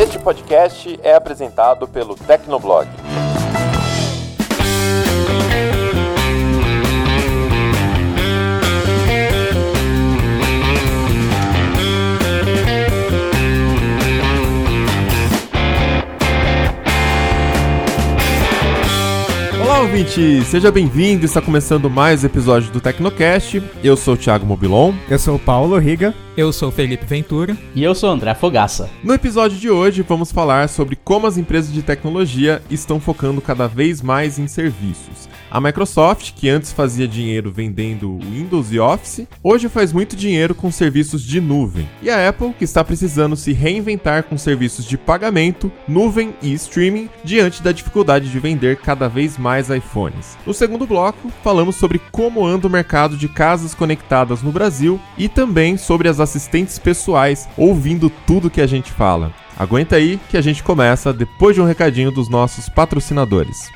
Este 0.00 0.18
podcast 0.18 0.98
é 1.02 1.14
apresentado 1.14 1.86
pelo 1.86 2.14
Tecnoblog. 2.14 2.88
Olá, 19.62 19.80
ouvinte! 19.80 20.42
Seja 20.46 20.72
bem-vindo. 20.72 21.26
Está 21.26 21.42
começando 21.42 21.90
mais 21.90 22.24
um 22.24 22.26
episódio 22.26 22.72
do 22.72 22.80
Tecnocast. 22.80 23.62
Eu 23.84 23.98
sou 23.98 24.14
o 24.14 24.16
Thiago 24.16 24.46
Mobilon. 24.46 24.94
Eu 25.10 25.18
sou 25.18 25.36
o 25.36 25.38
Paulo 25.38 25.76
Riga. 25.76 26.14
Eu 26.40 26.54
sou 26.54 26.70
o 26.70 26.72
Felipe 26.72 27.04
Ventura. 27.04 27.54
E 27.74 27.84
eu 27.84 27.94
sou 27.94 28.08
André 28.08 28.34
Fogaça. 28.34 28.88
No 29.04 29.12
episódio 29.12 29.58
de 29.58 29.68
hoje, 29.68 30.00
vamos 30.00 30.32
falar 30.32 30.70
sobre 30.70 30.96
como 30.96 31.26
as 31.26 31.36
empresas 31.36 31.70
de 31.70 31.82
tecnologia 31.82 32.62
estão 32.70 32.98
focando 32.98 33.42
cada 33.42 33.68
vez 33.68 34.00
mais 34.00 34.38
em 34.38 34.48
serviços. 34.48 35.28
A 35.50 35.60
Microsoft, 35.60 36.32
que 36.34 36.48
antes 36.48 36.72
fazia 36.72 37.06
dinheiro 37.06 37.50
vendendo 37.50 38.18
Windows 38.20 38.72
e 38.72 38.78
Office, 38.78 39.26
hoje 39.42 39.68
faz 39.68 39.92
muito 39.92 40.16
dinheiro 40.16 40.54
com 40.54 40.70
serviços 40.70 41.22
de 41.22 41.42
nuvem. 41.42 41.86
E 42.00 42.08
a 42.08 42.28
Apple, 42.28 42.54
que 42.54 42.64
está 42.64 42.82
precisando 42.82 43.36
se 43.36 43.52
reinventar 43.52 44.22
com 44.22 44.38
serviços 44.38 44.86
de 44.86 44.96
pagamento, 44.96 45.70
nuvem 45.86 46.32
e 46.40 46.54
streaming 46.54 47.10
diante 47.22 47.62
da 47.62 47.72
dificuldade 47.72 48.30
de 48.30 48.38
vender 48.38 48.76
cada 48.76 49.08
vez 49.08 49.36
mais 49.36 49.68
iPhones. 49.68 50.38
No 50.46 50.54
segundo 50.54 50.86
bloco, 50.86 51.30
falamos 51.42 51.76
sobre 51.76 52.00
como 52.10 52.46
anda 52.46 52.66
o 52.66 52.70
mercado 52.70 53.16
de 53.16 53.28
casas 53.28 53.74
conectadas 53.74 54.40
no 54.40 54.52
Brasil 54.52 54.98
e 55.18 55.28
também 55.28 55.76
sobre 55.76 56.08
as 56.08 56.20
assistentes 56.30 56.78
pessoais 56.78 57.48
ouvindo 57.56 58.08
tudo 58.26 58.50
que 58.50 58.60
a 58.60 58.66
gente 58.66 58.92
fala. 58.92 59.32
Aguenta 59.58 59.96
aí 59.96 60.18
que 60.30 60.36
a 60.36 60.40
gente 60.40 60.62
começa 60.62 61.12
depois 61.12 61.54
de 61.54 61.60
um 61.60 61.66
recadinho 61.66 62.10
dos 62.10 62.28
nossos 62.28 62.68
patrocinadores. 62.68 63.68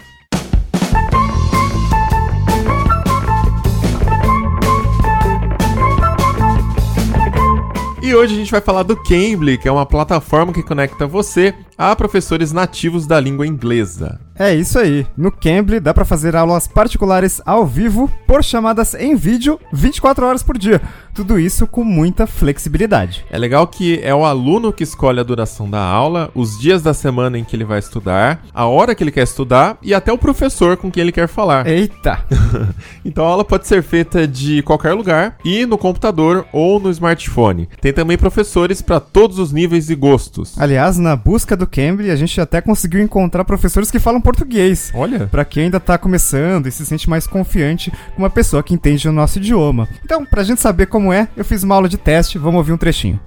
E 8.04 8.14
hoje 8.14 8.34
a 8.34 8.38
gente 8.38 8.50
vai 8.50 8.60
falar 8.60 8.82
do 8.82 8.96
Cambly, 8.96 9.56
que 9.56 9.66
é 9.66 9.72
uma 9.72 9.86
plataforma 9.86 10.52
que 10.52 10.62
conecta 10.62 11.06
você 11.06 11.54
a 11.76 11.96
professores 11.96 12.52
nativos 12.52 13.06
da 13.06 13.18
língua 13.18 13.46
inglesa. 13.46 14.20
É 14.38 14.54
isso 14.54 14.78
aí. 14.78 15.06
No 15.16 15.32
Cambly 15.32 15.80
dá 15.80 15.94
para 15.94 16.04
fazer 16.04 16.36
aulas 16.36 16.68
particulares 16.68 17.40
ao 17.46 17.66
vivo 17.66 18.10
por 18.26 18.44
chamadas 18.44 18.94
em 18.94 19.16
vídeo 19.16 19.58
24 19.72 20.26
horas 20.26 20.42
por 20.42 20.58
dia. 20.58 20.82
Tudo 21.14 21.38
isso 21.38 21.64
com 21.68 21.84
muita 21.84 22.26
flexibilidade. 22.26 23.24
É 23.30 23.38
legal 23.38 23.68
que 23.68 24.00
é 24.02 24.12
o 24.12 24.24
aluno 24.24 24.72
que 24.72 24.82
escolhe 24.82 25.20
a 25.20 25.22
duração 25.22 25.70
da 25.70 25.80
aula, 25.80 26.28
os 26.34 26.58
dias 26.58 26.82
da 26.82 26.92
semana 26.92 27.38
em 27.38 27.44
que 27.44 27.54
ele 27.54 27.64
vai 27.64 27.78
estudar, 27.78 28.44
a 28.52 28.66
hora 28.66 28.96
que 28.96 29.04
ele 29.04 29.12
quer 29.12 29.22
estudar 29.22 29.78
e 29.80 29.94
até 29.94 30.12
o 30.12 30.18
professor 30.18 30.76
com 30.76 30.90
quem 30.90 31.02
ele 31.02 31.12
quer 31.12 31.28
falar. 31.28 31.66
Eita! 31.70 32.24
então 33.04 33.24
a 33.24 33.28
aula 33.28 33.44
pode 33.44 33.68
ser 33.68 33.80
feita 33.84 34.26
de 34.26 34.60
qualquer 34.62 34.92
lugar 34.92 35.38
e 35.44 35.64
no 35.64 35.78
computador 35.78 36.46
ou 36.52 36.80
no 36.80 36.90
smartphone. 36.90 37.68
Tem 37.80 37.92
também 37.92 38.18
professores 38.18 38.82
para 38.82 38.98
todos 38.98 39.38
os 39.38 39.52
níveis 39.52 39.90
e 39.90 39.94
gostos. 39.94 40.58
Aliás, 40.58 40.98
na 40.98 41.14
busca 41.14 41.56
do 41.56 41.64
Cambly, 41.64 42.10
a 42.10 42.16
gente 42.16 42.40
até 42.40 42.60
conseguiu 42.60 43.00
encontrar 43.00 43.44
professores 43.44 43.88
que 43.88 44.00
falam 44.00 44.20
português. 44.20 44.90
Olha! 44.92 45.28
Para 45.28 45.44
quem 45.44 45.64
ainda 45.64 45.78
tá 45.78 45.96
começando 45.96 46.66
e 46.66 46.72
se 46.72 46.84
sente 46.84 47.08
mais 47.08 47.24
confiante 47.24 47.92
com 48.16 48.22
uma 48.22 48.30
pessoa 48.30 48.64
que 48.64 48.74
entende 48.74 49.08
o 49.08 49.12
nosso 49.12 49.38
idioma. 49.38 49.88
Então, 50.04 50.24
pra 50.24 50.42
gente 50.42 50.60
saber 50.60 50.86
como 50.86 51.03
é, 51.12 51.28
eu 51.36 51.44
fiz 51.44 51.62
uma 51.62 51.74
aula 51.74 51.88
de 51.88 51.96
teste, 51.96 52.38
vamos 52.38 52.58
ouvir 52.58 52.72
um 52.72 52.76
trechinho. 52.76 53.20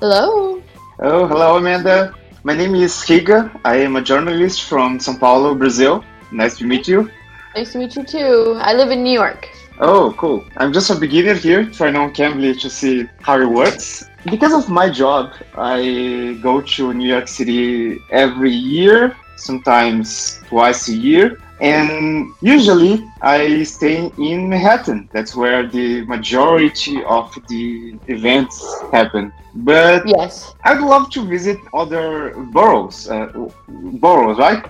Hello. 0.00 0.60
Oh, 0.98 1.26
hello, 1.26 1.56
Amanda. 1.56 2.14
My 2.44 2.54
name 2.54 2.82
is 2.82 3.04
Riga. 3.08 3.50
I 3.64 3.84
am 3.84 3.96
a 3.96 4.02
journalist 4.02 4.64
from 4.64 4.98
São 4.98 5.18
Paulo, 5.18 5.54
Brazil. 5.54 6.02
Nice 6.32 6.56
to 6.58 6.66
meet 6.66 6.88
you. 6.88 7.10
Nice 7.54 7.72
to 7.72 7.78
meet 7.78 7.96
you 7.96 8.04
too. 8.04 8.58
I 8.60 8.74
live 8.74 8.90
in 8.90 9.02
New 9.02 9.12
York. 9.12 9.48
Oh, 9.80 10.14
cool. 10.18 10.44
I'm 10.58 10.72
just 10.72 10.90
a 10.90 10.94
beginner 10.94 11.34
here, 11.34 11.64
trying 11.64 11.96
on 11.96 12.12
Cambly 12.12 12.58
to 12.60 12.68
see 12.68 13.08
how 13.22 13.40
it 13.40 13.48
works. 13.48 14.04
Because 14.24 14.52
of 14.52 14.68
my 14.68 14.90
job, 14.90 15.32
I 15.56 16.38
go 16.42 16.60
to 16.60 16.92
New 16.92 17.08
York 17.08 17.28
City 17.28 17.98
every 18.10 18.52
year, 18.52 19.16
sometimes 19.36 20.40
twice 20.48 20.88
a 20.88 20.94
year. 20.94 21.38
And 21.60 22.32
usually 22.40 23.06
I 23.20 23.64
stay 23.64 24.10
in 24.16 24.48
Manhattan. 24.48 25.08
That's 25.12 25.36
where 25.36 25.66
the 25.66 26.04
majority 26.06 27.04
of 27.04 27.36
the 27.48 27.96
events 28.08 28.80
happen. 28.92 29.32
But 29.54 30.06
Yes. 30.06 30.54
I'd 30.64 30.80
love 30.80 31.10
to 31.10 31.26
visit 31.26 31.58
other 31.74 32.34
boroughs. 32.52 33.10
Uh, 33.10 33.50
boroughs, 33.68 34.38
right? 34.38 34.64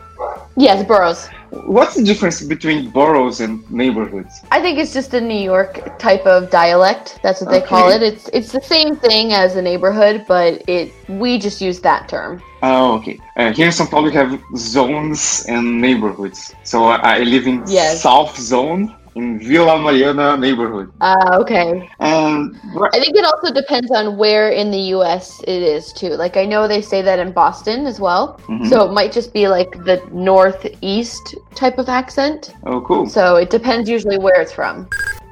Yes, 0.57 0.85
boroughs. 0.85 1.29
What's 1.51 1.95
the 1.95 2.03
difference 2.03 2.43
between 2.43 2.91
boroughs 2.91 3.41
and 3.41 3.69
neighborhoods? 3.71 4.41
I 4.51 4.61
think 4.61 4.79
it's 4.79 4.93
just 4.93 5.15
a 5.15 5.21
New 5.21 5.43
York 5.53 5.99
type 5.99 6.25
of 6.27 6.51
dialect. 6.51 7.19
That's 7.23 7.41
what 7.41 7.51
they 7.51 7.61
call 7.61 7.91
it. 7.91 8.03
It's 8.03 8.29
it's 8.33 8.53
the 8.53 8.61
same 8.61 8.97
thing 8.97 9.33
as 9.33 9.57
a 9.57 9.63
neighborhood, 9.63 10.25
but 10.29 10.63
it 10.69 10.93
we 11.09 11.39
just 11.39 11.61
use 11.61 11.81
that 11.81 12.09
term. 12.09 12.43
Oh, 12.63 12.97
okay. 12.99 13.19
Uh, 13.37 13.53
here 13.53 13.67
in 13.67 13.73
São 13.73 13.89
Paulo, 13.91 14.05
we 14.05 14.13
have 14.13 14.39
zones 14.57 15.45
and 15.49 15.81
neighborhoods. 15.81 16.55
So 16.65 16.85
I, 16.85 17.17
I 17.17 17.19
live 17.21 17.47
in 17.47 17.65
Yes. 17.67 18.03
South 18.03 18.37
Zone 18.39 18.95
in 19.17 19.39
Vila 19.41 19.79
Mariana 19.81 20.37
neighborhood. 20.37 20.93
Uh, 21.01 21.39
okay. 21.41 21.89
And 21.99 22.55
I 22.93 23.01
think 23.01 23.17
it 23.17 23.25
also 23.25 23.53
depends 23.53 23.91
on 23.91 24.17
where 24.17 24.51
in 24.51 24.71
the 24.71 24.79
U.S. 24.97 25.41
it 25.49 25.63
is 25.63 25.93
too. 25.93 26.11
Like 26.11 26.37
I 26.37 26.45
know 26.45 26.69
they 26.69 26.81
say 26.83 27.03
that 27.03 27.19
in 27.19 27.33
Boston 27.33 27.87
as 27.87 27.99
well, 27.99 28.39
Mhm. 28.47 28.69
so 28.69 28.87
it 28.89 28.93
might 28.93 29.11
just 29.11 29.33
be 29.33 29.49
like 29.49 29.71
the 29.85 30.01
northeast 30.13 31.35
type 31.55 31.79
of 31.79 31.89
accent. 31.89 32.55
oh, 32.67 32.81
cool. 32.83 33.07
So 33.09 33.37
it 33.37 33.51
depends 33.51 33.89
usually 33.91 34.19
where 34.19 34.41
it's 34.41 34.53
from. 34.53 34.89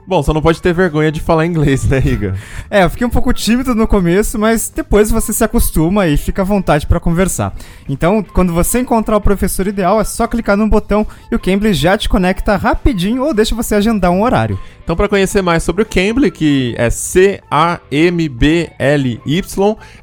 Bom, 0.09 0.23
só 0.23 0.33
não 0.33 0.41
pode 0.41 0.63
ter 0.63 0.73
vergonha 0.73 1.13
de 1.13 1.21
falar 1.21 1.45
inglês, 1.45 1.85
né, 1.85 1.99
Riga? 1.99 2.35
É, 2.71 2.85
eu 2.85 2.91
fiquei 2.91 3.07
um 3.07 3.11
pouco 3.11 3.33
tímido 3.33 3.75
no 3.75 3.87
começo, 3.87 4.39
mas 4.39 4.71
depois 4.75 5.11
você 5.11 5.33
se 5.33 5.43
acostuma 5.43 6.07
e 6.07 6.19
fica 6.19 6.43
à 6.43 6.45
vontade 6.45 6.87
para 6.87 7.01
conversar. 7.01 7.55
Então, 7.89 8.23
quando 8.23 8.53
você 8.53 8.79
encontrar 8.81 9.17
o 9.17 9.21
professor 9.21 9.67
ideal, 9.67 9.99
é 10.01 10.05
só 10.05 10.27
clicar 10.27 10.57
no 10.57 10.69
botão 10.69 11.07
e 11.31 11.35
o 11.35 11.39
Cambly 11.39 11.73
já 11.73 11.97
te 11.97 12.09
conecta 12.09 12.57
rapidinho 12.57 13.25
ou 13.25 13.33
deixa 13.33 13.55
você 13.55 13.75
agendar 13.75 14.11
um 14.11 14.23
horário. 14.23 14.59
Então, 14.85 14.97
para 14.97 15.09
conhecer 15.09 15.43
mais 15.43 15.63
sobre 15.63 15.83
o 15.83 15.87
Cambly, 15.87 16.31
que 16.31 16.75
é 16.77 16.89
C-A-M-B-L-Y, 16.91 17.37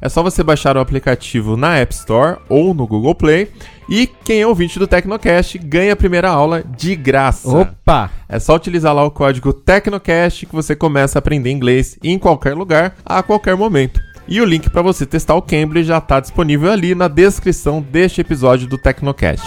é 0.00 0.08
só 0.08 0.22
você 0.22 0.42
baixar 0.42 0.76
o 0.76 0.80
aplicativo 0.80 1.56
na 1.56 1.76
App 1.76 1.94
Store 1.94 2.38
ou 2.48 2.74
no 2.74 2.86
Google 2.86 3.14
Play. 3.14 3.48
E 3.88 4.06
quem 4.06 4.40
é 4.40 4.46
ouvinte 4.46 4.78
do 4.78 4.86
Tecnocast 4.86 5.58
ganha 5.58 5.92
a 5.92 5.96
primeira 5.96 6.28
aula 6.28 6.64
de 6.76 6.96
graça. 6.96 7.48
Opa! 7.48 8.10
É 8.28 8.38
só 8.38 8.56
utilizar 8.56 8.92
lá 8.92 9.04
o 9.04 9.10
código 9.10 9.52
Tecnocast 9.52 10.46
que 10.46 10.54
você 10.54 10.74
começa 10.74 11.18
a 11.18 11.20
aprender 11.20 11.50
inglês 11.50 11.96
em 12.02 12.18
qualquer 12.18 12.54
lugar, 12.54 12.96
a 13.04 13.22
qualquer 13.22 13.56
momento. 13.56 14.00
E 14.28 14.40
o 14.40 14.44
link 14.44 14.68
para 14.68 14.82
você 14.82 15.06
testar 15.06 15.36
o 15.36 15.42
Cambly 15.42 15.84
já 15.84 15.98
está 15.98 16.18
disponível 16.18 16.72
ali 16.72 16.96
na 16.96 17.06
descrição 17.06 17.80
deste 17.80 18.20
episódio 18.20 18.66
do 18.66 18.76
Tecnocast. 18.76 19.46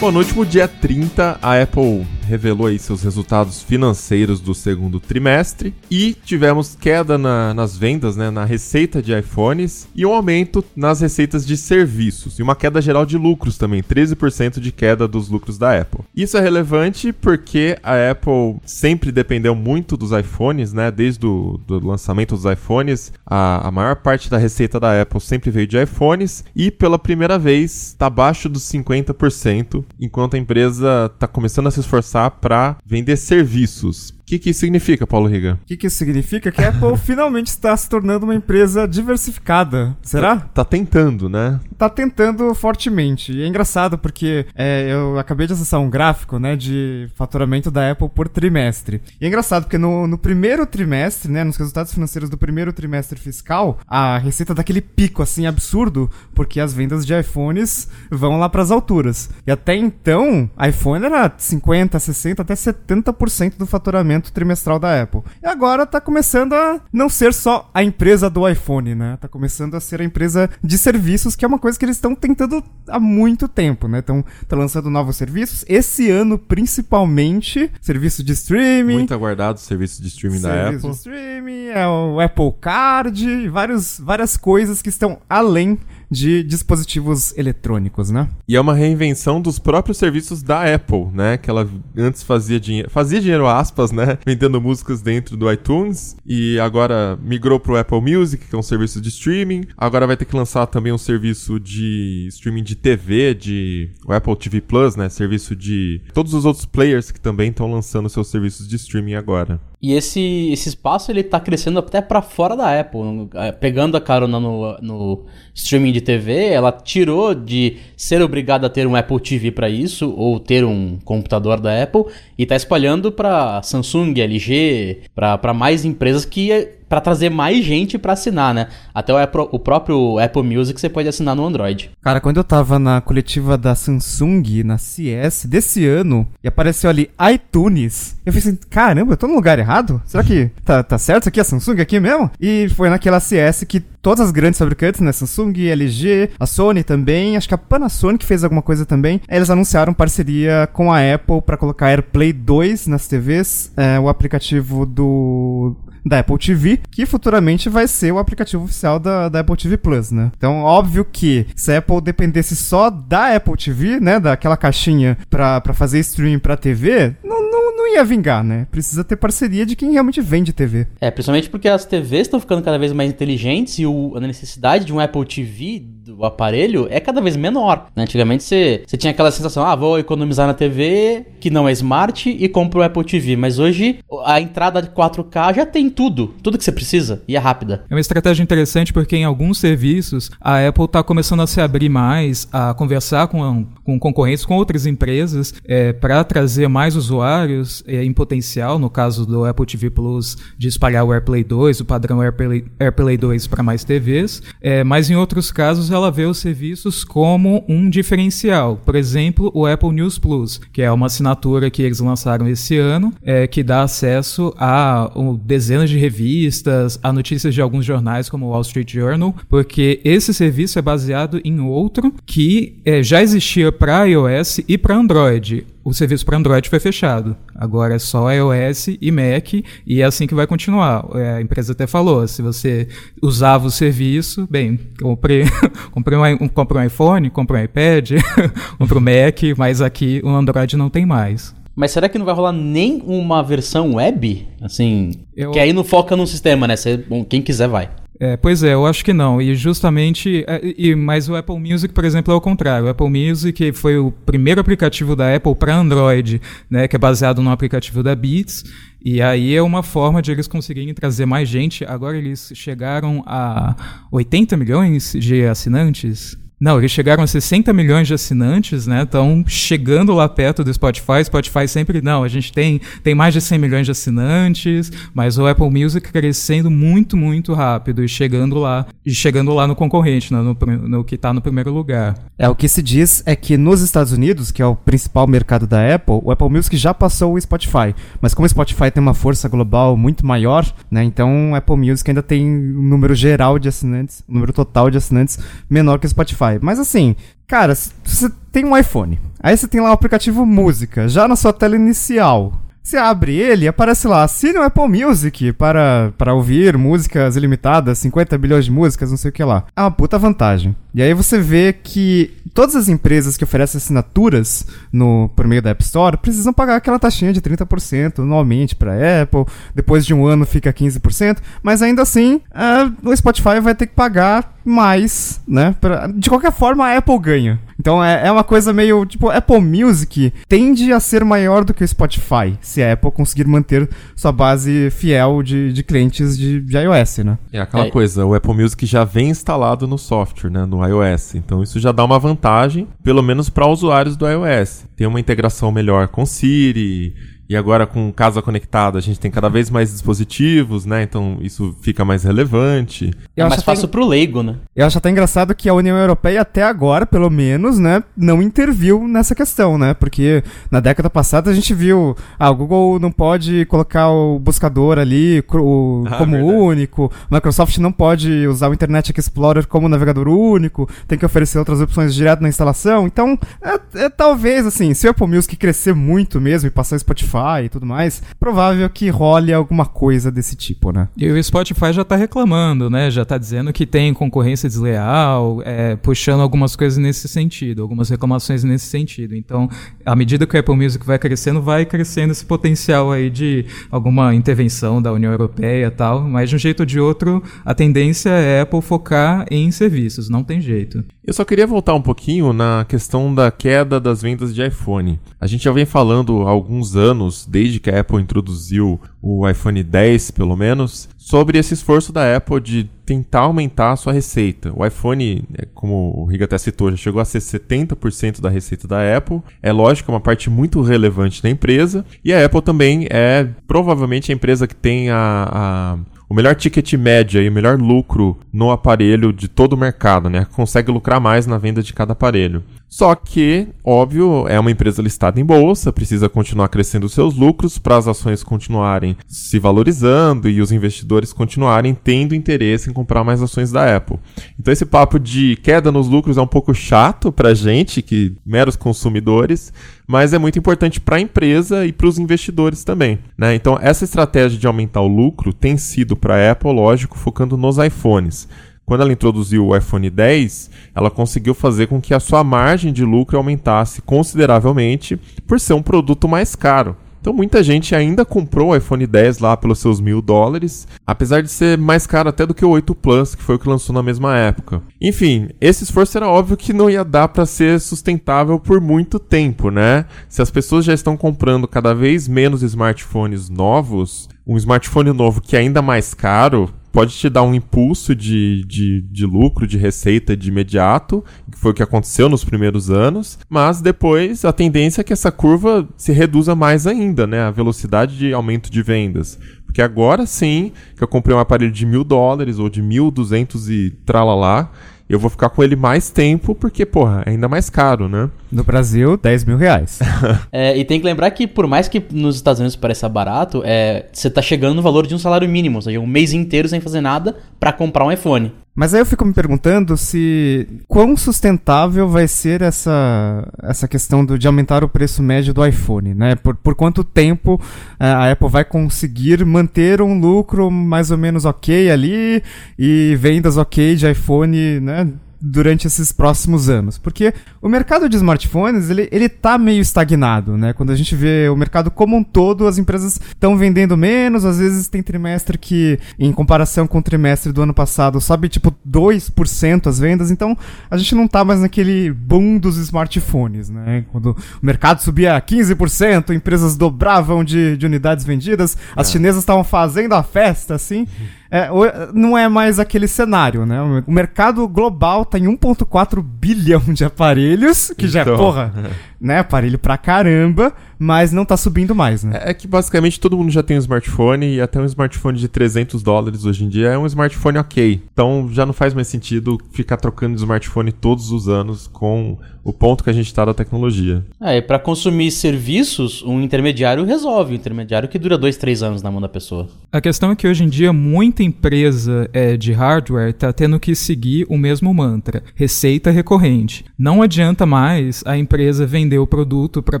Bom, 0.00 0.12
no 0.12 0.20
último 0.20 0.46
dia 0.46 0.68
30, 0.68 1.40
a 1.42 1.60
Apple 1.60 2.17
revelou 2.28 2.66
aí 2.66 2.78
seus 2.78 3.02
resultados 3.02 3.62
financeiros 3.62 4.40
do 4.40 4.54
segundo 4.54 5.00
trimestre. 5.00 5.74
E 5.90 6.14
tivemos 6.24 6.76
queda 6.78 7.16
na- 7.18 7.54
nas 7.54 7.76
vendas, 7.76 8.16
né, 8.16 8.30
na 8.30 8.44
receita 8.44 9.00
de 9.02 9.12
iPhones 9.18 9.88
e 9.94 10.04
um 10.04 10.12
aumento 10.12 10.64
nas 10.76 11.00
receitas 11.00 11.46
de 11.46 11.56
serviços. 11.56 12.38
E 12.38 12.42
uma 12.42 12.54
queda 12.54 12.80
geral 12.80 13.06
de 13.06 13.16
lucros 13.16 13.56
também, 13.56 13.82
13% 13.82 14.60
de 14.60 14.70
queda 14.70 15.08
dos 15.08 15.28
lucros 15.28 15.56
da 15.58 15.78
Apple. 15.80 16.00
Isso 16.14 16.36
é 16.36 16.40
relevante 16.40 17.12
porque 17.12 17.76
a 17.82 18.10
Apple 18.10 18.56
sempre 18.64 19.10
dependeu 19.10 19.54
muito 19.54 19.96
dos 19.96 20.12
iPhones, 20.12 20.72
né, 20.72 20.90
desde 20.90 21.24
o 21.26 21.58
do 21.66 21.84
lançamento 21.86 22.34
dos 22.34 22.44
iPhones, 22.44 23.12
a, 23.26 23.68
a 23.68 23.70
maior 23.70 23.96
parte 23.96 24.28
da 24.30 24.36
receita 24.38 24.78
da 24.78 25.00
Apple 25.00 25.20
sempre 25.20 25.50
veio 25.50 25.66
de 25.66 25.80
iPhones 25.82 26.44
e 26.54 26.70
pela 26.70 26.98
primeira 26.98 27.38
vez 27.38 27.88
está 27.88 28.06
abaixo 28.06 28.48
dos 28.48 28.62
50%, 28.64 29.84
enquanto 30.00 30.34
a 30.34 30.38
empresa 30.38 31.10
está 31.12 31.26
começando 31.26 31.66
a 31.66 31.70
se 31.70 31.80
esforçar 31.80 32.17
para 32.26 32.76
vender 32.84 33.16
serviços. 33.16 34.17
Que, 34.28 34.38
que 34.38 34.50
isso 34.50 34.60
significa, 34.60 35.06
Paulo 35.06 35.26
Riga? 35.26 35.58
O 35.62 35.66
que, 35.66 35.76
que 35.76 35.86
isso 35.86 35.96
significa? 35.96 36.52
Que 36.52 36.62
a 36.62 36.68
Apple 36.68 36.96
finalmente 37.02 37.46
está 37.46 37.74
se 37.74 37.88
tornando 37.88 38.26
uma 38.26 38.34
empresa 38.34 38.86
diversificada. 38.86 39.96
Será? 40.02 40.36
Tá, 40.36 40.46
tá 40.46 40.64
tentando, 40.64 41.28
né? 41.28 41.58
Tá 41.78 41.88
tentando 41.88 42.54
fortemente. 42.54 43.32
E 43.32 43.42
é 43.42 43.46
engraçado 43.46 43.96
porque 43.96 44.46
é, 44.54 44.92
eu 44.92 45.18
acabei 45.18 45.46
de 45.46 45.54
acessar 45.54 45.80
um 45.80 45.88
gráfico, 45.88 46.38
né, 46.38 46.56
de 46.56 47.08
faturamento 47.14 47.70
da 47.70 47.90
Apple 47.90 48.08
por 48.10 48.28
trimestre. 48.28 49.00
E 49.18 49.24
é 49.24 49.28
engraçado 49.28 49.64
porque 49.64 49.78
no, 49.78 50.06
no 50.06 50.18
primeiro 50.18 50.66
trimestre, 50.66 51.32
né, 51.32 51.42
nos 51.42 51.56
resultados 51.56 51.94
financeiros 51.94 52.28
do 52.28 52.36
primeiro 52.36 52.72
trimestre 52.72 53.18
fiscal, 53.18 53.78
a 53.86 54.18
receita 54.18 54.54
daquele 54.54 54.82
pico 54.82 55.22
assim 55.22 55.46
absurdo, 55.46 56.10
porque 56.34 56.60
as 56.60 56.74
vendas 56.74 57.06
de 57.06 57.18
iPhones 57.18 57.88
vão 58.10 58.38
lá 58.38 58.48
para 58.48 58.62
as 58.62 58.70
alturas. 58.70 59.30
E 59.46 59.50
até 59.50 59.74
então, 59.74 60.50
iPhone 60.68 61.06
era 61.06 61.32
50, 61.36 61.98
60, 61.98 62.42
até 62.42 62.54
70% 62.54 63.56
do 63.56 63.66
faturamento 63.66 64.17
trimestral 64.20 64.78
da 64.78 65.02
Apple. 65.02 65.22
E 65.42 65.46
agora 65.46 65.86
tá 65.86 66.00
começando 66.00 66.52
a 66.52 66.80
não 66.92 67.08
ser 67.08 67.32
só 67.32 67.70
a 67.72 67.82
empresa 67.82 68.28
do 68.28 68.48
iPhone, 68.48 68.94
né? 68.94 69.18
Tá 69.20 69.28
começando 69.28 69.74
a 69.74 69.80
ser 69.80 70.00
a 70.00 70.04
empresa 70.04 70.50
de 70.62 70.76
serviços, 70.78 71.34
que 71.36 71.44
é 71.44 71.48
uma 71.48 71.58
coisa 71.58 71.78
que 71.78 71.84
eles 71.84 71.96
estão 71.96 72.14
tentando 72.14 72.62
há 72.88 72.98
muito 73.00 73.48
tempo, 73.48 73.88
né? 73.88 73.98
Estão 73.98 74.24
lançando 74.52 74.90
novos 74.90 75.16
serviços. 75.16 75.64
Esse 75.68 76.10
ano, 76.10 76.38
principalmente, 76.38 77.70
serviço 77.80 78.22
de 78.22 78.32
streaming. 78.32 78.94
Muito 78.94 79.14
aguardado 79.14 79.58
o 79.58 79.62
serviço 79.62 80.02
de 80.02 80.08
streaming 80.08 80.40
da 80.40 80.48
serviço 80.50 80.76
Apple. 80.78 80.90
de 80.90 80.96
streaming, 80.96 81.66
é 81.66 81.86
o 81.86 82.20
Apple 82.20 82.52
Card, 82.60 83.48
vários, 83.48 84.00
várias 84.00 84.36
coisas 84.36 84.82
que 84.82 84.88
estão 84.88 85.18
além 85.28 85.78
de 86.10 86.42
dispositivos 86.42 87.36
eletrônicos, 87.36 88.10
né? 88.10 88.28
E 88.46 88.56
é 88.56 88.60
uma 88.60 88.74
reinvenção 88.74 89.40
dos 89.40 89.58
próprios 89.58 89.98
serviços 89.98 90.42
da 90.42 90.74
Apple, 90.74 91.06
né? 91.12 91.36
Que 91.36 91.50
ela 91.50 91.68
antes 91.96 92.22
fazia 92.22 92.58
dinheiro, 92.58 92.90
fazia 92.90 93.20
dinheiro 93.20 93.46
aspas, 93.46 93.92
né? 93.92 94.18
Vendendo 94.26 94.60
músicas 94.60 95.02
dentro 95.02 95.36
do 95.36 95.50
iTunes 95.52 96.16
e 96.26 96.58
agora 96.60 97.18
migrou 97.22 97.60
pro 97.60 97.76
Apple 97.76 98.00
Music, 98.00 98.46
que 98.46 98.54
é 98.54 98.58
um 98.58 98.62
serviço 98.62 99.00
de 99.00 99.08
streaming. 99.08 99.64
Agora 99.76 100.06
vai 100.06 100.16
ter 100.16 100.24
que 100.24 100.36
lançar 100.36 100.66
também 100.66 100.92
um 100.92 100.98
serviço 100.98 101.60
de 101.60 102.26
streaming 102.28 102.62
de 102.62 102.74
TV, 102.74 103.34
de 103.34 103.90
o 104.06 104.12
Apple 104.12 104.36
TV 104.36 104.60
Plus, 104.60 104.96
né? 104.96 105.08
Serviço 105.08 105.54
de 105.54 106.00
todos 106.12 106.34
os 106.34 106.44
outros 106.44 106.64
players 106.64 107.10
que 107.10 107.20
também 107.20 107.50
estão 107.50 107.70
lançando 107.70 108.08
seus 108.08 108.28
serviços 108.28 108.66
de 108.66 108.76
streaming 108.76 109.14
agora. 109.14 109.60
E 109.80 109.92
esse, 109.92 110.50
esse 110.50 110.70
espaço 110.70 111.12
ele 111.12 111.22
tá 111.22 111.38
crescendo 111.38 111.78
até 111.78 112.00
para 112.00 112.20
fora 112.20 112.56
da 112.56 112.80
Apple. 112.80 113.28
É, 113.34 113.52
pegando 113.52 113.96
a 113.96 114.00
carona 114.00 114.40
no, 114.40 114.76
no 114.82 115.26
streaming 115.54 115.92
de 115.92 116.00
TV, 116.00 116.46
ela 116.46 116.72
tirou 116.72 117.32
de 117.32 117.76
ser 117.96 118.20
obrigada 118.20 118.66
a 118.66 118.70
ter 118.70 118.88
um 118.88 118.96
Apple 118.96 119.20
TV 119.20 119.52
para 119.52 119.68
isso, 119.68 120.12
ou 120.16 120.40
ter 120.40 120.64
um 120.64 120.98
computador 121.04 121.60
da 121.60 121.80
Apple, 121.80 122.06
e 122.36 122.44
tá 122.44 122.56
espalhando 122.56 123.12
para 123.12 123.62
Samsung, 123.62 124.14
LG, 124.18 125.02
para 125.14 125.54
mais 125.54 125.84
empresas 125.84 126.24
que 126.24 126.77
para 126.88 127.00
trazer 127.00 127.30
mais 127.30 127.64
gente 127.64 127.98
para 127.98 128.12
assinar, 128.12 128.54
né? 128.54 128.68
Até 128.94 129.12
o, 129.12 129.18
Apple, 129.18 129.48
o, 129.52 129.58
próprio 129.58 130.18
Apple 130.18 130.42
Music 130.42 130.80
você 130.80 130.88
pode 130.88 131.08
assinar 131.08 131.36
no 131.36 131.46
Android. 131.46 131.90
Cara, 132.02 132.20
quando 132.20 132.38
eu 132.38 132.44
tava 132.44 132.78
na 132.78 133.00
coletiva 133.00 133.58
da 133.58 133.74
Samsung, 133.74 134.62
na 134.64 134.78
CS 134.78 135.44
desse 135.46 135.86
ano, 135.86 136.26
e 136.42 136.48
apareceu 136.48 136.88
ali 136.88 137.10
iTunes, 137.32 138.16
eu 138.24 138.32
falei 138.32 138.48
assim, 138.48 138.58
caramba, 138.70 139.12
eu 139.12 139.16
tô 139.16 139.26
no 139.26 139.34
lugar 139.34 139.58
errado? 139.58 140.00
Será 140.06 140.24
que 140.24 140.50
tá, 140.64 140.82
tá 140.82 140.98
certo 140.98 141.24
isso 141.24 141.28
aqui, 141.28 141.40
a 141.40 141.44
Samsung 141.44 141.80
aqui 141.80 142.00
mesmo? 142.00 142.30
E 142.40 142.68
foi 142.70 142.88
naquela 142.88 143.20
CS 143.20 143.64
que 143.64 143.80
todas 143.80 144.24
as 144.24 144.30
grandes 144.30 144.58
fabricantes, 144.58 145.00
né, 145.00 145.12
Samsung, 145.12 145.68
LG, 145.68 146.30
a 146.38 146.46
Sony 146.46 146.82
também, 146.82 147.36
acho 147.36 147.48
que 147.48 147.54
a 147.54 147.58
Panasonic 147.58 148.24
fez 148.24 148.44
alguma 148.44 148.62
coisa 148.62 148.86
também, 148.86 149.20
eles 149.28 149.50
anunciaram 149.50 149.92
parceria 149.92 150.68
com 150.72 150.92
a 150.92 150.98
Apple 151.14 151.42
para 151.42 151.56
colocar 151.56 151.90
AirPlay 151.90 152.32
2 152.32 152.86
nas 152.86 153.06
TVs, 153.06 153.72
é, 153.76 153.98
o 153.98 154.08
aplicativo 154.08 154.86
do 154.86 155.76
da 156.08 156.20
Apple 156.20 156.38
TV, 156.38 156.80
que 156.90 157.06
futuramente 157.06 157.68
vai 157.68 157.86
ser 157.86 158.12
o 158.12 158.18
aplicativo 158.18 158.64
oficial 158.64 158.98
da, 158.98 159.28
da 159.28 159.40
Apple 159.40 159.56
TV 159.56 159.76
Plus, 159.76 160.10
né? 160.10 160.32
Então, 160.36 160.62
óbvio 160.62 161.04
que 161.04 161.46
se 161.54 161.72
a 161.72 161.78
Apple 161.78 162.00
dependesse 162.00 162.56
só 162.56 162.90
da 162.90 163.34
Apple 163.34 163.56
TV, 163.56 164.00
né, 164.00 164.18
daquela 164.18 164.56
caixinha 164.56 165.16
pra, 165.28 165.60
pra 165.60 165.74
fazer 165.74 165.98
streaming 166.00 166.38
pra 166.38 166.56
TV, 166.56 167.14
não, 167.22 167.40
não, 167.50 167.76
não 167.76 167.94
ia 167.94 168.04
vingar, 168.04 168.42
né? 168.42 168.66
Precisa 168.70 169.04
ter 169.04 169.16
parceria 169.16 169.66
de 169.66 169.76
quem 169.76 169.92
realmente 169.92 170.20
vende 170.20 170.52
TV. 170.52 170.86
É, 171.00 171.10
principalmente 171.10 171.50
porque 171.50 171.68
as 171.68 171.84
TVs 171.84 172.22
estão 172.22 172.40
ficando 172.40 172.62
cada 172.62 172.78
vez 172.78 172.92
mais 172.92 173.10
inteligentes 173.10 173.78
e 173.78 173.86
o, 173.86 174.14
a 174.16 174.20
necessidade 174.20 174.84
de 174.84 174.92
um 174.92 175.00
Apple 175.00 175.24
TV 175.24 175.86
do 176.14 176.24
aparelho 176.24 176.86
é 176.90 177.00
cada 177.00 177.20
vez 177.20 177.36
menor. 177.36 177.88
Né? 177.94 178.04
Antigamente 178.04 178.42
você, 178.42 178.82
tinha 178.96 179.10
aquela 179.10 179.30
sensação, 179.30 179.64
ah, 179.66 179.76
vou 179.76 179.98
economizar 179.98 180.46
na 180.46 180.54
TV 180.54 181.26
que 181.38 181.50
não 181.50 181.68
é 181.68 181.72
smart 181.72 182.28
e 182.30 182.48
compro 182.48 182.80
o 182.80 182.82
Apple 182.82 183.04
TV. 183.04 183.36
Mas 183.36 183.58
hoje 183.58 183.98
a 184.24 184.40
entrada 184.40 184.80
de 184.80 184.88
4K 184.88 185.54
já 185.54 185.66
tem 185.66 185.90
tudo, 185.90 186.34
tudo 186.42 186.56
que 186.56 186.64
você 186.64 186.72
precisa 186.72 187.22
e 187.28 187.36
é 187.36 187.38
rápida. 187.38 187.84
É 187.90 187.94
uma 187.94 188.00
estratégia 188.00 188.42
interessante 188.42 188.92
porque 188.92 189.16
em 189.16 189.24
alguns 189.24 189.58
serviços 189.58 190.30
a 190.40 190.66
Apple 190.66 190.84
está 190.84 191.02
começando 191.02 191.40
a 191.40 191.46
se 191.46 191.60
abrir 191.60 191.88
mais, 191.88 192.48
a 192.52 192.72
conversar 192.72 193.28
com, 193.28 193.66
com 193.84 193.98
concorrentes, 193.98 194.46
com 194.46 194.56
outras 194.56 194.86
empresas, 194.86 195.54
é, 195.66 195.92
para 195.92 196.24
trazer 196.24 196.68
mais 196.68 196.96
usuários 196.96 197.84
é, 197.86 198.02
em 198.02 198.12
potencial, 198.12 198.78
no 198.78 198.88
caso 198.88 199.26
do 199.26 199.44
Apple 199.44 199.66
TV 199.66 199.90
Plus, 199.90 200.36
de 200.56 200.68
espalhar 200.68 201.04
o 201.04 201.12
AirPlay 201.12 201.44
2, 201.44 201.80
o 201.80 201.84
padrão 201.84 202.22
AirPlay, 202.22 202.64
AirPlay 202.80 203.16
2 203.16 203.46
para 203.46 203.62
mais 203.62 203.84
TVs, 203.84 204.42
é, 204.60 204.82
mas 204.82 205.10
em 205.10 205.16
outros 205.16 205.52
casos 205.52 205.90
ela 205.98 206.10
vê 206.10 206.24
os 206.24 206.38
serviços 206.38 207.04
como 207.04 207.64
um 207.68 207.88
diferencial. 207.90 208.80
Por 208.84 208.94
exemplo, 208.94 209.50
o 209.54 209.66
Apple 209.66 209.92
News 209.92 210.18
Plus, 210.18 210.60
que 210.72 210.82
é 210.82 210.90
uma 210.90 211.06
assinatura 211.06 211.70
que 211.70 211.82
eles 211.82 212.00
lançaram 212.00 212.48
esse 212.48 212.76
ano, 212.76 213.12
é, 213.22 213.46
que 213.46 213.62
dá 213.62 213.82
acesso 213.82 214.54
a 214.56 215.10
um, 215.14 215.34
dezenas 215.34 215.90
de 215.90 215.98
revistas, 215.98 216.98
a 217.02 217.12
notícias 217.12 217.54
de 217.54 217.60
alguns 217.60 217.84
jornais 217.84 218.28
como 218.28 218.46
o 218.46 218.50
Wall 218.50 218.62
Street 218.62 218.92
Journal, 218.92 219.34
porque 219.48 220.00
esse 220.04 220.32
serviço 220.32 220.78
é 220.78 220.82
baseado 220.82 221.40
em 221.44 221.60
outro 221.60 222.12
que 222.24 222.78
é, 222.84 223.02
já 223.02 223.22
existia 223.22 223.70
para 223.70 224.04
iOS 224.04 224.60
e 224.66 224.78
para 224.78 224.96
Android 224.96 225.66
o 225.88 225.94
serviço 225.94 226.26
para 226.26 226.36
Android 226.36 226.68
foi 226.68 226.78
fechado. 226.78 227.34
Agora 227.54 227.94
é 227.94 227.98
só 227.98 228.30
iOS 228.30 228.88
e 229.00 229.10
Mac 229.10 229.54
e 229.86 230.02
é 230.02 230.04
assim 230.04 230.26
que 230.26 230.34
vai 230.34 230.46
continuar. 230.46 231.02
É, 231.14 231.36
a 231.36 231.40
empresa 231.40 231.72
até 231.72 231.86
falou, 231.86 232.28
se 232.28 232.42
você 232.42 232.88
usava 233.22 233.66
o 233.66 233.70
serviço, 233.70 234.46
bem, 234.50 234.78
comprei, 235.00 235.44
comprei, 235.90 236.18
um, 236.18 236.48
comprei 236.48 236.82
um 236.82 236.86
iPhone, 236.86 237.30
comprei 237.30 237.62
um 237.62 237.64
iPad, 237.64 238.10
comprei 238.78 238.98
um 238.98 239.00
Mac, 239.00 239.42
mas 239.56 239.80
aqui 239.80 240.20
o 240.22 240.28
Android 240.28 240.76
não 240.76 240.90
tem 240.90 241.06
mais. 241.06 241.56
Mas 241.74 241.92
será 241.92 242.08
que 242.08 242.18
não 242.18 242.26
vai 242.26 242.34
rolar 242.34 242.52
nem 242.52 243.02
uma 243.06 243.42
versão 243.42 243.94
web? 243.94 244.46
Assim, 244.60 245.12
Eu- 245.34 245.52
que 245.52 245.58
aí 245.58 245.72
não 245.72 245.84
foca 245.84 246.14
no 246.16 246.26
sistema, 246.26 246.66
né? 246.66 246.76
Você- 246.76 246.96
bom, 246.98 247.24
quem 247.24 247.40
quiser 247.40 247.68
vai. 247.68 247.88
É, 248.20 248.36
pois 248.36 248.64
é, 248.64 248.74
eu 248.74 248.84
acho 248.84 249.04
que 249.04 249.12
não. 249.12 249.40
E 249.40 249.54
justamente. 249.54 250.44
é, 250.46 250.60
E, 250.76 250.94
mas 250.94 251.28
o 251.28 251.36
Apple 251.36 251.58
Music, 251.58 251.94
por 251.94 252.04
exemplo, 252.04 252.32
é 252.32 252.36
o 252.36 252.40
contrário. 252.40 252.86
O 252.86 252.88
Apple 252.88 253.08
Music 253.08 253.72
foi 253.72 253.96
o 253.98 254.10
primeiro 254.10 254.60
aplicativo 254.60 255.14
da 255.14 255.34
Apple 255.34 255.54
para 255.54 255.76
Android, 255.76 256.40
né, 256.68 256.88
que 256.88 256.96
é 256.96 256.98
baseado 256.98 257.42
no 257.42 257.50
aplicativo 257.50 258.02
da 258.02 258.14
Beats. 258.14 258.64
E 259.04 259.22
aí 259.22 259.54
é 259.54 259.62
uma 259.62 259.82
forma 259.82 260.20
de 260.20 260.32
eles 260.32 260.48
conseguirem 260.48 260.92
trazer 260.92 261.26
mais 261.26 261.48
gente. 261.48 261.84
Agora 261.84 262.16
eles 262.16 262.50
chegaram 262.54 263.22
a 263.26 263.76
80 264.10 264.56
milhões 264.56 265.12
de 265.12 265.44
assinantes. 265.44 266.36
Não, 266.60 266.78
eles 266.78 266.90
chegaram 266.90 267.22
a 267.22 267.26
60 267.26 267.72
milhões 267.72 268.08
de 268.08 268.14
assinantes, 268.14 268.86
né? 268.86 269.04
Estão 269.04 269.44
chegando 269.46 270.12
lá 270.12 270.28
perto 270.28 270.64
do 270.64 270.74
Spotify. 270.74 271.24
Spotify 271.24 271.68
sempre, 271.68 272.02
não, 272.02 272.24
a 272.24 272.28
gente 272.28 272.52
tem, 272.52 272.80
tem 273.02 273.14
mais 273.14 273.32
de 273.32 273.40
100 273.40 273.58
milhões 273.58 273.86
de 273.86 273.92
assinantes, 273.92 274.90
mas 275.14 275.38
o 275.38 275.46
Apple 275.46 275.70
Music 275.70 276.10
crescendo 276.10 276.68
muito, 276.68 277.16
muito 277.16 277.54
rápido 277.54 278.02
e 278.02 278.08
chegando 278.08 278.58
lá, 278.58 278.86
e 279.06 279.14
chegando 279.14 279.54
lá 279.54 279.68
no 279.68 279.76
concorrente, 279.76 280.32
né? 280.32 280.40
no, 280.40 280.56
no 280.88 281.04
que 281.04 281.14
está 281.14 281.32
no 281.32 281.40
primeiro 281.40 281.72
lugar. 281.72 282.16
É, 282.36 282.48
o 282.48 282.54
que 282.54 282.68
se 282.68 282.82
diz 282.82 283.22
é 283.24 283.36
que 283.36 283.56
nos 283.56 283.80
Estados 283.80 284.12
Unidos, 284.12 284.50
que 284.50 284.60
é 284.60 284.66
o 284.66 284.74
principal 284.74 285.28
mercado 285.28 285.66
da 285.66 285.94
Apple, 285.94 286.20
o 286.22 286.32
Apple 286.32 286.48
Music 286.48 286.76
já 286.76 286.92
passou 286.92 287.34
o 287.34 287.40
Spotify. 287.40 287.94
Mas 288.20 288.34
como 288.34 288.46
o 288.46 288.48
Spotify 288.48 288.90
tem 288.90 289.00
uma 289.00 289.14
força 289.14 289.48
global 289.48 289.96
muito 289.96 290.26
maior, 290.26 290.66
né? 290.90 291.04
Então 291.04 291.52
o 291.52 291.54
Apple 291.54 291.76
Music 291.76 292.10
ainda 292.10 292.22
tem 292.22 292.44
um 292.46 292.82
número 292.82 293.14
geral 293.14 293.58
de 293.58 293.68
assinantes, 293.68 294.24
um 294.28 294.34
número 294.34 294.52
total 294.52 294.90
de 294.90 294.98
assinantes 294.98 295.38
menor 295.70 295.98
que 295.98 296.06
o 296.06 296.08
Spotify. 296.08 296.47
Mas 296.62 296.78
assim, 296.78 297.16
cara, 297.46 297.74
você 297.74 298.30
tem 298.52 298.64
um 298.64 298.76
iPhone, 298.76 299.18
aí 299.40 299.56
você 299.56 299.66
tem 299.66 299.80
lá 299.80 299.90
o 299.90 299.92
aplicativo 299.92 300.46
Música, 300.46 301.08
já 301.08 301.26
na 301.26 301.36
sua 301.36 301.52
tela 301.52 301.76
inicial. 301.76 302.52
Você 302.88 302.96
abre 302.96 303.36
ele 303.36 303.66
e 303.66 303.68
aparece 303.68 304.08
lá, 304.08 304.24
assine 304.24 304.56
o 304.58 304.62
Apple 304.62 304.88
Music 304.88 305.52
para, 305.52 306.10
para 306.16 306.32
ouvir 306.32 306.78
músicas 306.78 307.36
ilimitadas, 307.36 307.98
50 307.98 308.38
bilhões 308.38 308.64
de 308.64 308.70
músicas, 308.70 309.10
não 309.10 309.18
sei 309.18 309.28
o 309.28 309.32
que 309.32 309.44
lá. 309.44 309.64
É 309.76 309.82
uma 309.82 309.90
puta 309.90 310.18
vantagem. 310.18 310.74
E 310.94 311.02
aí 311.02 311.12
você 311.12 311.38
vê 311.38 311.70
que 311.74 312.34
todas 312.54 312.74
as 312.74 312.88
empresas 312.88 313.36
que 313.36 313.44
oferecem 313.44 313.76
assinaturas 313.76 314.66
no, 314.90 315.30
por 315.36 315.46
meio 315.46 315.60
da 315.60 315.68
App 315.68 315.84
Store 315.84 316.16
precisam 316.16 316.50
pagar 316.50 316.76
aquela 316.76 316.98
taxinha 316.98 317.30
de 317.30 317.42
30% 317.42 318.20
anualmente 318.20 318.74
para 318.74 319.22
Apple, 319.22 319.44
depois 319.74 320.06
de 320.06 320.14
um 320.14 320.26
ano 320.26 320.46
fica 320.46 320.72
15%, 320.72 321.40
mas 321.62 321.82
ainda 321.82 322.00
assim 322.00 322.40
ah, 322.50 322.90
o 323.04 323.14
Spotify 323.14 323.60
vai 323.60 323.74
ter 323.74 323.86
que 323.86 323.94
pagar 323.94 324.56
mais, 324.64 325.42
né? 325.46 325.74
Pra- 325.78 326.06
de 326.06 326.30
qualquer 326.30 326.52
forma 326.52 326.86
a 326.86 326.96
Apple 326.96 327.18
ganha. 327.18 327.60
Então 327.80 328.02
é, 328.02 328.26
é 328.26 328.32
uma 328.32 328.42
coisa 328.44 328.72
meio, 328.72 329.06
tipo, 329.06 329.30
Apple 329.30 329.60
Music 329.60 330.32
tende 330.48 330.92
a 330.92 330.98
ser 331.00 331.24
maior 331.24 331.64
do 331.64 331.72
que 331.72 331.84
o 331.84 331.88
Spotify, 331.88 332.56
se 332.60 332.82
a 332.82 332.92
Apple 332.94 333.10
conseguir 333.12 333.46
manter 333.46 333.88
sua 334.16 334.32
base 334.32 334.90
fiel 334.90 335.42
de, 335.42 335.72
de 335.72 335.82
clientes 335.82 336.36
de, 336.36 336.60
de 336.60 336.76
iOS, 336.76 337.18
né? 337.18 337.38
É 337.52 337.60
aquela 337.60 337.86
É. 337.86 337.90
coisa, 337.90 338.24
o 338.26 338.34
Apple 338.34 338.54
Music 338.54 338.84
já 338.84 339.04
vem 339.04 339.30
instalado 339.30 339.86
no 339.86 339.96
software, 339.98 340.50
né, 340.50 340.64
no 340.66 340.84
iOS. 340.84 341.34
Então 341.36 341.62
isso 341.62 341.78
já 341.78 341.92
dá 341.92 342.04
uma 342.04 342.18
vantagem, 342.18 342.86
pelo 343.02 343.22
menos 343.22 343.48
para 343.48 343.66
usuários 343.66 344.16
do 344.16 344.26
iOS. 344.28 344.84
Tem 344.96 345.06
uma 345.06 345.20
integração 345.20 345.70
melhor 345.70 346.08
com 346.08 346.26
Siri, 346.26 347.14
e 347.48 347.56
agora 347.56 347.86
com 347.86 348.12
casa 348.12 348.42
conectada 348.42 348.98
a 348.98 349.00
gente 349.00 349.18
tem 349.18 349.30
cada 349.30 349.48
vez 349.48 349.70
mais 349.70 349.90
dispositivos, 349.92 350.84
né? 350.84 351.02
Então 351.02 351.38
isso 351.40 351.74
fica 351.80 352.04
mais 352.04 352.24
relevante. 352.24 353.06
É 353.36 353.40
Eu 353.40 353.44
mais 353.44 353.52
acho 353.54 353.60
até- 353.62 353.64
fácil 353.64 353.88
pro 353.88 354.06
leigo, 354.06 354.42
né? 354.42 354.56
Eu 354.76 354.86
acho 354.86 354.98
até 354.98 355.10
engraçado 355.10 355.54
que 355.54 355.68
a 355.68 355.74
União 355.74 355.96
Europeia, 355.96 356.42
até 356.42 356.62
agora, 356.62 357.06
pelo 357.06 357.30
menos, 357.30 357.78
né, 357.78 358.02
não 358.16 358.42
interviu 358.42 359.06
nessa 359.08 359.34
questão, 359.34 359.78
né? 359.78 359.94
Porque 359.94 360.42
na 360.70 360.80
década 360.80 361.08
passada 361.08 361.50
a 361.50 361.54
gente 361.54 361.72
viu, 361.72 362.16
ah, 362.38 362.50
o 362.50 362.54
Google 362.56 362.98
não 362.98 363.10
pode 363.10 363.64
colocar 363.66 364.10
o 364.10 364.38
buscador 364.38 364.98
ali 364.98 365.42
o- 365.54 366.04
Ah, 366.06 366.18
como 366.18 366.32
verdade. 366.32 366.52
único, 366.58 367.12
o 367.30 367.34
Microsoft 367.34 367.78
não 367.78 367.92
pode 367.92 368.46
usar 368.46 368.68
o 368.68 368.74
Internet 368.74 369.12
Explorer 369.18 369.66
como 369.66 369.88
navegador 369.88 370.28
único, 370.28 370.88
tem 371.06 371.18
que 371.18 371.24
oferecer 371.26 371.58
outras 371.58 371.80
opções 371.80 372.14
direto 372.14 372.40
na 372.40 372.48
instalação. 372.48 373.06
Então, 373.06 373.38
é, 373.62 374.04
é 374.04 374.08
talvez, 374.08 374.66
assim, 374.66 374.92
se 374.94 375.06
o 375.06 375.10
Apple 375.10 375.26
Music 375.26 375.56
crescer 375.56 375.94
muito 375.94 376.40
mesmo 376.40 376.66
e 376.68 376.70
passar 376.70 376.96
o 376.96 376.98
Spotify 376.98 377.37
e 377.62 377.68
tudo 377.68 377.86
mais, 377.86 378.22
provável 378.38 378.88
que 378.90 379.08
role 379.08 379.52
alguma 379.52 379.86
coisa 379.86 380.30
desse 380.30 380.56
tipo, 380.56 380.92
né? 380.92 381.08
E 381.16 381.30
o 381.30 381.42
Spotify 381.42 381.92
já 381.92 382.04
tá 382.04 382.16
reclamando, 382.16 382.90
né? 382.90 383.10
Já 383.10 383.24
tá 383.24 383.38
dizendo 383.38 383.72
que 383.72 383.86
tem 383.86 384.12
concorrência 384.12 384.68
desleal, 384.68 385.62
é, 385.64 385.96
puxando 385.96 386.40
algumas 386.40 386.74
coisas 386.76 386.98
nesse 386.98 387.28
sentido, 387.28 387.82
algumas 387.82 388.08
reclamações 388.08 388.64
nesse 388.64 388.86
sentido. 388.86 389.34
Então, 389.34 389.68
à 390.04 390.16
medida 390.16 390.46
que 390.46 390.56
o 390.56 390.60
Apple 390.60 390.76
Music 390.76 391.04
vai 391.04 391.18
crescendo, 391.18 391.62
vai 391.62 391.84
crescendo 391.84 392.32
esse 392.32 392.44
potencial 392.44 393.12
aí 393.12 393.30
de 393.30 393.66
alguma 393.90 394.34
intervenção 394.34 395.00
da 395.00 395.12
União 395.12 395.32
Europeia 395.32 395.86
e 395.86 395.90
tal, 395.90 396.22
mas 396.22 396.50
de 396.50 396.56
um 396.56 396.58
jeito 396.58 396.80
ou 396.80 396.86
de 396.86 396.98
outro, 397.00 397.42
a 397.64 397.74
tendência 397.74 398.30
é 398.30 398.60
a 398.60 398.62
Apple 398.62 398.82
focar 398.82 399.46
em 399.50 399.70
serviços, 399.70 400.28
não 400.28 400.42
tem 400.42 400.60
jeito. 400.60 401.04
Eu 401.28 401.34
só 401.34 401.44
queria 401.44 401.66
voltar 401.66 401.92
um 401.92 402.00
pouquinho 402.00 402.54
na 402.54 402.86
questão 402.88 403.34
da 403.34 403.50
queda 403.50 404.00
das 404.00 404.22
vendas 404.22 404.54
de 404.54 404.66
iPhone. 404.66 405.20
A 405.38 405.46
gente 405.46 405.62
já 405.62 405.70
vem 405.70 405.84
falando 405.84 406.48
há 406.48 406.48
alguns 406.48 406.96
anos, 406.96 407.44
desde 407.46 407.78
que 407.78 407.90
a 407.90 408.00
Apple 408.00 408.16
introduziu 408.16 408.98
o 409.20 409.46
iPhone 409.46 409.82
10, 409.82 410.30
pelo 410.30 410.56
menos, 410.56 411.06
sobre 411.28 411.58
esse 411.58 411.74
esforço 411.74 412.10
da 412.10 412.34
Apple 412.36 412.58
de 412.58 412.84
tentar 413.04 413.40
aumentar 413.40 413.92
a 413.92 413.96
sua 413.96 414.14
receita. 414.14 414.72
O 414.74 414.84
iPhone, 414.84 415.44
é, 415.58 415.66
como 415.74 416.14
o 416.16 416.24
Riga 416.24 416.46
até 416.46 416.56
citou, 416.56 416.90
já 416.90 416.96
chegou 416.96 417.20
a 417.20 417.24
ser 417.26 417.40
70% 417.40 418.40
da 418.40 418.48
receita 418.48 418.88
da 418.88 419.14
Apple. 419.14 419.42
É 419.62 419.70
lógico, 419.70 420.10
é 420.10 420.14
uma 420.14 420.20
parte 420.22 420.48
muito 420.48 420.80
relevante 420.80 421.42
da 421.42 421.50
empresa. 421.50 422.02
E 422.24 422.32
a 422.32 422.42
Apple 422.42 422.62
também 422.62 423.06
é 423.10 423.46
provavelmente 423.66 424.32
a 424.32 424.34
empresa 424.34 424.66
que 424.66 424.74
tem 424.74 425.10
a- 425.10 425.48
a 425.52 425.98
o 426.30 426.34
melhor 426.34 426.54
ticket 426.54 426.92
média 426.92 427.40
e 427.40 427.48
o 427.48 427.52
melhor 427.52 427.78
lucro 427.80 428.38
no 428.52 428.70
aparelho 428.70 429.32
de 429.32 429.48
todo 429.48 429.72
o 429.72 429.78
mercado, 429.78 430.28
né? 430.28 430.46
Consegue 430.52 430.92
lucrar 430.92 431.18
mais 431.18 431.46
na 431.46 431.56
venda 431.56 431.82
de 431.82 431.94
cada 431.94 432.12
aparelho. 432.12 432.62
Só 432.88 433.14
que, 433.14 433.68
óbvio, 433.84 434.46
é 434.48 434.58
uma 434.58 434.70
empresa 434.70 435.02
listada 435.02 435.38
em 435.38 435.44
bolsa, 435.44 435.92
precisa 435.92 436.28
continuar 436.28 436.68
crescendo 436.68 437.08
seus 437.08 437.34
lucros 437.36 437.78
para 437.78 437.96
as 437.96 438.08
ações 438.08 438.42
continuarem 438.42 439.16
se 439.26 439.58
valorizando 439.58 440.48
e 440.48 440.60
os 440.62 440.72
investidores 440.72 441.32
continuarem 441.32 441.94
tendo 441.94 442.34
interesse 442.34 442.88
em 442.88 442.92
comprar 442.92 443.22
mais 443.22 443.42
ações 443.42 443.70
da 443.70 443.94
Apple. 443.94 444.18
Então 444.58 444.72
esse 444.72 444.86
papo 444.86 445.18
de 445.18 445.56
queda 445.56 445.92
nos 445.92 446.08
lucros 446.08 446.38
é 446.38 446.40
um 446.40 446.46
pouco 446.46 446.72
chato 446.72 447.30
pra 447.30 447.52
gente, 447.52 448.00
que 448.00 448.34
meros 448.44 448.74
consumidores, 448.74 449.72
mas 450.06 450.32
é 450.32 450.38
muito 450.38 450.58
importante 450.58 451.00
para 451.00 451.16
a 451.16 451.20
empresa 451.20 451.84
e 451.84 451.92
para 451.92 452.08
os 452.08 452.18
investidores 452.18 452.82
também. 452.82 453.18
Né? 453.36 453.54
Então, 453.54 453.78
essa 453.80 454.04
estratégia 454.04 454.58
de 454.58 454.66
aumentar 454.66 455.02
o 455.02 455.06
lucro 455.06 455.52
tem 455.52 455.76
sido 455.76 456.16
para 456.16 456.36
a 456.36 456.52
Apple, 456.52 456.72
lógico, 456.72 457.18
focando 457.18 457.58
nos 457.58 457.76
iPhones. 457.76 458.48
Quando 458.88 459.02
ela 459.02 459.12
introduziu 459.12 459.66
o 459.66 459.76
iPhone 459.76 460.08
10, 460.08 460.70
ela 460.94 461.10
conseguiu 461.10 461.52
fazer 461.52 461.88
com 461.88 462.00
que 462.00 462.14
a 462.14 462.18
sua 462.18 462.42
margem 462.42 462.90
de 462.90 463.04
lucro 463.04 463.36
aumentasse 463.36 464.00
consideravelmente 464.00 465.20
por 465.46 465.60
ser 465.60 465.74
um 465.74 465.82
produto 465.82 466.26
mais 466.26 466.56
caro. 466.56 466.96
Então 467.20 467.34
muita 467.34 467.62
gente 467.62 467.94
ainda 467.94 468.24
comprou 468.24 468.70
o 468.70 468.74
iPhone 468.76 469.06
10 469.06 469.40
lá 469.40 469.58
pelos 469.58 469.80
seus 469.80 470.00
mil 470.00 470.22
dólares, 470.22 470.88
apesar 471.06 471.42
de 471.42 471.50
ser 471.50 471.76
mais 471.76 472.06
caro 472.06 472.30
até 472.30 472.46
do 472.46 472.54
que 472.54 472.64
o 472.64 472.70
8 472.70 472.94
Plus, 472.94 473.34
que 473.34 473.42
foi 473.42 473.56
o 473.56 473.58
que 473.58 473.68
lançou 473.68 473.94
na 473.94 474.02
mesma 474.02 474.34
época. 474.34 474.80
Enfim, 474.98 475.50
esse 475.60 475.84
esforço 475.84 476.16
era 476.16 476.26
óbvio 476.26 476.56
que 476.56 476.72
não 476.72 476.88
ia 476.88 477.04
dar 477.04 477.28
para 477.28 477.44
ser 477.44 477.80
sustentável 477.80 478.58
por 478.58 478.80
muito 478.80 479.18
tempo, 479.18 479.70
né? 479.70 480.06
Se 480.30 480.40
as 480.40 480.50
pessoas 480.50 480.86
já 480.86 480.94
estão 480.94 481.14
comprando 481.14 481.68
cada 481.68 481.94
vez 481.94 482.26
menos 482.26 482.62
smartphones 482.62 483.50
novos, 483.50 484.30
um 484.46 484.56
smartphone 484.56 485.12
novo 485.12 485.42
que 485.42 485.56
é 485.56 485.60
ainda 485.60 485.82
mais 485.82 486.14
caro 486.14 486.72
pode 486.92 487.14
te 487.14 487.28
dar 487.28 487.42
um 487.42 487.54
impulso 487.54 488.14
de, 488.14 488.64
de, 488.64 489.00
de 489.02 489.26
lucro, 489.26 489.66
de 489.66 489.76
receita 489.76 490.36
de 490.36 490.48
imediato, 490.48 491.24
que 491.50 491.58
foi 491.58 491.72
o 491.72 491.74
que 491.74 491.82
aconteceu 491.82 492.28
nos 492.28 492.44
primeiros 492.44 492.90
anos, 492.90 493.38
mas 493.48 493.80
depois 493.80 494.44
a 494.44 494.52
tendência 494.52 495.00
é 495.00 495.04
que 495.04 495.12
essa 495.12 495.30
curva 495.30 495.88
se 495.96 496.12
reduza 496.12 496.54
mais 496.54 496.86
ainda, 496.86 497.26
né? 497.26 497.42
A 497.42 497.50
velocidade 497.50 498.16
de 498.16 498.32
aumento 498.32 498.70
de 498.70 498.82
vendas. 498.82 499.38
Porque 499.66 499.82
agora 499.82 500.24
sim, 500.26 500.72
que 500.96 501.04
eu 501.04 501.08
comprei 501.08 501.36
um 501.36 501.40
aparelho 501.40 501.70
de 501.70 501.84
mil 501.84 502.02
dólares 502.02 502.58
ou 502.58 502.70
de 502.70 502.80
mil 502.80 503.10
duzentos 503.10 503.68
e 503.68 503.90
tralalá, 504.04 504.70
eu 505.08 505.18
vou 505.18 505.30
ficar 505.30 505.48
com 505.48 505.64
ele 505.64 505.74
mais 505.74 506.10
tempo, 506.10 506.54
porque, 506.54 506.84
porra, 506.84 507.22
é 507.24 507.30
ainda 507.30 507.48
mais 507.48 507.70
caro, 507.70 508.08
né? 508.08 508.28
No 508.52 508.62
Brasil, 508.62 509.16
10 509.16 509.44
mil 509.44 509.56
reais. 509.56 509.98
É, 510.50 510.76
e 510.76 510.84
tem 510.84 510.98
que 510.98 511.06
lembrar 511.06 511.30
que, 511.30 511.46
por 511.46 511.66
mais 511.66 511.88
que 511.88 512.02
nos 512.10 512.36
Estados 512.36 512.58
Unidos 512.58 512.74
pareça 512.76 513.08
barato, 513.08 513.62
é, 513.64 514.06
você 514.12 514.30
tá 514.30 514.40
chegando 514.40 514.74
no 514.74 514.82
valor 514.82 515.06
de 515.06 515.14
um 515.14 515.18
salário 515.18 515.48
mínimo, 515.48 515.76
ou 515.76 515.82
seja, 515.82 516.00
um 516.00 516.06
mês 516.06 516.32
inteiro 516.32 516.68
sem 516.68 516.80
fazer 516.80 517.00
nada 517.00 517.36
pra 517.60 517.72
comprar 517.72 518.04
um 518.04 518.12
iPhone. 518.12 518.52
Mas 518.78 518.94
aí 518.94 519.00
eu 519.00 519.06
fico 519.06 519.24
me 519.24 519.32
perguntando 519.32 519.96
se 519.96 520.68
quão 520.86 521.16
sustentável 521.16 522.08
vai 522.08 522.28
ser 522.28 522.62
essa, 522.62 523.44
essa 523.60 523.88
questão 523.88 524.24
do, 524.24 524.38
de 524.38 524.46
aumentar 524.46 524.84
o 524.84 524.88
preço 524.88 525.20
médio 525.20 525.52
do 525.52 525.66
iPhone, 525.66 526.14
né? 526.14 526.36
Por, 526.36 526.54
por 526.54 526.76
quanto 526.76 527.02
tempo 527.02 527.60
eh, 527.98 528.06
a 528.06 528.30
Apple 528.30 528.48
vai 528.48 528.64
conseguir 528.64 529.44
manter 529.44 530.00
um 530.00 530.20
lucro 530.20 530.70
mais 530.70 531.10
ou 531.10 531.18
menos 531.18 531.44
ok 531.44 531.90
ali 531.90 532.40
e 532.78 533.16
vendas 533.16 533.56
ok 533.56 533.96
de 533.96 534.08
iPhone, 534.08 534.78
né? 534.78 535.08
Durante 535.40 535.86
esses 535.86 536.10
próximos 536.10 536.68
anos. 536.68 536.98
Porque 536.98 537.32
o 537.62 537.68
mercado 537.68 538.08
de 538.08 538.16
smartphones, 538.16 538.90
ele, 538.90 539.08
ele 539.12 539.28
tá 539.28 539.56
meio 539.56 539.80
estagnado, 539.80 540.56
né? 540.56 540.72
Quando 540.72 540.90
a 540.90 540.96
gente 540.96 541.14
vê 541.14 541.48
o 541.48 541.56
mercado 541.56 541.90
como 541.90 542.16
um 542.16 542.24
todo, 542.24 542.66
as 542.66 542.78
empresas 542.78 543.20
estão 543.28 543.56
vendendo 543.56 543.96
menos, 543.96 544.44
às 544.44 544.58
vezes 544.58 544.88
tem 544.88 545.02
trimestre 545.02 545.56
que, 545.56 545.98
em 546.18 546.32
comparação 546.32 546.86
com 546.86 546.98
o 546.98 547.02
trimestre 547.02 547.52
do 547.52 547.62
ano 547.62 547.72
passado, 547.72 548.20
sobe 548.20 548.48
tipo 548.48 548.74
2% 548.88 549.86
as 549.86 549.98
vendas, 549.98 550.30
então 550.30 550.56
a 550.90 550.96
gente 550.96 551.14
não 551.14 551.28
tá 551.28 551.44
mais 551.44 551.60
naquele 551.60 552.12
boom 552.12 552.58
dos 552.58 552.76
smartphones, 552.76 553.68
né? 553.70 554.04
Quando 554.10 554.30
o 554.30 554.66
mercado 554.66 555.00
subia 555.00 555.40
15%, 555.40 556.34
empresas 556.34 556.76
dobravam 556.76 557.44
de, 557.44 557.76
de 557.76 557.86
unidades 557.86 558.24
vendidas, 558.24 558.76
as 558.96 559.10
chinesas 559.10 559.42
estavam 559.42 559.64
fazendo 559.64 560.14
a 560.14 560.22
festa, 560.22 560.74
assim. 560.74 561.06
É, 561.50 561.68
não 562.12 562.36
é 562.36 562.46
mais 562.48 562.78
aquele 562.78 563.08
cenário, 563.08 563.64
né? 563.64 563.80
O 564.06 564.12
mercado 564.12 564.66
global 564.68 565.24
tá 565.24 565.38
em 565.38 565.44
1,4 565.46 566.22
bilhão 566.22 566.80
de 566.88 567.04
aparelhos, 567.04 567.90
que 567.96 568.06
já 568.06 568.20
é, 568.20 568.22
Então. 568.22 568.36
porra, 568.36 568.72
né? 569.20 569.38
Aparelho 569.38 569.78
pra 569.78 569.96
caramba, 569.96 570.72
mas 570.98 571.32
não 571.32 571.44
tá 571.44 571.56
subindo 571.56 571.94
mais, 571.94 572.24
né? 572.24 572.40
É 572.44 572.48
é 572.48 572.54
que 572.54 572.66
basicamente 572.66 573.20
todo 573.20 573.36
mundo 573.36 573.50
já 573.50 573.62
tem 573.62 573.76
um 573.76 573.80
smartphone 573.80 574.54
e 574.54 574.60
até 574.60 574.80
um 574.80 574.84
smartphone 574.86 575.38
de 575.38 575.48
300 575.48 576.02
dólares 576.02 576.46
hoje 576.46 576.64
em 576.64 576.68
dia 576.68 576.88
é 576.88 576.98
um 576.98 577.04
smartphone 577.06 577.58
ok. 577.58 578.00
Então 578.10 578.48
já 578.50 578.64
não 578.64 578.72
faz 578.72 578.94
mais 578.94 579.06
sentido 579.06 579.58
ficar 579.70 579.98
trocando 579.98 580.34
de 580.34 580.40
smartphone 580.40 580.90
todos 580.90 581.30
os 581.30 581.46
anos 581.46 581.86
com 581.86 582.38
o 582.64 582.72
ponto 582.72 583.02
que 583.02 583.08
a 583.08 583.12
gente 583.14 583.32
tá 583.32 583.44
da 583.44 583.54
tecnologia. 583.54 584.24
É, 584.40 584.58
e 584.58 584.62
pra 584.62 584.78
consumir 584.78 585.30
serviços, 585.30 586.22
um 586.22 586.40
intermediário 586.40 587.04
resolve. 587.04 587.52
Um 587.52 587.56
intermediário 587.56 588.08
que 588.08 588.18
dura 588.18 588.36
dois, 588.36 588.56
três 588.56 588.82
anos 588.82 589.02
na 589.02 589.10
mão 589.10 589.20
da 589.20 589.28
pessoa. 589.28 589.68
A 589.90 590.00
questão 590.00 590.30
é 590.30 590.36
que 590.36 590.46
hoje 590.46 590.64
em 590.64 590.68
dia 590.68 590.92
muita 590.92 591.42
empresa 591.42 592.28
é, 592.32 592.56
de 592.56 592.72
hardware 592.72 593.30
está 593.30 593.52
tendo 593.52 593.80
que 593.80 593.94
seguir 593.94 594.46
o 594.48 594.58
mesmo 594.58 594.92
mantra: 594.92 595.42
receita 595.54 596.10
recorrente. 596.10 596.84
Não 596.98 597.22
adianta 597.22 597.64
mais 597.64 598.22
a 598.26 598.36
empresa 598.36 598.86
vender 598.86 599.18
o 599.18 599.26
produto 599.26 599.82
para 599.82 599.96
a 599.96 600.00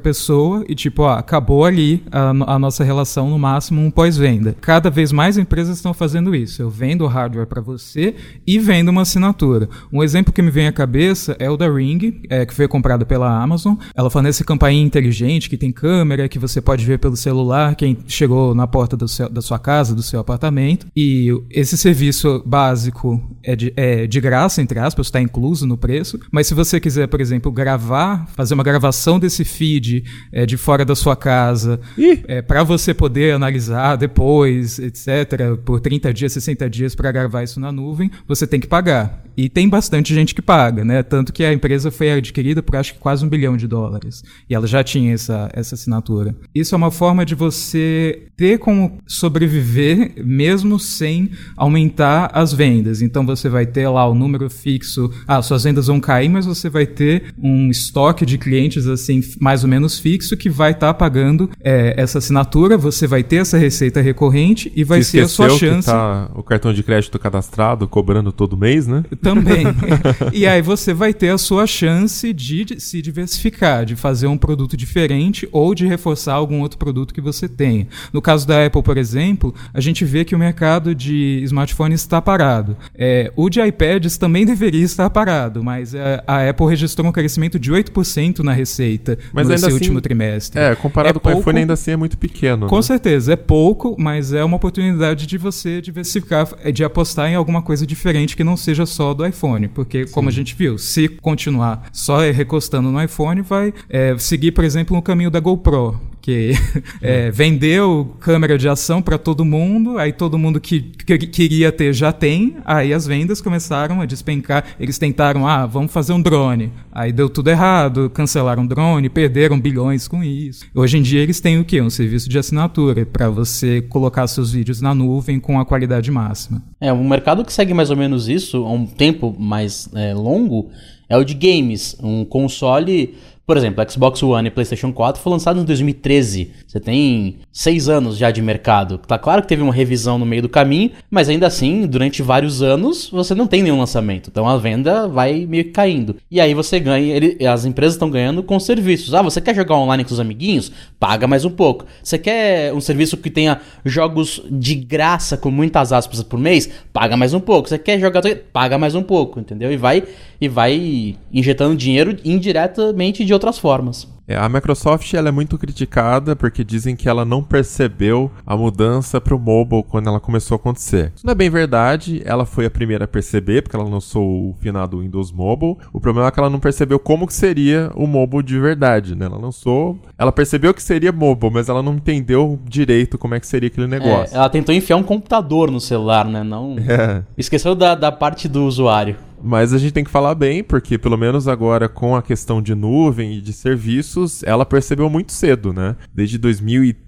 pessoa 0.00 0.64
e 0.68 0.74
tipo 0.74 0.87
tipo, 0.88 1.02
ó, 1.02 1.10
acabou 1.10 1.64
ali 1.64 2.02
a, 2.10 2.30
a 2.54 2.58
nossa 2.58 2.82
relação 2.82 3.30
no 3.30 3.38
máximo 3.38 3.80
um 3.80 3.90
pós-venda. 3.90 4.56
Cada 4.60 4.90
vez 4.90 5.12
mais 5.12 5.38
empresas 5.38 5.76
estão 5.76 5.94
fazendo 5.94 6.34
isso. 6.34 6.60
Eu 6.62 6.70
vendo 6.70 7.06
hardware 7.06 7.46
para 7.46 7.60
você 7.60 8.14
e 8.46 8.58
vendo 8.58 8.88
uma 8.88 9.02
assinatura. 9.02 9.68
Um 9.92 10.02
exemplo 10.02 10.32
que 10.32 10.42
me 10.42 10.50
vem 10.50 10.66
à 10.66 10.72
cabeça 10.72 11.36
é 11.38 11.50
o 11.50 11.56
da 11.56 11.70
Ring, 11.70 12.22
é, 12.28 12.44
que 12.44 12.54
foi 12.54 12.66
comprado 12.66 13.06
pela 13.06 13.40
Amazon. 13.40 13.74
Ela 13.94 14.10
fornece 14.10 14.44
campainha 14.44 14.84
inteligente 14.84 15.48
que 15.48 15.56
tem 15.56 15.70
câmera, 15.70 16.28
que 16.28 16.38
você 16.38 16.60
pode 16.60 16.84
ver 16.84 16.98
pelo 16.98 17.16
celular 17.16 17.74
quem 17.74 17.96
chegou 18.06 18.54
na 18.54 18.66
porta 18.66 18.96
seu, 19.06 19.28
da 19.28 19.40
sua 19.40 19.58
casa, 19.58 19.94
do 19.94 20.02
seu 20.02 20.20
apartamento. 20.20 20.86
E 20.96 21.28
esse 21.50 21.76
serviço 21.76 22.42
básico 22.44 23.20
é 23.42 23.54
de, 23.54 23.72
é 23.76 24.06
de 24.06 24.20
graça, 24.20 24.62
entre 24.62 24.78
aspas, 24.78 25.06
está 25.06 25.20
incluso 25.20 25.66
no 25.66 25.76
preço. 25.76 26.18
Mas 26.32 26.46
se 26.46 26.54
você 26.54 26.80
quiser, 26.80 27.06
por 27.06 27.20
exemplo, 27.20 27.52
gravar, 27.52 28.26
fazer 28.34 28.54
uma 28.54 28.64
gravação 28.64 29.18
desse 29.18 29.44
feed 29.44 30.04
é, 30.32 30.46
de 30.46 30.56
fora 30.56 30.77
da 30.84 30.94
sua 30.94 31.16
casa, 31.16 31.80
é, 32.26 32.42
para 32.42 32.62
você 32.62 32.92
poder 32.92 33.34
analisar 33.34 33.96
depois, 33.96 34.78
etc., 34.78 35.56
por 35.64 35.80
30 35.80 36.12
dias, 36.12 36.32
60 36.32 36.68
dias 36.70 36.94
para 36.94 37.12
gravar 37.12 37.42
isso 37.42 37.60
na 37.60 37.72
nuvem, 37.72 38.10
você 38.26 38.46
tem 38.46 38.60
que 38.60 38.66
pagar. 38.66 39.22
E 39.38 39.48
tem 39.48 39.68
bastante 39.68 40.12
gente 40.12 40.34
que 40.34 40.42
paga, 40.42 40.84
né? 40.84 41.00
Tanto 41.00 41.32
que 41.32 41.44
a 41.44 41.52
empresa 41.52 41.92
foi 41.92 42.10
adquirida 42.10 42.60
por 42.60 42.74
acho 42.74 42.94
que 42.94 42.98
quase 42.98 43.24
um 43.24 43.28
bilhão 43.28 43.56
de 43.56 43.68
dólares. 43.68 44.24
E 44.50 44.54
ela 44.54 44.66
já 44.66 44.82
tinha 44.82 45.14
essa, 45.14 45.48
essa 45.52 45.76
assinatura. 45.76 46.34
Isso 46.52 46.74
é 46.74 46.76
uma 46.76 46.90
forma 46.90 47.24
de 47.24 47.36
você 47.36 48.24
ter 48.36 48.58
como 48.58 48.98
sobreviver 49.06 50.14
mesmo 50.24 50.76
sem 50.80 51.30
aumentar 51.56 52.32
as 52.34 52.52
vendas. 52.52 53.00
Então 53.00 53.24
você 53.24 53.48
vai 53.48 53.64
ter 53.64 53.88
lá 53.88 54.08
o 54.08 54.14
número 54.14 54.50
fixo. 54.50 55.08
Ah, 55.24 55.40
suas 55.40 55.62
vendas 55.62 55.86
vão 55.86 56.00
cair, 56.00 56.28
mas 56.28 56.44
você 56.44 56.68
vai 56.68 56.84
ter 56.84 57.32
um 57.40 57.70
estoque 57.70 58.26
de 58.26 58.38
clientes 58.38 58.88
assim 58.88 59.20
mais 59.40 59.62
ou 59.62 59.70
menos 59.70 60.00
fixo 60.00 60.36
que 60.36 60.50
vai 60.50 60.72
estar 60.72 60.88
tá 60.88 60.94
pagando 60.94 61.48
é, 61.62 61.94
essa 61.96 62.18
assinatura. 62.18 62.76
Você 62.76 63.06
vai 63.06 63.22
ter 63.22 63.36
essa 63.36 63.56
receita 63.56 64.00
recorrente 64.00 64.72
e 64.74 64.82
vai 64.82 65.00
ser 65.04 65.20
a 65.20 65.28
sua 65.28 65.50
chance. 65.50 65.86
Que 65.88 65.94
tá 65.94 66.28
o 66.34 66.42
cartão 66.42 66.72
de 66.72 66.82
crédito 66.82 67.16
cadastrado 67.20 67.86
cobrando 67.86 68.32
todo 68.32 68.56
mês, 68.56 68.88
né? 68.88 69.04
Também. 69.34 69.66
e 70.32 70.46
aí 70.46 70.62
você 70.62 70.94
vai 70.94 71.12
ter 71.12 71.28
a 71.28 71.38
sua 71.38 71.66
chance 71.66 72.32
de 72.32 72.80
se 72.80 73.02
diversificar, 73.02 73.84
de 73.84 73.94
fazer 73.94 74.26
um 74.26 74.38
produto 74.38 74.76
diferente 74.76 75.48
ou 75.52 75.74
de 75.74 75.86
reforçar 75.86 76.34
algum 76.34 76.60
outro 76.60 76.78
produto 76.78 77.12
que 77.12 77.20
você 77.20 77.48
tenha. 77.48 77.86
No 78.12 78.22
caso 78.22 78.46
da 78.46 78.64
Apple, 78.64 78.82
por 78.82 78.96
exemplo, 78.96 79.54
a 79.72 79.80
gente 79.80 80.04
vê 80.04 80.24
que 80.24 80.34
o 80.34 80.38
mercado 80.38 80.94
de 80.94 81.40
smartphones 81.44 82.00
está 82.00 82.22
parado. 82.22 82.76
É, 82.94 83.32
o 83.36 83.48
de 83.50 83.60
iPads 83.60 84.16
também 84.16 84.46
deveria 84.46 84.84
estar 84.84 85.10
parado, 85.10 85.62
mas 85.62 85.94
é, 85.94 86.22
a 86.26 86.48
Apple 86.48 86.66
registrou 86.66 87.06
um 87.06 87.12
crescimento 87.12 87.58
de 87.58 87.72
8% 87.72 88.40
na 88.40 88.52
receita 88.52 89.18
mas 89.32 89.48
nesse 89.48 89.66
assim, 89.66 89.74
último 89.74 90.00
trimestre. 90.00 90.60
É, 90.60 90.74
comparado 90.74 91.18
é 91.18 91.20
com 91.20 91.28
o 91.28 91.40
iPhone 91.40 91.58
ainda 91.58 91.74
assim 91.74 91.90
é 91.90 91.96
muito 91.96 92.16
pequeno. 92.16 92.66
Com 92.66 92.76
né? 92.76 92.82
certeza, 92.82 93.32
é 93.32 93.36
pouco, 93.36 93.94
mas 93.98 94.32
é 94.32 94.42
uma 94.42 94.56
oportunidade 94.56 95.26
de 95.26 95.38
você 95.38 95.80
diversificar, 95.80 96.48
de 96.72 96.84
apostar 96.84 97.30
em 97.30 97.34
alguma 97.34 97.62
coisa 97.62 97.86
diferente 97.86 98.36
que 98.36 98.44
não 98.44 98.56
seja 98.56 98.86
só 98.86 99.12
do 99.18 99.26
iPhone, 99.26 99.68
porque 99.68 100.06
Sim. 100.06 100.12
como 100.12 100.28
a 100.28 100.32
gente 100.32 100.54
viu, 100.54 100.78
se 100.78 101.08
continuar 101.08 101.90
só 101.92 102.20
recostando 102.20 102.90
no 102.90 103.02
iPhone, 103.02 103.42
vai 103.42 103.74
é, 103.88 104.16
seguir, 104.18 104.52
por 104.52 104.64
exemplo, 104.64 104.96
no 104.96 105.02
caminho 105.02 105.30
da 105.30 105.40
GoPro, 105.40 106.00
é, 107.00 107.30
vendeu 107.30 108.16
câmera 108.20 108.58
de 108.58 108.68
ação 108.68 109.00
para 109.00 109.18
todo 109.18 109.44
mundo, 109.44 109.98
aí 109.98 110.12
todo 110.12 110.38
mundo 110.38 110.60
que, 110.60 110.80
que, 110.80 111.18
queria 111.18 111.72
ter 111.72 111.92
já 111.92 112.12
tem, 112.12 112.56
aí 112.64 112.92
as 112.92 113.06
vendas 113.06 113.40
começaram 113.40 114.00
a 114.00 114.06
despencar. 114.06 114.64
Eles 114.78 114.98
tentaram, 114.98 115.46
ah, 115.46 115.66
vamos 115.66 115.92
fazer 115.92 116.12
um 116.12 116.20
drone. 116.20 116.72
Aí 116.92 117.12
deu 117.12 117.28
tudo 117.28 117.48
errado, 117.48 118.10
cancelaram 118.10 118.64
o 118.64 118.68
drone, 118.68 119.08
perderam 119.08 119.58
bilhões 119.58 120.08
com 120.08 120.22
isso. 120.22 120.64
Hoje 120.74 120.98
em 120.98 121.02
dia 121.02 121.20
eles 121.20 121.40
têm 121.40 121.58
o 121.58 121.64
quê? 121.64 121.80
Um 121.80 121.90
serviço 121.90 122.28
de 122.28 122.38
assinatura 122.38 123.06
para 123.06 123.30
você 123.30 123.82
colocar 123.82 124.26
seus 124.26 124.52
vídeos 124.52 124.80
na 124.80 124.94
nuvem 124.94 125.38
com 125.38 125.58
a 125.58 125.64
qualidade 125.64 126.10
máxima. 126.10 126.62
É, 126.80 126.92
um 126.92 127.08
mercado 127.08 127.44
que 127.44 127.52
segue 127.52 127.72
mais 127.72 127.90
ou 127.90 127.96
menos 127.96 128.28
isso 128.28 128.64
há 128.64 128.72
um 128.72 128.86
tempo 128.86 129.34
mais 129.38 129.88
é, 129.94 130.14
longo 130.14 130.70
é 131.08 131.16
o 131.16 131.24
de 131.24 131.34
games. 131.34 131.96
Um 132.02 132.24
console 132.24 133.14
por 133.48 133.56
exemplo, 133.56 133.82
Xbox 133.90 134.22
One 134.22 134.48
e 134.48 134.50
PlayStation 134.50 134.92
4 134.92 135.22
foi 135.22 135.32
lançado 135.32 135.58
em 135.58 135.64
2013. 135.64 136.52
Você 136.66 136.78
tem 136.78 137.38
seis 137.50 137.88
anos 137.88 138.18
já 138.18 138.30
de 138.30 138.42
mercado. 138.42 138.98
Tá 138.98 139.18
claro 139.18 139.40
que 139.40 139.48
teve 139.48 139.62
uma 139.62 139.72
revisão 139.72 140.18
no 140.18 140.26
meio 140.26 140.42
do 140.42 140.50
caminho, 140.50 140.90
mas 141.10 141.30
ainda 141.30 141.46
assim, 141.46 141.86
durante 141.86 142.20
vários 142.20 142.60
anos, 142.60 143.08
você 143.08 143.34
não 143.34 143.46
tem 143.46 143.62
nenhum 143.62 143.78
lançamento. 143.78 144.28
Então 144.30 144.46
a 144.46 144.58
venda 144.58 145.08
vai 145.08 145.46
meio 145.46 145.64
que 145.64 145.70
caindo. 145.70 146.16
E 146.30 146.42
aí 146.42 146.52
você 146.52 146.78
ganha, 146.78 147.16
ele, 147.16 147.42
as 147.46 147.64
empresas 147.64 147.94
estão 147.94 148.10
ganhando 148.10 148.42
com 148.42 148.60
serviços. 148.60 149.14
Ah, 149.14 149.22
você 149.22 149.40
quer 149.40 149.54
jogar 149.54 149.76
online 149.76 150.04
com 150.04 150.12
os 150.12 150.20
amiguinhos? 150.20 150.70
Paga 151.00 151.26
mais 151.26 151.46
um 151.46 151.50
pouco. 151.50 151.86
Você 152.02 152.18
quer 152.18 152.74
um 152.74 152.82
serviço 152.82 153.16
que 153.16 153.30
tenha 153.30 153.62
jogos 153.82 154.42
de 154.50 154.74
graça, 154.74 155.38
com 155.38 155.50
muitas 155.50 155.90
aspas 155.90 156.22
por 156.22 156.38
mês? 156.38 156.68
Paga 156.92 157.16
mais 157.16 157.32
um 157.32 157.40
pouco. 157.40 157.66
Você 157.66 157.78
quer 157.78 157.98
jogar. 157.98 158.20
Paga 158.52 158.76
mais 158.76 158.94
um 158.94 159.02
pouco, 159.02 159.40
entendeu? 159.40 159.72
E 159.72 159.76
vai, 159.78 160.02
e 160.38 160.48
vai 160.48 161.16
injetando 161.32 161.74
dinheiro 161.74 162.14
indiretamente 162.22 163.24
de 163.24 163.37
outras 163.38 163.58
formas. 163.58 164.06
É, 164.28 164.36
a 164.36 164.46
Microsoft 164.46 165.14
ela 165.14 165.30
é 165.30 165.32
muito 165.32 165.56
criticada 165.56 166.36
porque 166.36 166.62
dizem 166.62 166.94
que 166.94 167.08
ela 167.08 167.24
não 167.24 167.42
percebeu 167.42 168.30
a 168.46 168.54
mudança 168.54 169.18
para 169.18 169.34
o 169.34 169.38
mobile 169.38 169.82
quando 169.82 170.08
ela 170.08 170.20
começou 170.20 170.54
a 170.54 170.58
acontecer. 170.58 171.12
Isso 171.16 171.24
não 171.24 171.32
é 171.32 171.34
bem 171.34 171.48
verdade, 171.48 172.20
ela 172.26 172.44
foi 172.44 172.66
a 172.66 172.70
primeira 172.70 173.06
a 173.06 173.08
perceber, 173.08 173.62
porque 173.62 173.74
ela 173.74 173.88
lançou 173.88 174.50
o 174.50 174.54
finado 174.60 175.00
Windows 175.00 175.32
Mobile. 175.32 175.78
O 175.94 175.98
problema 175.98 176.28
é 176.28 176.30
que 176.30 176.38
ela 176.38 176.50
não 176.50 176.60
percebeu 176.60 176.98
como 176.98 177.26
que 177.26 177.32
seria 177.32 177.90
o 177.94 178.06
mobile 178.06 178.42
de 178.42 178.60
verdade, 178.60 179.14
né? 179.14 179.24
Ela 179.24 179.38
lançou, 179.38 179.98
ela 180.18 180.30
percebeu 180.30 180.74
que 180.74 180.82
seria 180.82 181.10
mobile, 181.10 181.50
mas 181.54 181.70
ela 181.70 181.82
não 181.82 181.94
entendeu 181.94 182.58
direito 182.66 183.16
como 183.16 183.34
é 183.34 183.40
que 183.40 183.46
seria 183.46 183.68
aquele 183.68 183.86
negócio. 183.86 184.34
É, 184.34 184.38
ela 184.38 184.50
tentou 184.50 184.74
enfiar 184.74 184.96
um 184.96 185.02
computador 185.02 185.70
no 185.70 185.80
celular, 185.80 186.26
né? 186.26 186.42
Não. 186.42 186.76
É. 186.88 187.22
Esqueceu 187.36 187.74
da, 187.74 187.94
da 187.94 188.10
parte 188.10 188.48
do 188.48 188.64
usuário. 188.64 189.16
Mas 189.42 189.72
a 189.72 189.78
gente 189.78 189.92
tem 189.92 190.04
que 190.04 190.10
falar 190.10 190.34
bem, 190.34 190.62
porque 190.62 190.98
pelo 190.98 191.16
menos 191.16 191.46
agora 191.48 191.88
com 191.88 192.16
a 192.16 192.22
questão 192.22 192.60
de 192.60 192.74
nuvem 192.74 193.34
e 193.34 193.40
de 193.40 193.52
serviços, 193.52 194.42
ela 194.42 194.66
percebeu 194.66 195.08
muito 195.08 195.32
cedo, 195.32 195.72
né? 195.72 195.96
Desde 196.14 196.38
2013, 196.38 197.07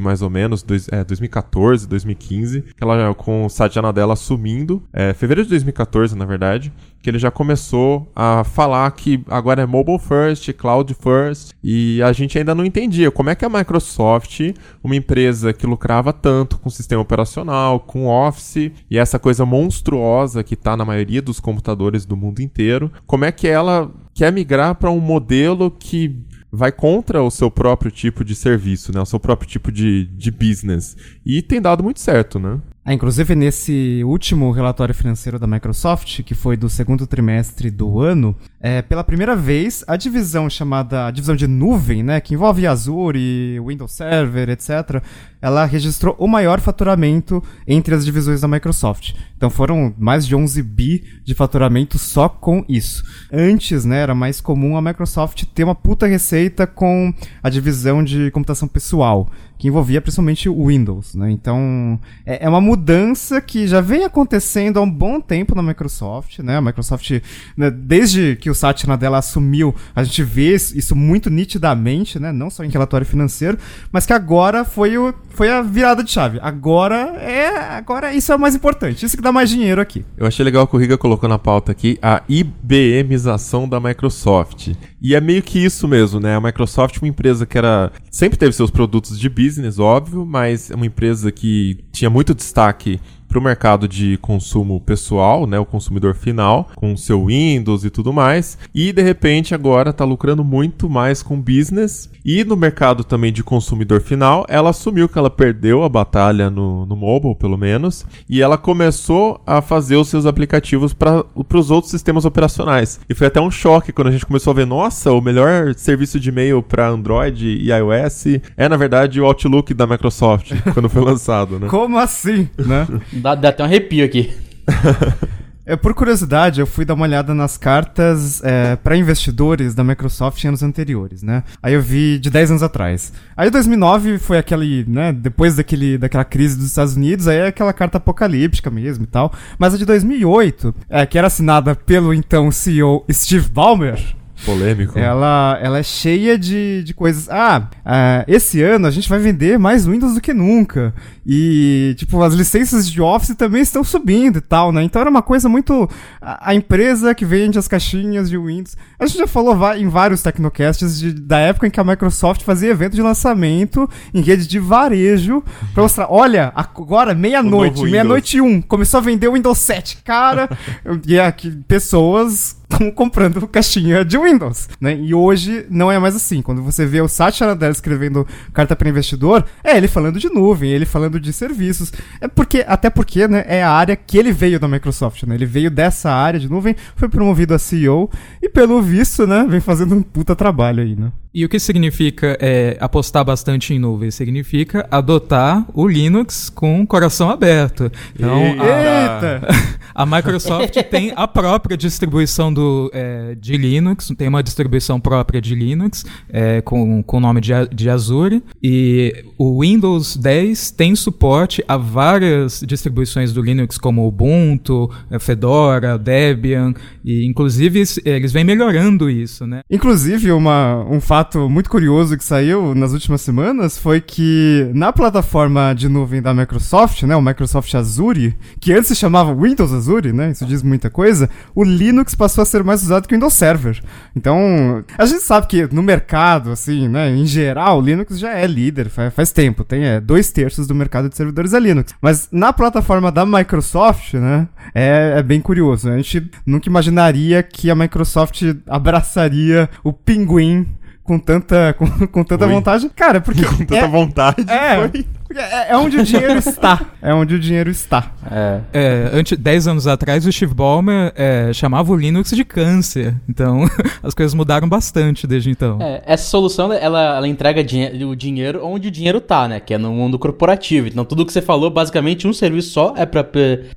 mais 0.00 0.22
ou 0.22 0.30
menos, 0.30 0.62
dois, 0.62 0.88
é, 0.88 1.04
2014, 1.04 1.88
2015, 1.88 2.62
que 2.62 2.82
ela 2.82 3.14
com 3.14 3.46
o 3.46 3.48
Satya 3.48 3.82
Nadella 3.82 4.12
assumindo, 4.12 4.82
é, 4.92 5.12
fevereiro 5.12 5.44
de 5.44 5.50
2014, 5.50 6.16
na 6.16 6.24
verdade, 6.24 6.72
que 7.02 7.10
ele 7.10 7.18
já 7.18 7.30
começou 7.30 8.10
a 8.14 8.44
falar 8.44 8.88
que 8.92 9.24
agora 9.28 9.62
é 9.62 9.66
mobile 9.66 9.98
first, 9.98 10.52
cloud 10.52 10.94
first, 10.94 11.50
e 11.62 12.00
a 12.02 12.12
gente 12.12 12.38
ainda 12.38 12.54
não 12.54 12.64
entendia 12.64 13.10
como 13.10 13.30
é 13.30 13.34
que 13.34 13.44
a 13.44 13.48
Microsoft, 13.48 14.40
uma 14.82 14.94
empresa 14.94 15.52
que 15.52 15.66
lucrava 15.66 16.12
tanto 16.12 16.58
com 16.58 16.70
sistema 16.70 17.02
operacional, 17.02 17.80
com 17.80 18.06
Office 18.06 18.70
e 18.88 18.96
essa 18.96 19.18
coisa 19.18 19.44
monstruosa 19.44 20.44
que 20.44 20.54
está 20.54 20.76
na 20.76 20.84
maioria 20.84 21.20
dos 21.20 21.40
computadores 21.40 22.06
do 22.06 22.16
mundo 22.16 22.40
inteiro, 22.40 22.90
como 23.06 23.24
é 23.24 23.32
que 23.32 23.48
ela 23.48 23.90
quer 24.14 24.32
migrar 24.32 24.74
para 24.76 24.90
um 24.90 25.00
modelo 25.00 25.70
que 25.70 26.16
vai 26.52 26.70
contra 26.70 27.22
o 27.22 27.30
seu 27.30 27.50
próprio 27.50 27.90
tipo 27.90 28.22
de 28.22 28.34
serviço, 28.34 28.92
né? 28.92 29.00
O 29.00 29.06
seu 29.06 29.18
próprio 29.18 29.48
tipo 29.48 29.72
de, 29.72 30.04
de 30.04 30.30
business. 30.30 30.94
E 31.24 31.40
tem 31.40 31.62
dado 31.62 31.82
muito 31.82 31.98
certo, 31.98 32.38
né? 32.38 32.60
Ah, 32.84 32.92
inclusive, 32.92 33.36
nesse 33.36 34.02
último 34.04 34.50
relatório 34.50 34.92
financeiro 34.92 35.38
da 35.38 35.46
Microsoft, 35.46 36.22
que 36.24 36.34
foi 36.34 36.56
do 36.56 36.68
segundo 36.68 37.06
trimestre 37.06 37.70
do 37.70 38.00
ano, 38.00 38.36
é, 38.60 38.82
pela 38.82 39.04
primeira 39.04 39.36
vez, 39.36 39.84
a 39.86 39.96
divisão 39.96 40.50
chamada 40.50 41.06
a 41.06 41.10
divisão 41.12 41.36
de 41.36 41.46
nuvem, 41.46 42.02
né, 42.02 42.20
que 42.20 42.34
envolve 42.34 42.66
Azure, 42.66 43.60
Windows 43.60 43.92
Server, 43.92 44.48
etc., 44.48 45.00
ela 45.42 45.64
registrou 45.64 46.14
o 46.18 46.28
maior 46.28 46.60
faturamento 46.60 47.42
entre 47.66 47.94
as 47.94 48.04
divisões 48.04 48.40
da 48.40 48.48
Microsoft. 48.48 49.14
Então 49.36 49.50
foram 49.50 49.92
mais 49.98 50.24
de 50.24 50.36
11 50.36 50.62
bi 50.62 51.04
de 51.24 51.34
faturamento 51.34 51.98
só 51.98 52.28
com 52.28 52.64
isso. 52.68 53.02
Antes, 53.32 53.84
né, 53.84 53.98
era 53.98 54.14
mais 54.14 54.40
comum 54.40 54.76
a 54.76 54.80
Microsoft 54.80 55.44
ter 55.52 55.64
uma 55.64 55.74
puta 55.74 56.06
receita 56.06 56.64
com 56.64 57.12
a 57.42 57.50
divisão 57.50 58.04
de 58.04 58.30
computação 58.30 58.68
pessoal 58.68 59.28
que 59.62 59.68
envolvia 59.68 60.00
principalmente 60.00 60.48
o 60.48 60.66
Windows, 60.66 61.14
né? 61.14 61.30
Então, 61.30 61.96
é, 62.26 62.46
é, 62.46 62.48
uma 62.48 62.60
mudança 62.60 63.40
que 63.40 63.64
já 63.68 63.80
vem 63.80 64.02
acontecendo 64.02 64.80
há 64.80 64.82
um 64.82 64.90
bom 64.90 65.20
tempo 65.20 65.54
na 65.54 65.62
Microsoft, 65.62 66.40
né? 66.40 66.56
A 66.56 66.60
Microsoft, 66.60 67.08
né, 67.56 67.70
desde 67.70 68.34
que 68.34 68.50
o 68.50 68.56
Satya 68.56 68.88
Nadella 68.88 69.18
assumiu, 69.18 69.72
a 69.94 70.02
gente 70.02 70.20
vê 70.24 70.52
isso 70.52 70.96
muito 70.96 71.30
nitidamente, 71.30 72.18
né? 72.18 72.32
Não 72.32 72.50
só 72.50 72.64
em 72.64 72.70
relatório 72.70 73.06
financeiro, 73.06 73.56
mas 73.92 74.04
que 74.04 74.12
agora 74.12 74.64
foi, 74.64 74.98
o, 74.98 75.14
foi 75.34 75.50
a 75.50 75.62
virada 75.62 76.02
de 76.02 76.10
chave. 76.10 76.38
Agora 76.42 77.16
é, 77.18 77.48
agora 77.76 78.12
isso 78.12 78.32
é 78.32 78.36
o 78.36 78.38
mais 78.38 78.54
importante, 78.54 79.04
isso 79.04 79.16
que 79.16 79.22
dá 79.22 79.32
mais 79.32 79.50
dinheiro 79.50 79.80
aqui. 79.80 80.04
Eu 80.16 80.26
achei 80.26 80.44
legal 80.44 80.66
que 80.66 80.76
o 80.76 80.78
Riga 80.78 80.98
colocou 80.98 81.28
na 81.28 81.38
pauta 81.38 81.72
aqui 81.72 81.98
a 82.02 82.22
IBMização 82.28 83.68
da 83.68 83.80
Microsoft. 83.80 84.72
E 85.00 85.14
é 85.14 85.20
meio 85.20 85.42
que 85.42 85.58
isso 85.58 85.88
mesmo, 85.88 86.20
né? 86.20 86.36
A 86.36 86.40
Microsoft, 86.40 86.98
uma 86.98 87.08
empresa 87.08 87.44
que 87.44 87.58
era 87.58 87.90
sempre 88.10 88.38
teve 88.38 88.52
seus 88.52 88.70
produtos 88.70 89.18
de 89.18 89.28
business, 89.28 89.78
óbvio, 89.78 90.24
mas 90.24 90.70
é 90.70 90.74
uma 90.74 90.86
empresa 90.86 91.32
que 91.32 91.84
tinha 91.90 92.08
muito 92.08 92.34
destaque 92.34 93.00
para 93.32 93.38
o 93.38 93.42
mercado 93.42 93.88
de 93.88 94.18
consumo 94.18 94.78
pessoal, 94.78 95.46
né, 95.46 95.58
o 95.58 95.64
consumidor 95.64 96.14
final, 96.14 96.68
com 96.76 96.94
seu 96.94 97.26
Windows 97.26 97.82
e 97.82 97.88
tudo 97.88 98.12
mais, 98.12 98.58
e 98.74 98.92
de 98.92 99.00
repente 99.00 99.54
agora 99.54 99.88
está 99.88 100.04
lucrando 100.04 100.44
muito 100.44 100.88
mais 100.90 101.22
com 101.22 101.40
business. 101.40 102.10
E 102.24 102.44
no 102.44 102.56
mercado 102.56 103.02
também 103.02 103.32
de 103.32 103.42
consumidor 103.42 104.00
final, 104.02 104.44
ela 104.48 104.70
assumiu 104.70 105.08
que 105.08 105.18
ela 105.18 105.30
perdeu 105.30 105.82
a 105.82 105.88
batalha 105.88 106.50
no, 106.50 106.84
no 106.86 106.94
mobile, 106.94 107.34
pelo 107.34 107.56
menos, 107.56 108.06
e 108.28 108.42
ela 108.42 108.58
começou 108.58 109.40
a 109.46 109.62
fazer 109.62 109.96
os 109.96 110.08
seus 110.08 110.26
aplicativos 110.26 110.92
para 110.92 111.24
os 111.34 111.70
outros 111.70 111.90
sistemas 111.90 112.24
operacionais. 112.24 113.00
E 113.08 113.14
foi 113.14 113.26
até 113.26 113.40
um 113.40 113.50
choque 113.50 113.92
quando 113.92 114.08
a 114.08 114.12
gente 114.12 114.26
começou 114.26 114.52
a 114.52 114.54
ver, 114.54 114.66
nossa, 114.66 115.10
o 115.10 115.20
melhor 115.22 115.74
serviço 115.74 116.20
de 116.20 116.28
e-mail 116.28 116.62
para 116.62 116.88
Android 116.88 117.46
e 117.46 117.70
iOS 117.72 118.26
é, 118.56 118.68
na 118.68 118.76
verdade, 118.76 119.20
o 119.20 119.24
Outlook 119.24 119.72
da 119.72 119.86
Microsoft, 119.86 120.52
quando 120.74 120.88
foi 120.88 121.02
lançado, 121.02 121.58
né? 121.58 121.68
Como 121.68 121.98
assim, 121.98 122.48
né? 122.58 122.86
Dá, 123.22 123.34
dá 123.34 123.48
até 123.50 123.62
um 123.62 123.66
arrepio 123.66 124.04
aqui. 124.04 124.32
É, 125.64 125.76
por 125.76 125.94
curiosidade, 125.94 126.60
eu 126.60 126.66
fui 126.66 126.84
dar 126.84 126.94
uma 126.94 127.04
olhada 127.04 127.32
nas 127.32 127.56
cartas 127.56 128.42
é, 128.42 128.74
para 128.74 128.96
investidores 128.96 129.76
da 129.76 129.84
Microsoft 129.84 130.42
em 130.42 130.48
anos 130.48 130.60
anteriores, 130.60 131.22
né? 131.22 131.44
Aí 131.62 131.74
eu 131.74 131.80
vi 131.80 132.18
de 132.18 132.30
10 132.30 132.50
anos 132.50 132.62
atrás. 132.64 133.12
Aí 133.36 133.48
2009 133.48 134.18
foi 134.18 134.38
aquele, 134.38 134.84
né, 134.88 135.12
depois 135.12 135.54
daquele, 135.54 135.96
daquela 135.96 136.24
crise 136.24 136.56
dos 136.56 136.66
Estados 136.66 136.96
Unidos, 136.96 137.28
aí 137.28 137.38
é 137.38 137.46
aquela 137.46 137.72
carta 137.72 137.98
apocalíptica 137.98 138.70
mesmo 138.70 139.04
e 139.04 139.06
tal. 139.06 139.32
Mas 139.56 139.72
a 139.72 139.78
de 139.78 139.84
2008, 139.84 140.74
é, 140.90 141.06
que 141.06 141.16
era 141.16 141.28
assinada 141.28 141.76
pelo 141.76 142.12
então 142.12 142.50
CEO 142.50 143.04
Steve 143.08 143.48
Ballmer, 143.48 144.00
Polêmico. 144.44 144.98
ela, 144.98 145.58
ela 145.60 145.78
é 145.78 145.82
cheia 145.82 146.38
de, 146.38 146.82
de 146.82 146.94
coisas. 146.94 147.28
Ah, 147.30 147.68
ah, 147.84 148.24
esse 148.26 148.62
ano 148.62 148.86
a 148.86 148.90
gente 148.90 149.08
vai 149.08 149.18
vender 149.18 149.58
mais 149.58 149.86
Windows 149.86 150.14
do 150.14 150.20
que 150.20 150.34
nunca. 150.34 150.94
E, 151.24 151.94
tipo, 151.96 152.20
as 152.22 152.34
licenças 152.34 152.90
de 152.90 153.00
Office 153.00 153.36
também 153.36 153.62
estão 153.62 153.84
subindo 153.84 154.38
e 154.38 154.40
tal, 154.40 154.72
né? 154.72 154.82
Então 154.82 155.00
era 155.00 155.10
uma 155.10 155.22
coisa 155.22 155.48
muito. 155.48 155.88
A, 156.20 156.50
a 156.50 156.54
empresa 156.54 157.14
que 157.14 157.24
vende 157.24 157.58
as 157.58 157.68
caixinhas 157.68 158.28
de 158.28 158.36
Windows. 158.36 158.76
A 158.98 159.06
gente 159.06 159.18
já 159.18 159.26
falou 159.26 159.56
em 159.74 159.88
vários 159.88 160.22
Tecnocasts 160.22 160.98
de, 160.98 161.12
da 161.12 161.38
época 161.38 161.66
em 161.66 161.70
que 161.70 161.80
a 161.80 161.84
Microsoft 161.84 162.42
fazia 162.42 162.70
evento 162.70 162.94
de 162.94 163.02
lançamento 163.02 163.88
em 164.12 164.20
rede 164.20 164.46
de 164.46 164.58
varejo 164.58 165.42
pra 165.72 165.84
mostrar: 165.84 166.08
olha, 166.10 166.52
agora, 166.54 167.14
meia-noite, 167.14 167.82
meia-noite 167.84 168.38
e 168.38 168.40
um, 168.40 168.60
começou 168.60 168.98
a 168.98 169.02
vender 169.02 169.28
o 169.28 169.34
Windows 169.34 169.58
7. 169.58 169.98
Cara, 170.04 170.48
e 171.06 171.18
aqui, 171.18 171.50
pessoas 171.68 172.56
estão 172.72 172.90
comprando 172.90 173.46
caixinha 173.46 174.04
de 174.04 174.18
Windows, 174.18 174.68
né? 174.80 174.96
E 174.96 175.14
hoje 175.14 175.66
não 175.70 175.90
é 175.90 175.98
mais 175.98 176.16
assim. 176.16 176.40
Quando 176.42 176.62
você 176.62 176.86
vê 176.86 177.00
o 177.00 177.08
Satya 177.08 177.46
Nadella 177.46 177.72
escrevendo 177.72 178.26
carta 178.52 178.74
para 178.74 178.88
investidor, 178.88 179.44
é 179.62 179.76
ele 179.76 179.88
falando 179.88 180.18
de 180.18 180.28
nuvem, 180.28 180.70
ele 180.70 180.86
falando 180.86 181.20
de 181.20 181.32
serviços. 181.32 181.92
É 182.20 182.28
porque 182.28 182.64
até 182.66 182.90
porque, 182.90 183.28
né, 183.28 183.44
é 183.46 183.62
a 183.62 183.70
área 183.70 183.96
que 183.96 184.18
ele 184.18 184.32
veio 184.32 184.58
da 184.58 184.68
Microsoft, 184.68 185.24
né? 185.24 185.34
Ele 185.34 185.46
veio 185.46 185.70
dessa 185.70 186.10
área 186.10 186.40
de 186.40 186.48
nuvem, 186.48 186.74
foi 186.96 187.08
promovido 187.08 187.54
a 187.54 187.58
CEO 187.58 188.10
e 188.40 188.48
pelo 188.48 188.80
visto, 188.82 189.26
né, 189.26 189.46
vem 189.48 189.60
fazendo 189.60 189.94
um 189.94 190.02
puta 190.02 190.34
trabalho 190.34 190.82
aí, 190.82 190.96
né? 190.96 191.12
E 191.34 191.44
o 191.44 191.48
que 191.48 191.58
significa 191.58 192.36
é, 192.40 192.76
apostar 192.80 193.24
bastante 193.24 193.72
em 193.72 193.78
nuvem? 193.78 194.10
Significa 194.10 194.86
adotar 194.90 195.64
o 195.72 195.86
Linux 195.88 196.50
com 196.50 196.82
o 196.82 196.86
coração 196.86 197.30
aberto. 197.30 197.90
Então, 198.14 198.36
a, 198.60 199.24
Eita! 199.38 199.48
a 199.94 200.04
Microsoft 200.04 200.74
tem 200.90 201.12
a 201.16 201.26
própria 201.26 201.76
distribuição 201.76 202.52
do, 202.52 202.90
é, 202.92 203.34
de 203.34 203.56
Linux, 203.56 204.12
tem 204.16 204.28
uma 204.28 204.42
distribuição 204.42 205.00
própria 205.00 205.40
de 205.40 205.54
Linux 205.54 206.04
é, 206.28 206.60
com, 206.60 207.02
com 207.02 207.16
o 207.16 207.20
nome 207.20 207.40
de, 207.40 207.54
A- 207.54 207.64
de 207.64 207.88
Azure. 207.88 208.42
E 208.62 209.24
o 209.38 209.60
Windows 209.62 210.16
10 210.16 210.70
tem 210.72 210.94
suporte 210.94 211.64
a 211.66 211.76
várias 211.78 212.62
distribuições 212.66 213.32
do 213.32 213.40
Linux, 213.40 213.78
como 213.78 214.06
Ubuntu, 214.06 214.90
é, 215.10 215.18
Fedora, 215.18 215.96
Debian. 215.98 216.74
E 217.02 217.26
inclusive 217.26 217.80
es- 217.80 217.98
eles 218.04 218.32
vêm 218.32 218.44
melhorando 218.44 219.08
isso, 219.08 219.46
né? 219.46 219.60
Inclusive, 219.70 220.30
uma, 220.32 220.84
um 220.90 221.00
fato 221.00 221.21
muito 221.48 221.70
curioso 221.70 222.16
que 222.16 222.24
saiu 222.24 222.74
nas 222.74 222.92
últimas 222.92 223.20
semanas 223.20 223.78
foi 223.78 224.00
que 224.00 224.70
na 224.74 224.92
plataforma 224.92 225.74
de 225.74 225.88
nuvem 225.88 226.22
da 226.22 226.34
Microsoft, 226.34 227.02
né, 227.02 227.16
o 227.16 227.22
Microsoft 227.22 227.74
Azure, 227.74 228.36
que 228.60 228.72
antes 228.72 228.88
se 228.88 228.96
chamava 228.96 229.34
Windows 229.34 229.72
Azure, 229.72 230.12
né, 230.12 230.30
isso 230.30 230.44
diz 230.46 230.62
muita 230.62 230.90
coisa, 230.90 231.28
o 231.54 231.64
Linux 231.64 232.14
passou 232.14 232.42
a 232.42 232.44
ser 232.44 232.62
mais 232.62 232.82
usado 232.82 233.06
que 233.06 233.14
o 233.14 233.16
Windows 233.16 233.34
Server. 233.34 233.82
Então, 234.14 234.84
a 234.96 235.06
gente 235.06 235.22
sabe 235.22 235.46
que 235.46 235.66
no 235.72 235.82
mercado, 235.82 236.50
assim, 236.50 236.88
né, 236.88 237.10
em 237.10 237.26
geral, 237.26 237.78
o 237.78 237.82
Linux 237.82 238.18
já 238.18 238.32
é 238.32 238.46
líder 238.46 238.88
faz, 238.88 239.12
faz 239.14 239.32
tempo, 239.32 239.64
tem 239.64 239.84
é, 239.84 240.00
dois 240.00 240.30
terços 240.30 240.66
do 240.66 240.74
mercado 240.74 241.08
de 241.08 241.16
servidores 241.16 241.54
é 241.54 241.60
Linux. 241.60 241.94
Mas 242.00 242.28
na 242.30 242.52
plataforma 242.52 243.10
da 243.10 243.24
Microsoft, 243.24 244.14
né, 244.14 244.48
é, 244.74 245.14
é 245.18 245.22
bem 245.22 245.40
curioso. 245.40 245.90
A 245.90 245.96
gente 245.96 246.30
nunca 246.46 246.68
imaginaria 246.68 247.42
que 247.42 247.70
a 247.70 247.74
Microsoft 247.74 248.42
abraçaria 248.66 249.68
o 249.82 249.92
pinguim 249.92 250.66
com 251.02 251.18
tanta, 251.18 251.74
com, 251.74 251.86
com 252.06 252.24
tanta 252.24 252.46
Oi. 252.46 252.52
vontade. 252.52 252.88
Cara, 252.90 253.20
porque. 253.20 253.44
Com 253.44 253.56
tanta 253.58 253.76
é, 253.76 253.88
vontade. 253.88 254.50
é, 254.50 254.88
foi. 254.88 255.06
Porque 255.32 255.40
é, 255.54 255.70
é 255.70 255.76
onde 255.76 255.98
o 255.98 256.04
dinheiro 256.04 256.38
está. 256.38 256.80
É 257.00 257.12
onde 257.14 257.34
o 257.34 257.38
dinheiro 257.38 257.70
está. 257.70 258.12
É. 258.30 258.60
É, 258.72 259.10
antes, 259.12 259.36
10 259.38 259.68
anos 259.68 259.86
atrás, 259.86 260.26
o 260.26 260.32
Steve 260.32 260.54
Ballmer 260.54 261.12
é, 261.16 261.52
chamava 261.52 261.92
o 261.92 261.96
Linux 261.96 262.30
de 262.30 262.44
câncer. 262.44 263.14
Então, 263.28 263.64
as 264.02 264.14
coisas 264.14 264.34
mudaram 264.34 264.68
bastante 264.68 265.26
desde 265.26 265.50
então. 265.50 265.78
É, 265.80 266.02
essa 266.06 266.24
solução, 266.28 266.72
ela, 266.72 267.16
ela 267.16 267.28
entrega 267.28 267.62
dinhe- 267.64 268.04
o 268.04 268.14
dinheiro 268.14 268.60
onde 268.64 268.88
o 268.88 268.90
dinheiro 268.90 269.20
tá, 269.20 269.48
né? 269.48 269.60
Que 269.60 269.74
é 269.74 269.78
no 269.78 269.92
mundo 269.92 270.18
corporativo. 270.18 270.88
Então, 270.88 271.04
tudo 271.04 271.24
que 271.26 271.32
você 271.32 271.42
falou, 271.42 271.70
basicamente, 271.70 272.26
um 272.28 272.32
serviço 272.32 272.70
só 272.70 272.94
é 272.96 273.06
para 273.06 273.22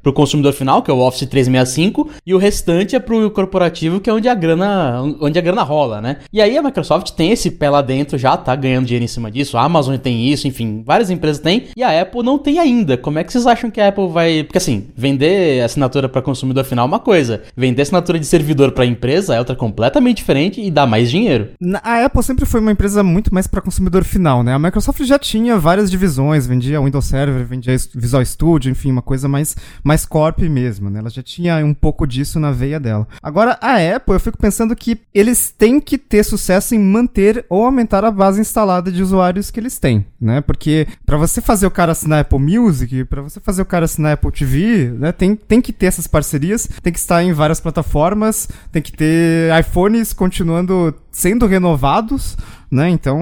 pro 0.02 0.14
consumidor 0.14 0.54
final, 0.54 0.82
que 0.82 0.92
é 0.92 0.94
o 0.94 1.00
Office 1.00 1.28
365, 1.28 2.10
e 2.26 2.34
o 2.34 2.38
restante 2.38 2.96
é 2.96 3.00
pro 3.00 3.30
corporativo, 3.32 4.00
que 4.00 4.10
é 4.10 4.14
onde 4.14 4.28
a 4.28 4.34
grana, 4.36 5.02
onde 5.22 5.38
a 5.40 5.42
grana 5.42 5.64
rola, 5.64 6.02
né? 6.02 6.18
E 6.32 6.42
aí 6.42 6.58
a 6.58 6.64
Microsoft 6.64 7.12
tem 7.12 7.32
esse 7.32 7.52
pé 7.52 7.70
lá 7.70 7.82
dentro 7.82 8.18
já, 8.18 8.36
tá 8.38 8.56
ganhando 8.56 8.86
dinheiro 8.86 9.06
em 9.06 9.08
cima 9.08 9.32
disso. 9.32 9.58
A 9.58 9.64
Amazon 9.64 9.96
tem 9.98 10.28
isso, 10.30 10.48
enfim, 10.48 10.84
várias 10.86 11.10
empresas 11.10 11.42
têm, 11.46 11.68
e 11.78 11.84
a 11.84 12.02
Apple 12.02 12.24
não 12.24 12.40
tem 12.40 12.58
ainda. 12.58 12.98
Como 12.98 13.20
é 13.20 13.24
que 13.24 13.32
vocês 13.32 13.46
acham 13.46 13.70
que 13.70 13.80
a 13.80 13.90
Apple 13.90 14.10
vai... 14.10 14.44
Porque 14.44 14.58
assim, 14.58 14.88
vender 14.98 15.64
assinatura 15.64 16.10
para 16.10 16.22
consumidor 16.22 16.64
final 16.64 16.86
é 16.86 16.88
uma 16.88 17.00
coisa, 17.00 17.44
vender 17.56 17.84
assinatura 17.84 18.20
de 18.20 18.26
servidor 18.26 18.72
para 18.72 18.86
empresa 18.86 19.36
é 19.36 19.40
outra 19.40 19.56
completamente 19.56 20.18
diferente 20.18 20.60
e 20.60 20.72
dá 20.72 20.88
mais 20.88 21.10
dinheiro. 21.12 21.50
A 21.84 22.06
Apple 22.06 22.24
sempre 22.24 22.46
foi 22.46 22.60
uma 22.60 22.72
empresa 22.72 23.04
muito 23.04 23.34
mais 23.34 23.46
para 23.46 23.62
consumidor 23.62 24.04
final, 24.04 24.44
né? 24.44 24.54
A 24.54 24.60
Microsoft 24.60 25.04
já 25.04 25.20
tinha 25.20 25.58
várias 25.58 25.92
divisões, 25.92 26.48
vendia 26.48 26.82
Windows 26.82 27.06
Server, 27.06 27.46
vendia 27.46 27.76
Visual 27.94 28.26
Studio, 28.26 28.72
enfim, 28.72 28.92
uma 28.92 29.02
coisa 29.02 29.28
mais, 29.28 29.56
mais 29.84 30.06
corp 30.06 30.40
mesmo, 30.40 30.90
né? 30.90 31.00
Ela 31.00 31.10
já 31.10 31.22
tinha 31.22 31.58
um 31.64 31.74
pouco 31.74 32.08
disso 32.08 32.40
na 32.40 32.52
veia 32.52 32.80
dela. 32.80 33.08
Agora, 33.22 33.58
a 33.62 33.76
Apple, 33.96 34.16
eu 34.16 34.20
fico 34.20 34.38
pensando 34.38 34.76
que 34.76 34.98
eles 35.14 35.54
têm 35.56 35.80
que 35.80 35.98
ter 35.98 36.24
sucesso 36.24 36.74
em 36.74 36.80
manter 36.80 37.46
ou 37.50 37.64
aumentar 37.64 38.04
a 38.04 38.12
base 38.12 38.42
instalada 38.42 38.92
de 38.92 39.04
usuários 39.04 39.52
que 39.52 39.60
eles 39.60 39.78
têm, 39.78 40.06
né? 40.20 40.42
Porque 40.42 40.88
para 41.06 41.18
você 41.18 41.35
fazer 41.42 41.66
o 41.66 41.72
cara 41.72 41.92
assinar 41.92 42.22
Apple 42.22 42.40
Music, 42.40 43.06
para 43.06 43.22
você 43.22 43.40
fazer 43.40 43.62
o 43.62 43.66
cara 43.66 43.86
assinar 43.86 44.14
Apple 44.14 44.32
TV, 44.32 44.92
né? 44.92 45.12
Tem, 45.12 45.36
tem 45.36 45.62
que 45.62 45.74
ter 45.74 45.88
essas 45.88 46.08
parcerias, 46.08 46.68
tem 46.82 46.92
que 46.92 47.00
estar 47.00 47.24
em 47.24 47.34
várias 47.34 47.60
plataformas, 47.60 48.48
tem 48.72 48.82
que 48.82 48.92
ter 48.92 49.52
iPhones 49.60 50.14
continuando 50.14 50.94
sendo 51.12 51.46
renovados, 51.46 52.38
né? 52.70 52.90
Então, 52.90 53.20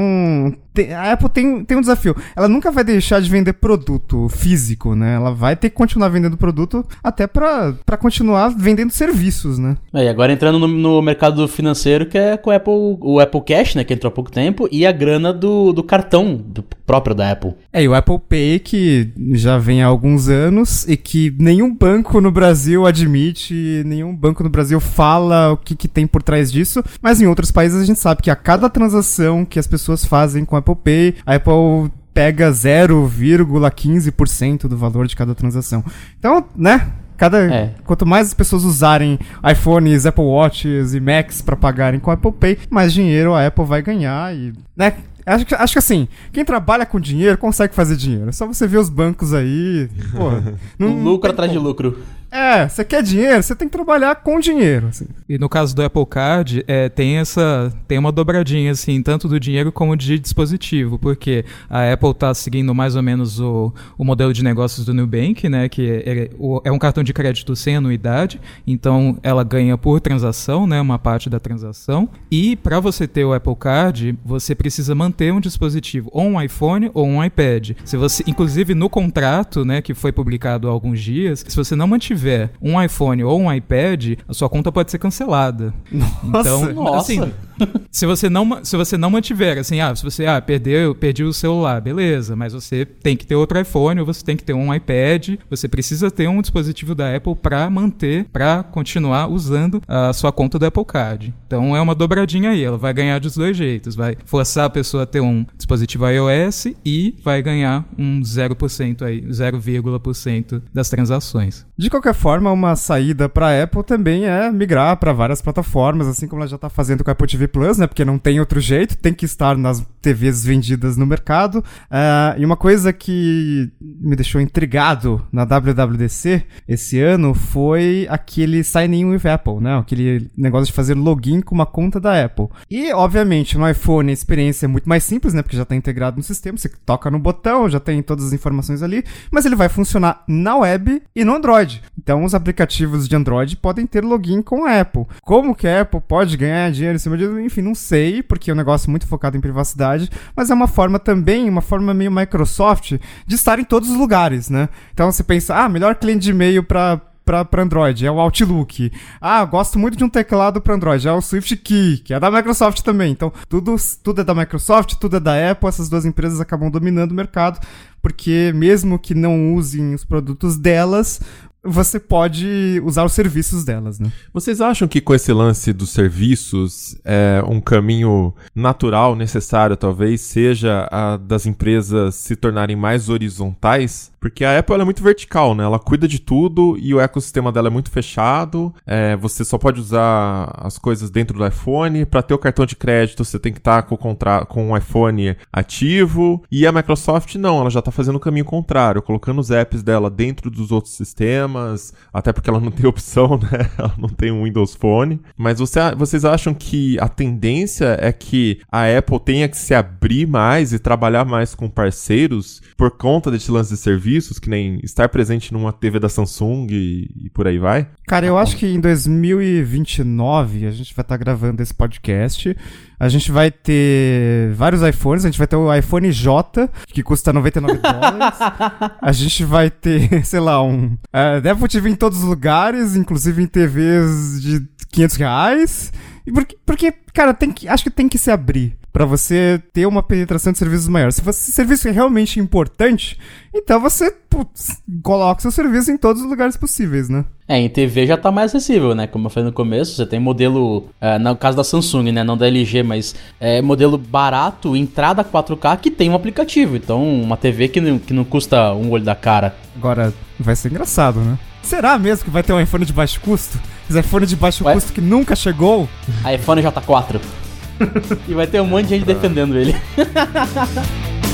a 0.95 1.13
Apple 1.13 1.29
tem, 1.29 1.63
tem 1.63 1.77
um 1.77 1.81
desafio. 1.81 2.15
Ela 2.35 2.47
nunca 2.47 2.71
vai 2.71 2.83
deixar 2.83 3.21
de 3.21 3.29
vender 3.29 3.53
produto 3.53 4.27
físico, 4.29 4.95
né? 4.95 5.15
Ela 5.15 5.31
vai 5.31 5.55
ter 5.55 5.69
que 5.69 5.75
continuar 5.75 6.09
vendendo 6.09 6.37
produto 6.37 6.85
até 7.03 7.27
pra 7.27 7.73
continuar 7.99 8.49
vendendo 8.49 8.91
serviços, 8.91 9.57
né? 9.59 9.77
É, 9.93 10.05
e 10.05 10.09
agora 10.09 10.33
entrando 10.33 10.59
no, 10.59 10.67
no 10.67 11.01
mercado 11.01 11.47
financeiro, 11.47 12.05
que 12.05 12.17
é 12.17 12.37
com 12.37 12.49
o 12.49 12.53
Apple, 12.53 12.73
o 13.01 13.19
Apple 13.19 13.41
Cash, 13.41 13.75
né, 13.75 13.83
que 13.83 13.93
entrou 13.93 14.09
há 14.09 14.13
pouco 14.13 14.31
tempo, 14.31 14.67
e 14.71 14.85
a 14.85 14.91
grana 14.91 15.31
do, 15.31 15.71
do 15.71 15.83
cartão 15.83 16.35
do 16.35 16.63
próprio 16.85 17.15
da 17.15 17.31
Apple. 17.31 17.53
É, 17.71 17.83
e 17.83 17.87
o 17.87 17.93
Apple 17.93 18.19
Pay, 18.27 18.59
que 18.59 19.11
já 19.31 19.57
vem 19.57 19.81
há 19.81 19.87
alguns 19.87 20.27
anos 20.27 20.87
e 20.87 20.97
que 20.97 21.35
nenhum 21.39 21.73
banco 21.73 22.19
no 22.19 22.31
Brasil 22.31 22.85
admite, 22.85 23.83
nenhum 23.85 24.15
banco 24.15 24.43
no 24.43 24.49
Brasil 24.49 24.79
fala 24.79 25.51
o 25.51 25.57
que, 25.57 25.75
que 25.75 25.87
tem 25.87 26.05
por 26.05 26.21
trás 26.21 26.51
disso, 26.51 26.83
mas 27.01 27.21
em 27.21 27.27
outros 27.27 27.51
países 27.51 27.81
a 27.81 27.85
gente 27.85 27.99
sabe 27.99 28.21
que 28.21 28.29
a 28.29 28.35
cada 28.35 28.69
transação 28.69 29.45
que 29.45 29.59
as 29.59 29.67
pessoas 29.67 30.05
fazem 30.05 30.45
com 30.45 30.55
o 30.55 30.59
Apple 30.63 30.75
Pay, 30.83 31.15
a 31.25 31.35
Apple 31.35 31.91
pega 32.13 32.51
0,15% 32.51 34.67
do 34.67 34.77
valor 34.77 35.07
de 35.07 35.15
cada 35.15 35.33
transação. 35.35 35.83
Então, 36.19 36.45
né? 36.55 36.91
Cada, 37.17 37.43
É. 37.53 37.73
Quanto 37.85 38.05
mais 38.05 38.27
as 38.27 38.33
pessoas 38.33 38.63
usarem 38.63 39.19
iPhones, 39.49 40.05
Apple 40.05 40.23
Watches 40.25 40.93
e 40.93 40.99
Macs 40.99 41.41
pra 41.41 41.55
pagarem 41.55 41.99
com 41.99 42.11
Apple 42.11 42.31
Pay, 42.31 42.57
mais 42.69 42.91
dinheiro 42.91 43.33
a 43.33 43.45
Apple 43.45 43.65
vai 43.65 43.81
ganhar 43.81 44.35
e, 44.35 44.51
né? 44.75 44.93
Acho 45.25 45.45
que, 45.45 45.55
acho 45.55 45.71
que 45.73 45.79
assim, 45.79 46.05
quem 46.33 46.43
trabalha 46.43 46.85
com 46.85 46.99
dinheiro 46.99 47.37
consegue 47.37 47.73
fazer 47.73 47.95
dinheiro. 47.95 48.27
É 48.27 48.31
só 48.33 48.45
você 48.45 48.67
ver 48.67 48.77
os 48.79 48.89
bancos 48.89 49.33
aí. 49.33 49.87
Porra. 50.11 50.55
não- 50.77 51.01
lucro 51.01 51.31
atrás 51.31 51.49
de 51.49 51.57
como. 51.57 51.69
lucro. 51.69 51.97
É, 52.33 52.67
você 52.67 52.83
quer 52.83 53.03
dinheiro, 53.03 53.43
você 53.43 53.55
tem 53.55 53.67
que 53.67 53.71
trabalhar 53.71 54.15
com 54.15 54.39
dinheiro. 54.39 54.87
Assim. 54.87 55.05
E 55.29 55.37
no 55.37 55.47
caso 55.47 55.75
do 55.75 55.83
Apple 55.83 56.03
Card, 56.07 56.63
é, 56.67 56.89
tem 56.89 57.17
essa 57.17 57.71
tem 57.87 57.99
uma 57.99 58.11
dobradinha 58.11 58.71
assim, 58.71 59.03
tanto 59.03 59.27
do 59.27 59.39
dinheiro 59.39 59.71
como 59.71 59.95
de 59.95 60.17
dispositivo, 60.17 60.97
porque 60.97 61.45
a 61.69 61.93
Apple 61.93 62.09
está 62.09 62.33
seguindo 62.33 62.73
mais 62.73 62.95
ou 62.95 63.03
menos 63.03 63.39
o, 63.39 63.71
o 63.95 64.03
modelo 64.03 64.33
de 64.33 64.43
negócios 64.43 64.83
do 64.83 64.95
Nubank, 64.95 65.47
né, 65.47 65.69
que 65.69 65.87
é, 65.87 66.29
é, 66.63 66.71
um 66.71 66.79
cartão 66.79 67.03
de 67.03 67.13
crédito 67.13 67.55
sem 67.55 67.75
anuidade, 67.75 68.41
então 68.65 69.15
ela 69.21 69.43
ganha 69.43 69.77
por 69.77 70.01
transação, 70.01 70.65
né, 70.65 70.81
uma 70.81 70.97
parte 70.97 71.29
da 71.29 71.39
transação. 71.39 72.09
E 72.31 72.55
para 72.55 72.79
você 72.79 73.07
ter 73.07 73.25
o 73.25 73.33
Apple 73.33 73.55
Card, 73.55 74.17
você 74.25 74.55
precisa 74.55 74.95
manter 74.95 75.31
um 75.31 75.39
dispositivo, 75.39 76.09
ou 76.11 76.23
um 76.23 76.41
iPhone 76.41 76.89
ou 76.95 77.05
um 77.05 77.23
iPad. 77.23 77.73
Se 77.85 77.95
você, 77.95 78.23
inclusive 78.25 78.73
no 78.73 78.89
contrato, 78.89 79.63
né, 79.63 79.83
que 79.83 79.93
foi 79.93 80.11
publicado 80.11 80.67
há 80.67 80.71
alguns 80.71 80.99
dias, 80.99 81.45
se 81.47 81.55
você 81.55 81.75
não 81.75 81.85
mantiver 81.85 82.22
tiver 82.23 82.51
um 82.61 82.81
iPhone 82.81 83.23
ou 83.23 83.41
um 83.41 83.53
iPad, 83.53 84.17
a 84.27 84.33
sua 84.33 84.49
conta 84.49 84.71
pode 84.71 84.89
ser 84.89 84.97
cancelada. 84.97 85.73
Nossa, 85.91 86.49
então, 86.49 86.73
nossa. 86.73 86.97
assim, 86.97 87.33
se 87.91 88.05
você 88.05 88.29
não 88.29 88.63
se 88.63 88.75
você 88.77 88.97
não 88.97 89.09
mantiver 89.09 89.57
assim, 89.57 89.79
ah, 89.79 89.95
se 89.95 90.03
você 90.03 90.25
ah, 90.25 90.41
perdeu, 90.41 90.95
perdi 90.95 91.23
o 91.23 91.33
celular, 91.33 91.81
beleza, 91.81 92.35
mas 92.35 92.53
você 92.53 92.85
tem 92.85 93.15
que 93.15 93.25
ter 93.25 93.35
outro 93.35 93.59
iPhone, 93.59 93.99
ou 93.99 94.05
você 94.05 94.23
tem 94.23 94.37
que 94.37 94.43
ter 94.43 94.53
um 94.53 94.73
iPad, 94.73 95.35
você 95.49 95.67
precisa 95.67 96.09
ter 96.11 96.27
um 96.27 96.41
dispositivo 96.41 96.95
da 96.95 97.15
Apple 97.15 97.35
para 97.35 97.69
manter, 97.69 98.25
para 98.31 98.63
continuar 98.63 99.27
usando 99.27 99.81
a 99.87 100.13
sua 100.13 100.31
conta 100.31 100.57
do 100.57 100.65
Apple 100.65 100.85
Card. 100.85 101.33
Então 101.47 101.75
é 101.75 101.81
uma 101.81 101.95
dobradinha 101.95 102.51
aí, 102.51 102.63
ela 102.63 102.77
vai 102.77 102.93
ganhar 102.93 103.19
dos 103.19 103.35
dois 103.35 103.55
jeitos, 103.55 103.95
vai 103.95 104.17
forçar 104.25 104.65
a 104.65 104.69
pessoa 104.69 105.03
a 105.03 105.05
ter 105.05 105.21
um 105.21 105.45
dispositivo 105.55 106.07
iOS 106.07 106.67
e 106.85 107.15
vai 107.23 107.41
ganhar 107.41 107.85
um 107.97 108.21
0% 108.21 109.01
aí, 109.01 109.21
0,% 109.21 110.61
das 110.73 110.89
transações. 110.89 111.65
De 111.77 111.89
qualquer 111.89 112.13
forma, 112.13 112.51
uma 112.51 112.75
saída 112.75 113.27
para 113.27 113.47
a 113.47 113.63
Apple 113.63 113.83
também 113.83 114.25
é 114.25 114.51
migrar 114.51 114.97
para 114.97 115.13
várias 115.13 115.41
plataformas, 115.41 116.07
assim 116.07 116.27
como 116.27 116.41
ela 116.41 116.49
já 116.49 116.55
está 116.55 116.69
fazendo 116.69 117.03
com 117.03 117.09
a 117.09 117.13
Apple 117.13 117.27
TV 117.27 117.42
Plus, 117.47 117.77
né? 117.77 117.87
Porque 117.87 118.05
não 118.05 118.17
tem 118.17 118.39
outro 118.39 118.59
jeito, 118.59 118.97
tem 118.97 119.13
que 119.13 119.25
estar 119.25 119.57
nas 119.57 119.83
TVs 120.01 120.43
vendidas 120.43 120.97
no 120.97 121.05
mercado. 121.05 121.59
Uh, 121.59 122.37
e 122.37 122.45
uma 122.45 122.57
coisa 122.57 122.91
que 122.91 123.71
me 123.81 124.15
deixou 124.15 124.41
intrigado 124.41 125.25
na 125.31 125.45
WWDC 125.45 126.43
esse 126.67 126.99
ano 126.99 127.33
foi 127.33 128.05
aquele 128.09 128.63
sign-in 128.63 129.05
with 129.05 129.27
Apple, 129.27 129.61
né? 129.61 129.77
Aquele 129.77 130.29
negócio 130.37 130.67
de 130.67 130.73
fazer 130.73 130.93
login 130.93 131.41
com 131.41 131.55
uma 131.55 131.65
conta 131.65 131.99
da 131.99 132.23
Apple. 132.23 132.47
E, 132.69 132.91
obviamente, 132.91 133.57
no 133.57 133.67
iPhone 133.67 134.09
a 134.09 134.13
experiência 134.13 134.65
é 134.65 134.67
muito 134.67 134.87
mais 134.87 135.03
simples, 135.03 135.33
né? 135.33 135.41
Porque 135.41 135.55
já 135.55 135.63
está 135.63 135.75
integrado 135.75 136.17
no 136.17 136.23
sistema, 136.23 136.57
você 136.57 136.69
toca 136.85 137.09
no 137.09 137.17
botão, 137.17 137.69
já 137.69 137.79
tem 137.79 138.01
todas 138.01 138.25
as 138.25 138.33
informações 138.33 138.83
ali, 138.83 139.03
mas 139.31 139.45
ele 139.45 139.55
vai 139.55 139.69
funcionar 139.69 140.23
na 140.27 140.57
web 140.57 141.01
e 141.15 141.23
no 141.23 141.33
Android. 141.33 141.81
Então, 141.97 142.25
os 142.25 142.35
aplicativos 142.35 143.07
de 143.07 143.15
Android 143.15 143.55
podem 143.55 143.87
ter 143.87 144.03
login 144.03 144.41
com 144.41 144.65
a 144.65 144.81
Apple. 144.81 145.05
Como 145.21 145.55
que 145.55 145.67
a 145.67 145.81
Apple 145.81 146.01
pode 146.01 146.35
ganhar 146.35 146.71
dinheiro 146.71 146.95
em 146.95 146.99
cima 146.99 147.17
disso? 147.17 147.32
Enfim, 147.39 147.61
não 147.61 147.75
sei, 147.75 148.21
porque 148.21 148.49
é 148.49 148.53
um 148.53 148.57
negócio 148.57 148.89
muito 148.89 149.07
focado 149.07 149.37
em 149.37 149.41
privacidade, 149.41 150.09
mas 150.35 150.49
é 150.49 150.53
uma 150.53 150.67
forma 150.67 150.99
também, 150.99 151.49
uma 151.49 151.61
forma 151.61 151.93
meio 151.93 152.11
Microsoft 152.11 152.93
de 153.25 153.35
estar 153.35 153.59
em 153.59 153.63
todos 153.63 153.89
os 153.89 153.97
lugares, 153.97 154.49
né? 154.49 154.69
Então, 154.93 155.11
você 155.11 155.23
pensa, 155.23 155.55
ah, 155.55 155.69
melhor 155.69 155.95
cliente 155.95 156.23
de 156.23 156.31
e-mail 156.31 156.63
para 156.63 157.01
para 157.25 157.63
Android, 157.63 158.05
é 158.05 158.11
o 158.11 158.19
Outlook. 158.19 158.91
Ah, 159.21 159.43
gosto 159.45 159.79
muito 159.79 159.97
de 159.97 160.03
um 160.03 160.09
teclado 160.09 160.59
para 160.59 160.75
Android, 160.75 161.07
é 161.07 161.11
o 161.11 161.21
Swift 161.21 161.55
Key, 161.57 161.99
que 162.03 162.13
é 162.13 162.19
da 162.19 162.29
Microsoft 162.29 162.81
também. 162.81 163.11
Então, 163.11 163.31
tudo, 163.47 163.75
tudo 164.03 164.21
é 164.21 164.23
da 164.23 164.35
Microsoft, 164.35 164.95
tudo 164.95 165.17
é 165.17 165.19
da 165.19 165.51
Apple, 165.51 165.69
essas 165.69 165.89
duas 165.89 166.05
empresas 166.05 166.41
acabam 166.41 166.69
dominando 166.69 167.11
o 167.11 167.15
mercado, 167.15 167.65
porque 168.01 168.51
mesmo 168.53 168.99
que 168.99 169.15
não 169.15 169.53
usem 169.53 169.93
os 169.93 170.03
produtos 170.03 170.57
delas, 170.57 171.21
você 171.63 171.99
pode 171.99 172.81
usar 172.83 173.05
os 173.05 173.13
serviços 173.13 173.63
delas, 173.63 173.99
né? 173.99 174.11
Vocês 174.33 174.59
acham 174.59 174.87
que 174.87 174.99
com 174.99 175.13
esse 175.13 175.31
lance 175.31 175.71
dos 175.71 175.91
serviços, 175.91 176.97
é, 177.05 177.41
um 177.47 177.61
caminho 177.61 178.33
natural, 178.53 179.15
necessário 179.15 179.77
talvez, 179.77 180.21
seja 180.21 180.87
a 180.91 181.17
das 181.17 181.45
empresas 181.45 182.15
se 182.15 182.35
tornarem 182.35 182.75
mais 182.75 183.07
horizontais? 183.09 184.11
Porque 184.23 184.45
a 184.45 184.57
Apple 184.57 184.79
é 184.79 184.85
muito 184.85 185.03
vertical, 185.03 185.53
né? 185.53 185.65
Ela 185.65 185.77
cuida 185.77 186.07
de 186.07 186.17
tudo 186.17 186.77
e 186.79 186.93
o 186.93 187.01
ecossistema 187.01 187.51
dela 187.51 187.67
é 187.67 187.69
muito 187.69 187.91
fechado. 187.91 188.73
É, 188.87 189.17
você 189.17 189.43
só 189.43 189.57
pode 189.57 189.81
usar 189.81 190.49
as 190.59 190.77
coisas 190.77 191.09
dentro 191.09 191.37
do 191.37 191.45
iPhone. 191.45 192.05
Para 192.05 192.21
ter 192.21 192.33
o 192.33 192.37
cartão 192.37 192.65
de 192.65 192.73
crédito, 192.73 193.25
você 193.25 193.37
tem 193.37 193.51
que 193.51 193.59
estar 193.59 193.81
tá 193.81 193.83
com, 193.85 193.95
o 193.95 194.45
com 194.45 194.71
o 194.71 194.77
iPhone 194.77 195.35
ativo. 195.51 196.41
E 196.49 196.65
a 196.65 196.71
Microsoft 196.71 197.35
não, 197.35 197.59
ela 197.59 197.69
já 197.69 197.79
está 197.79 197.91
fazendo 197.91 198.15
o 198.15 198.19
caminho 198.19 198.45
contrário, 198.45 199.01
colocando 199.01 199.41
os 199.41 199.51
apps 199.51 199.83
dela 199.83 200.09
dentro 200.09 200.49
dos 200.49 200.71
outros 200.71 200.93
sistemas. 200.93 201.93
Até 202.13 202.31
porque 202.31 202.49
ela 202.49 202.61
não 202.61 202.71
tem 202.71 202.85
opção, 202.87 203.37
né? 203.37 203.69
Ela 203.77 203.93
não 203.97 204.07
tem 204.07 204.31
um 204.31 204.45
Windows 204.45 204.73
Phone. 204.73 205.19
Mas 205.35 205.59
você, 205.59 205.93
vocês 205.97 206.23
acham 206.23 206.53
que 206.53 206.97
a 207.01 207.09
tendência 207.09 207.97
é 207.99 208.13
que 208.13 208.61
a 208.71 208.85
Apple 208.85 209.19
tenha 209.19 209.49
que 209.49 209.57
se 209.57 209.73
abrir 209.73 210.25
mais 210.25 210.71
e 210.71 210.79
trabalhar 210.79 211.25
mais 211.25 211.53
com 211.53 211.69
parceiros 211.69 212.61
por 212.77 212.91
conta 212.91 213.29
desse 213.29 213.51
lance 213.51 213.71
de 213.71 213.77
serviço? 213.77 214.12
Serviços, 214.13 214.39
que 214.39 214.49
nem 214.49 214.79
estar 214.83 215.09
presente 215.09 215.51
numa 215.51 215.73
TV 215.73 215.99
da 215.99 216.09
Samsung 216.09 216.67
e, 216.69 217.09
e 217.25 217.29
por 217.29 217.47
aí 217.47 217.57
vai? 217.57 217.87
Cara, 218.07 218.25
eu 218.25 218.37
acho 218.37 218.55
que 218.57 218.67
em 218.67 218.79
2029 218.79 220.67
a 220.67 220.71
gente 220.71 220.93
vai 220.93 221.03
estar 221.03 221.03
tá 221.03 221.17
gravando 221.17 221.61
esse 221.61 221.73
podcast. 221.73 222.55
A 222.99 223.09
gente 223.09 223.31
vai 223.31 223.49
ter 223.49 224.51
vários 224.53 224.81
iPhones. 224.81 225.25
A 225.25 225.27
gente 225.27 225.37
vai 225.37 225.47
ter 225.47 225.55
o 225.55 225.73
iPhone 225.73 226.11
J, 226.11 226.69
que 226.87 227.01
custa 227.01 227.33
99 227.33 227.79
dólares. 227.79 228.39
A 229.01 229.11
gente 229.11 229.43
vai 229.43 229.69
ter, 229.69 230.23
sei 230.25 230.39
lá, 230.39 230.63
um. 230.63 230.97
Uh, 231.13 231.51
Apple 231.51 231.67
TV 231.67 231.89
em 231.89 231.95
todos 231.95 232.19
os 232.19 232.23
lugares, 232.23 232.95
inclusive 232.95 233.41
em 233.41 233.47
TVs 233.47 234.41
de 234.41 234.67
500 234.89 235.15
reais. 235.17 235.93
Porque, 236.33 236.57
porque, 236.65 236.93
cara, 237.13 237.33
tem 237.33 237.51
que, 237.51 237.67
acho 237.67 237.83
que 237.83 237.89
tem 237.89 238.07
que 238.07 238.17
se 238.17 238.31
abrir 238.31 238.77
para 238.93 239.05
você 239.05 239.59
ter 239.73 239.87
uma 239.87 240.03
penetração 240.03 240.53
de 240.53 240.59
serviços 240.59 240.87
maior. 240.87 241.11
Se 241.11 241.19
você 241.19 241.51
serviço 241.51 241.87
é 241.87 241.91
realmente 241.91 242.39
importante, 242.39 243.17
então 243.51 243.81
você 243.81 244.11
putz, 244.29 244.81
coloca 245.01 245.41
seu 245.41 245.51
serviço 245.51 245.89
em 245.89 245.97
todos 245.97 246.21
os 246.21 246.29
lugares 246.29 246.55
possíveis, 246.55 247.09
né? 247.09 247.25
É, 247.47 247.57
em 247.57 247.67
TV 247.67 248.05
já 248.05 248.15
tá 248.15 248.31
mais 248.31 248.51
acessível, 248.51 248.93
né? 248.93 249.07
Como 249.07 249.25
eu 249.25 249.29
falei 249.31 249.49
no 249.49 249.53
começo, 249.53 249.95
você 249.95 250.05
tem 250.05 250.19
modelo, 250.19 250.87
é, 251.01 251.17
no 251.17 251.35
caso 251.35 251.57
da 251.57 251.63
Samsung, 251.63 252.11
né? 252.11 252.23
Não 252.23 252.37
da 252.37 252.47
LG, 252.47 252.83
mas 252.83 253.15
é, 253.39 253.61
modelo 253.63 253.97
barato, 253.97 254.75
entrada 254.75 255.23
4K, 255.23 255.77
que 255.79 255.89
tem 255.89 256.11
um 256.11 256.15
aplicativo. 256.15 256.75
Então, 256.75 257.03
uma 257.03 257.35
TV 257.35 257.67
que 257.67 257.81
não, 257.81 257.97
que 257.97 258.13
não 258.13 258.23
custa 258.23 258.73
um 258.73 258.91
olho 258.91 259.03
da 259.03 259.15
cara. 259.15 259.55
Agora, 259.75 260.13
vai 260.39 260.55
ser 260.55 260.69
engraçado, 260.69 261.19
né? 261.19 261.37
Será 261.63 261.97
mesmo 261.97 262.25
que 262.25 262.31
vai 262.31 262.43
ter 262.43 262.53
um 262.53 262.61
iPhone 262.61 262.85
de 262.85 262.93
baixo 262.93 263.19
custo? 263.21 263.59
Esse 263.89 263.99
iPhone 263.99 264.25
de 264.25 264.35
baixo 264.35 264.63
Ué? 264.65 264.73
custo 264.73 264.93
que 264.93 265.01
nunca 265.01 265.35
chegou? 265.35 265.89
iPhone 266.31 266.61
J4. 266.61 267.42
e 268.27 268.33
vai 268.33 268.47
ter 268.47 268.61
um 268.61 268.65
monte 268.65 268.83
de 268.83 268.89
gente 268.89 269.05
defendendo 269.05 269.57
ele. 269.57 269.75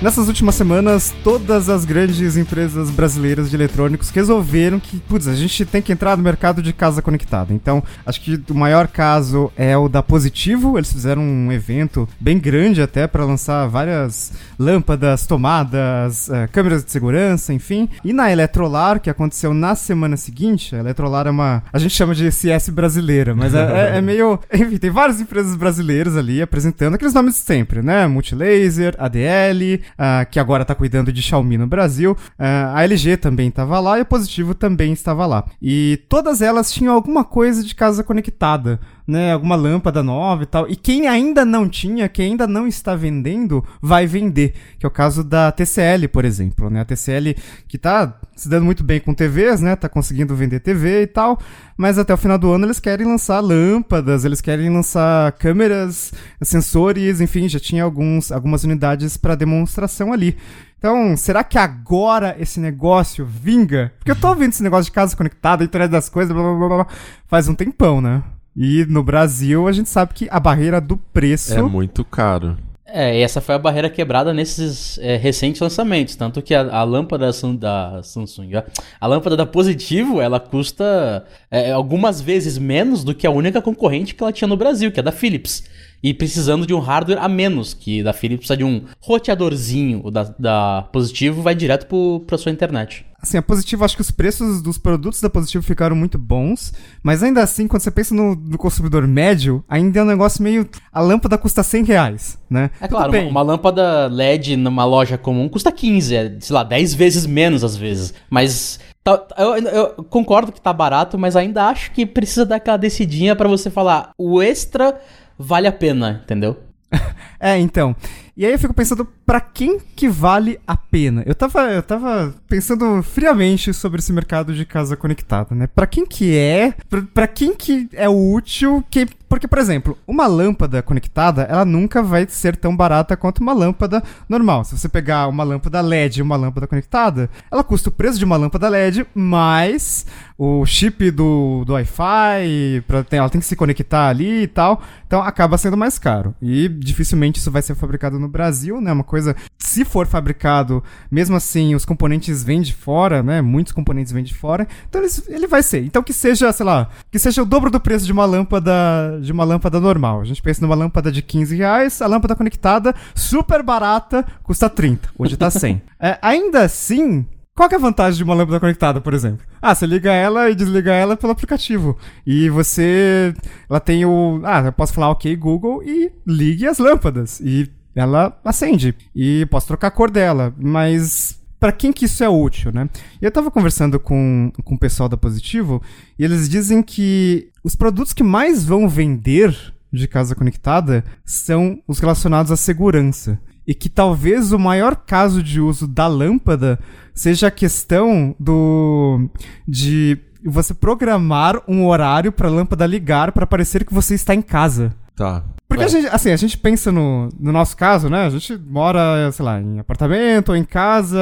Nessas 0.00 0.28
últimas 0.28 0.54
semanas, 0.54 1.12
todas 1.24 1.68
as 1.68 1.84
grandes 1.84 2.36
empresas 2.36 2.88
brasileiras 2.88 3.50
de 3.50 3.56
eletrônicos 3.56 4.10
resolveram 4.10 4.78
que, 4.78 5.00
putz, 5.00 5.26
a 5.26 5.34
gente 5.34 5.64
tem 5.66 5.82
que 5.82 5.90
entrar 5.90 6.16
no 6.16 6.22
mercado 6.22 6.62
de 6.62 6.72
casa 6.72 7.02
conectada. 7.02 7.52
Então, 7.52 7.82
acho 8.06 8.20
que 8.20 8.40
o 8.48 8.54
maior 8.54 8.86
caso 8.86 9.50
é 9.56 9.76
o 9.76 9.88
da 9.88 10.00
Positivo. 10.00 10.78
Eles 10.78 10.92
fizeram 10.92 11.20
um 11.20 11.50
evento 11.50 12.08
bem 12.20 12.38
grande 12.38 12.80
até 12.80 13.08
para 13.08 13.24
lançar 13.24 13.66
várias 13.66 14.32
lâmpadas, 14.56 15.26
tomadas, 15.26 16.28
uh, 16.28 16.48
câmeras 16.52 16.84
de 16.84 16.92
segurança, 16.92 17.52
enfim. 17.52 17.88
E 18.04 18.12
na 18.12 18.30
Eletrolar, 18.30 19.00
que 19.00 19.10
aconteceu 19.10 19.52
na 19.52 19.74
semana 19.74 20.16
seguinte, 20.16 20.76
a 20.76 20.78
Eletrolar 20.78 21.26
é 21.26 21.30
uma. 21.30 21.64
A 21.72 21.78
gente 21.80 21.96
chama 21.96 22.14
de 22.14 22.30
CS 22.30 22.68
brasileira, 22.68 23.34
mas 23.34 23.52
é, 23.52 23.94
é, 23.94 23.98
é 23.98 24.00
meio. 24.00 24.38
Enfim, 24.54 24.76
tem 24.76 24.90
várias 24.90 25.20
empresas 25.20 25.56
brasileiras 25.56 26.16
ali 26.16 26.40
apresentando 26.40 26.94
aqueles 26.94 27.12
nomes 27.12 27.34
de 27.34 27.40
sempre, 27.40 27.82
né? 27.82 28.06
Multilaser, 28.06 28.94
ADL 28.96 29.87
uh, 29.92 30.28
que 30.30 30.38
agora 30.38 30.62
está 30.62 30.74
cuidando 30.74 31.12
de 31.12 31.22
Xiaomi 31.22 31.58
no 31.58 31.66
Brasil. 31.66 32.12
Uh, 32.12 32.74
a 32.74 32.82
LG 32.84 33.16
também 33.16 33.48
estava 33.48 33.78
lá 33.80 33.98
e 33.98 34.02
o 34.02 34.06
Positivo 34.06 34.54
também 34.54 34.92
estava 34.92 35.26
lá. 35.26 35.44
E 35.60 36.02
todas 36.08 36.42
elas 36.42 36.72
tinham 36.72 36.94
alguma 36.94 37.24
coisa 37.24 37.62
de 37.62 37.74
casa 37.74 38.02
conectada 38.02 38.80
né, 39.08 39.32
alguma 39.32 39.56
lâmpada 39.56 40.02
nova 40.02 40.42
e 40.42 40.46
tal. 40.46 40.68
E 40.68 40.76
quem 40.76 41.08
ainda 41.08 41.42
não 41.42 41.66
tinha, 41.66 42.06
quem 42.10 42.32
ainda 42.32 42.46
não 42.46 42.66
está 42.66 42.94
vendendo, 42.94 43.64
vai 43.80 44.06
vender. 44.06 44.52
Que 44.78 44.84
é 44.84 44.88
o 44.88 44.90
caso 44.90 45.24
da 45.24 45.50
TCL, 45.50 46.08
por 46.12 46.26
exemplo, 46.26 46.68
né? 46.68 46.82
A 46.82 46.84
TCL 46.84 47.34
que 47.66 47.78
tá 47.78 48.20
se 48.36 48.50
dando 48.50 48.66
muito 48.66 48.84
bem 48.84 49.00
com 49.00 49.14
TVs, 49.14 49.62
né? 49.62 49.74
Tá 49.76 49.88
conseguindo 49.88 50.36
vender 50.36 50.60
TV 50.60 51.02
e 51.02 51.06
tal. 51.06 51.38
Mas 51.74 51.98
até 51.98 52.12
o 52.12 52.18
final 52.18 52.36
do 52.36 52.52
ano 52.52 52.66
eles 52.66 52.78
querem 52.78 53.06
lançar 53.06 53.40
lâmpadas, 53.40 54.26
eles 54.26 54.42
querem 54.42 54.68
lançar 54.68 55.32
câmeras, 55.32 56.12
sensores, 56.42 57.22
enfim, 57.22 57.48
já 57.48 57.58
tinha 57.58 57.84
alguns, 57.84 58.30
algumas 58.30 58.62
unidades 58.62 59.16
para 59.16 59.34
demonstração 59.34 60.12
ali. 60.12 60.36
Então, 60.76 61.16
será 61.16 61.42
que 61.42 61.58
agora 61.58 62.36
esse 62.38 62.60
negócio 62.60 63.24
vinga? 63.24 63.92
Porque 63.98 64.10
eu 64.10 64.16
tô 64.16 64.28
ouvindo 64.28 64.50
esse 64.50 64.62
negócio 64.62 64.84
de 64.84 64.92
casa 64.92 65.16
conectada, 65.16 65.64
internet 65.64 65.90
das 65.90 66.08
coisas, 66.10 66.32
blá 66.32 66.42
blá 66.42 66.54
blá, 66.54 66.68
blá 66.68 66.86
faz 67.26 67.48
um 67.48 67.54
tempão, 67.54 68.00
né? 68.00 68.22
E 68.60 68.84
no 68.86 69.04
Brasil 69.04 69.68
a 69.68 69.72
gente 69.72 69.88
sabe 69.88 70.12
que 70.12 70.26
a 70.28 70.40
barreira 70.40 70.80
do 70.80 70.96
preço. 70.96 71.54
É 71.54 71.62
muito 71.62 72.04
caro. 72.04 72.58
É, 72.84 73.16
e 73.16 73.22
essa 73.22 73.40
foi 73.40 73.54
a 73.54 73.58
barreira 73.58 73.88
quebrada 73.88 74.34
nesses 74.34 74.98
é, 74.98 75.14
recentes 75.16 75.60
lançamentos. 75.60 76.16
Tanto 76.16 76.42
que 76.42 76.52
a, 76.52 76.62
a 76.62 76.82
lâmpada 76.82 77.30
da 77.56 78.02
Samsung, 78.02 78.56
a, 78.56 78.64
a, 78.98 79.06
lâmpada 79.06 79.36
da 79.36 79.46
Positivo, 79.46 80.20
ela 80.20 80.40
custa 80.40 81.24
é, 81.50 81.70
algumas 81.70 82.20
vezes 82.20 82.58
menos 82.58 83.04
do 83.04 83.14
que 83.14 83.28
a 83.28 83.30
única 83.30 83.62
concorrente 83.62 84.12
que 84.14 84.22
ela 84.22 84.32
tinha 84.32 84.48
no 84.48 84.56
Brasil, 84.56 84.90
que 84.90 84.98
é 84.98 85.02
da 85.04 85.12
Philips 85.12 85.64
e 86.02 86.14
precisando 86.14 86.66
de 86.66 86.74
um 86.74 86.78
hardware 86.78 87.18
a 87.20 87.28
menos, 87.28 87.74
que 87.74 88.02
da 88.02 88.12
Philips 88.12 88.46
precisa 88.46 88.56
de 88.56 88.64
um 88.64 88.82
roteadorzinho, 89.00 90.00
o 90.04 90.10
da, 90.10 90.24
da 90.38 90.88
Positivo 90.92 91.42
vai 91.42 91.54
direto 91.54 91.86
para 92.26 92.38
sua 92.38 92.52
internet. 92.52 93.04
Assim, 93.20 93.36
a 93.36 93.42
Positivo, 93.42 93.84
acho 93.84 93.96
que 93.96 94.00
os 94.00 94.12
preços 94.12 94.62
dos 94.62 94.78
produtos 94.78 95.20
da 95.20 95.28
Positivo 95.28 95.64
ficaram 95.64 95.96
muito 95.96 96.16
bons, 96.16 96.72
mas 97.02 97.20
ainda 97.20 97.42
assim, 97.42 97.66
quando 97.66 97.82
você 97.82 97.90
pensa 97.90 98.14
no, 98.14 98.36
no 98.36 98.56
consumidor 98.56 99.08
médio, 99.08 99.64
ainda 99.68 99.98
é 99.98 100.02
um 100.04 100.06
negócio 100.06 100.40
meio... 100.40 100.68
A 100.92 101.00
lâmpada 101.00 101.36
custa 101.36 101.64
100 101.64 101.84
reais, 101.84 102.38
né? 102.48 102.70
É 102.80 102.86
claro, 102.86 103.10
uma, 103.10 103.28
uma, 103.28 103.42
lâmpada 103.42 104.06
LED 104.06 104.56
numa 104.56 104.84
loja 104.84 105.18
comum 105.18 105.48
custa 105.48 105.72
15, 105.72 106.14
é, 106.14 106.36
sei 106.38 106.54
lá, 106.54 106.62
10 106.62 106.94
vezes 106.94 107.26
menos 107.26 107.64
às 107.64 107.76
vezes, 107.76 108.14
mas... 108.30 108.78
Tá, 109.02 109.26
eu, 109.38 109.56
eu, 109.56 110.04
concordo 110.04 110.52
que 110.52 110.60
tá 110.60 110.72
barato, 110.72 111.18
mas 111.18 111.34
ainda 111.34 111.66
acho 111.66 111.90
que 111.92 112.04
precisa 112.06 112.44
dar 112.44 112.56
aquela 112.56 112.76
decidinha 112.76 113.34
para 113.34 113.48
você 113.48 113.70
falar 113.70 114.10
o 114.18 114.42
extra 114.42 115.00
vale 115.38 115.68
a 115.68 115.72
pena, 115.72 116.20
entendeu? 116.24 116.58
é, 117.38 117.56
então. 117.58 117.94
E 118.36 118.44
aí 118.44 118.52
eu 118.52 118.58
fico 118.58 118.74
pensando, 118.74 119.06
para 119.28 119.42
quem 119.42 119.78
que 119.94 120.08
vale 120.08 120.58
a 120.66 120.74
pena? 120.74 121.22
Eu 121.26 121.34
tava, 121.34 121.70
eu 121.70 121.82
tava 121.82 122.34
pensando 122.48 123.02
friamente 123.02 123.74
sobre 123.74 123.98
esse 123.98 124.10
mercado 124.10 124.54
de 124.54 124.64
casa 124.64 124.96
conectada, 124.96 125.54
né? 125.54 125.66
Para 125.66 125.86
quem 125.86 126.06
que 126.06 126.34
é? 126.34 126.72
Para 127.12 127.26
quem 127.26 127.54
que 127.54 127.90
é 127.92 128.08
útil? 128.08 128.82
Que, 128.90 129.06
porque, 129.28 129.46
por 129.46 129.58
exemplo, 129.58 129.98
uma 130.06 130.26
lâmpada 130.26 130.82
conectada, 130.82 131.42
ela 131.42 131.66
nunca 131.66 132.02
vai 132.02 132.26
ser 132.26 132.56
tão 132.56 132.74
barata 132.74 133.18
quanto 133.18 133.40
uma 133.40 133.52
lâmpada 133.52 134.02
normal. 134.26 134.64
Se 134.64 134.78
você 134.78 134.88
pegar 134.88 135.28
uma 135.28 135.44
lâmpada 135.44 135.82
LED 135.82 136.20
e 136.20 136.22
uma 136.22 136.36
lâmpada 136.36 136.66
conectada, 136.66 137.28
ela 137.50 137.62
custa 137.62 137.90
o 137.90 137.92
preço 137.92 138.18
de 138.18 138.24
uma 138.24 138.38
lâmpada 138.38 138.66
LED 138.66 139.06
mais 139.14 140.06
o 140.38 140.64
chip 140.64 141.10
do, 141.10 141.64
do 141.66 141.72
Wi-Fi, 141.72 142.84
ela 143.10 143.28
tem 143.28 143.40
que 143.40 143.46
se 143.46 143.56
conectar 143.56 144.08
ali 144.08 144.44
e 144.44 144.46
tal. 144.46 144.80
Então 145.04 145.20
acaba 145.20 145.58
sendo 145.58 145.76
mais 145.76 145.98
caro. 145.98 146.32
E 146.40 146.68
dificilmente 146.68 147.40
isso 147.40 147.50
vai 147.50 147.60
ser 147.60 147.74
fabricado 147.74 148.20
no 148.20 148.28
Brasil, 148.28 148.80
né? 148.80 148.92
Uma 148.92 149.02
coisa, 149.02 149.17
se 149.58 149.84
for 149.84 150.06
fabricado, 150.06 150.82
mesmo 151.10 151.36
assim, 151.36 151.74
os 151.74 151.84
componentes 151.84 152.42
vêm 152.42 152.60
de 152.60 152.72
fora, 152.72 153.22
né? 153.22 153.40
Muitos 153.40 153.72
componentes 153.72 154.12
vêm 154.12 154.24
de 154.24 154.34
fora. 154.34 154.66
Então 154.88 155.02
ele, 155.02 155.10
ele 155.28 155.46
vai 155.46 155.62
ser. 155.62 155.84
Então 155.84 156.02
que 156.02 156.12
seja, 156.12 156.50
sei 156.52 156.64
lá, 156.64 156.88
que 157.10 157.18
seja 157.18 157.42
o 157.42 157.46
dobro 157.46 157.70
do 157.70 157.80
preço 157.80 158.06
de 158.06 158.12
uma 158.12 158.24
lâmpada 158.24 159.18
de 159.20 159.32
uma 159.32 159.44
lâmpada 159.44 159.80
normal. 159.80 160.20
A 160.20 160.24
gente 160.24 160.42
pensa 160.42 160.60
numa 160.60 160.74
lâmpada 160.74 161.12
de 161.12 161.22
15 161.22 161.56
reais, 161.56 162.00
a 162.00 162.06
lâmpada 162.06 162.34
conectada, 162.34 162.94
super 163.14 163.62
barata, 163.62 164.24
custa 164.42 164.68
30. 164.68 165.08
Hoje 165.18 165.36
tá 165.36 165.50
100. 165.50 165.82
é, 166.00 166.18
ainda 166.22 166.62
assim, 166.62 167.26
qual 167.58 167.68
é 167.72 167.74
a 167.74 167.78
vantagem 167.78 168.16
de 168.18 168.22
uma 168.22 168.34
lâmpada 168.34 168.60
conectada, 168.60 169.00
por 169.00 169.12
exemplo? 169.12 169.44
Ah, 169.60 169.74
você 169.74 169.84
liga 169.84 170.12
ela 170.12 170.48
e 170.48 170.54
desliga 170.54 170.92
ela 170.92 171.16
pelo 171.16 171.32
aplicativo. 171.32 171.98
E 172.24 172.48
você. 172.48 173.34
Ela 173.68 173.80
tem 173.80 174.04
o. 174.04 174.40
Ah, 174.44 174.62
eu 174.66 174.72
posso 174.72 174.92
falar 174.92 175.10
ok, 175.10 175.34
Google, 175.34 175.82
e 175.82 176.12
ligue 176.24 176.68
as 176.68 176.78
lâmpadas. 176.78 177.40
E 177.40 177.68
ela 177.98 178.38
acende. 178.44 178.94
E 179.14 179.44
posso 179.46 179.66
trocar 179.66 179.88
a 179.88 179.90
cor 179.90 180.10
dela. 180.10 180.54
Mas 180.56 181.40
para 181.58 181.72
quem 181.72 181.92
que 181.92 182.04
isso 182.04 182.22
é 182.22 182.28
útil, 182.28 182.70
né? 182.72 182.88
Eu 183.20 183.32
tava 183.32 183.50
conversando 183.50 183.98
com, 183.98 184.52
com 184.64 184.74
o 184.76 184.78
pessoal 184.78 185.08
da 185.08 185.16
Positivo 185.16 185.82
e 186.16 186.24
eles 186.24 186.48
dizem 186.48 186.80
que 186.80 187.50
os 187.64 187.74
produtos 187.74 188.12
que 188.12 188.22
mais 188.22 188.64
vão 188.64 188.88
vender 188.88 189.56
de 189.92 190.06
casa 190.06 190.36
conectada 190.36 191.04
são 191.24 191.82
os 191.88 191.98
relacionados 191.98 192.52
à 192.52 192.56
segurança. 192.56 193.40
E 193.66 193.74
que 193.74 193.88
talvez 193.88 194.52
o 194.52 194.58
maior 194.58 194.94
caso 194.94 195.42
de 195.42 195.60
uso 195.60 195.86
da 195.86 196.06
lâmpada 196.06 196.78
seja 197.12 197.48
a 197.48 197.50
questão 197.50 198.34
do 198.38 199.28
de 199.66 200.16
você 200.42 200.72
programar 200.72 201.60
um 201.66 201.84
horário 201.86 202.30
para 202.30 202.48
a 202.48 202.50
lâmpada 202.50 202.86
ligar 202.86 203.32
para 203.32 203.46
parecer 203.46 203.84
que 203.84 203.92
você 203.92 204.14
está 204.14 204.34
em 204.34 204.40
casa. 204.40 204.94
Tá. 205.14 205.44
Porque 205.68 205.84
a 205.84 205.88
gente, 205.88 206.06
assim, 206.06 206.30
a 206.30 206.36
gente 206.36 206.56
pensa 206.56 206.90
no, 206.90 207.28
no 207.38 207.52
nosso 207.52 207.76
caso, 207.76 208.08
né? 208.08 208.24
A 208.24 208.30
gente 208.30 208.56
mora, 208.56 209.30
sei 209.30 209.44
lá, 209.44 209.60
em 209.60 209.78
apartamento 209.78 210.48
ou 210.48 210.56
em 210.56 210.64
casa, 210.64 211.18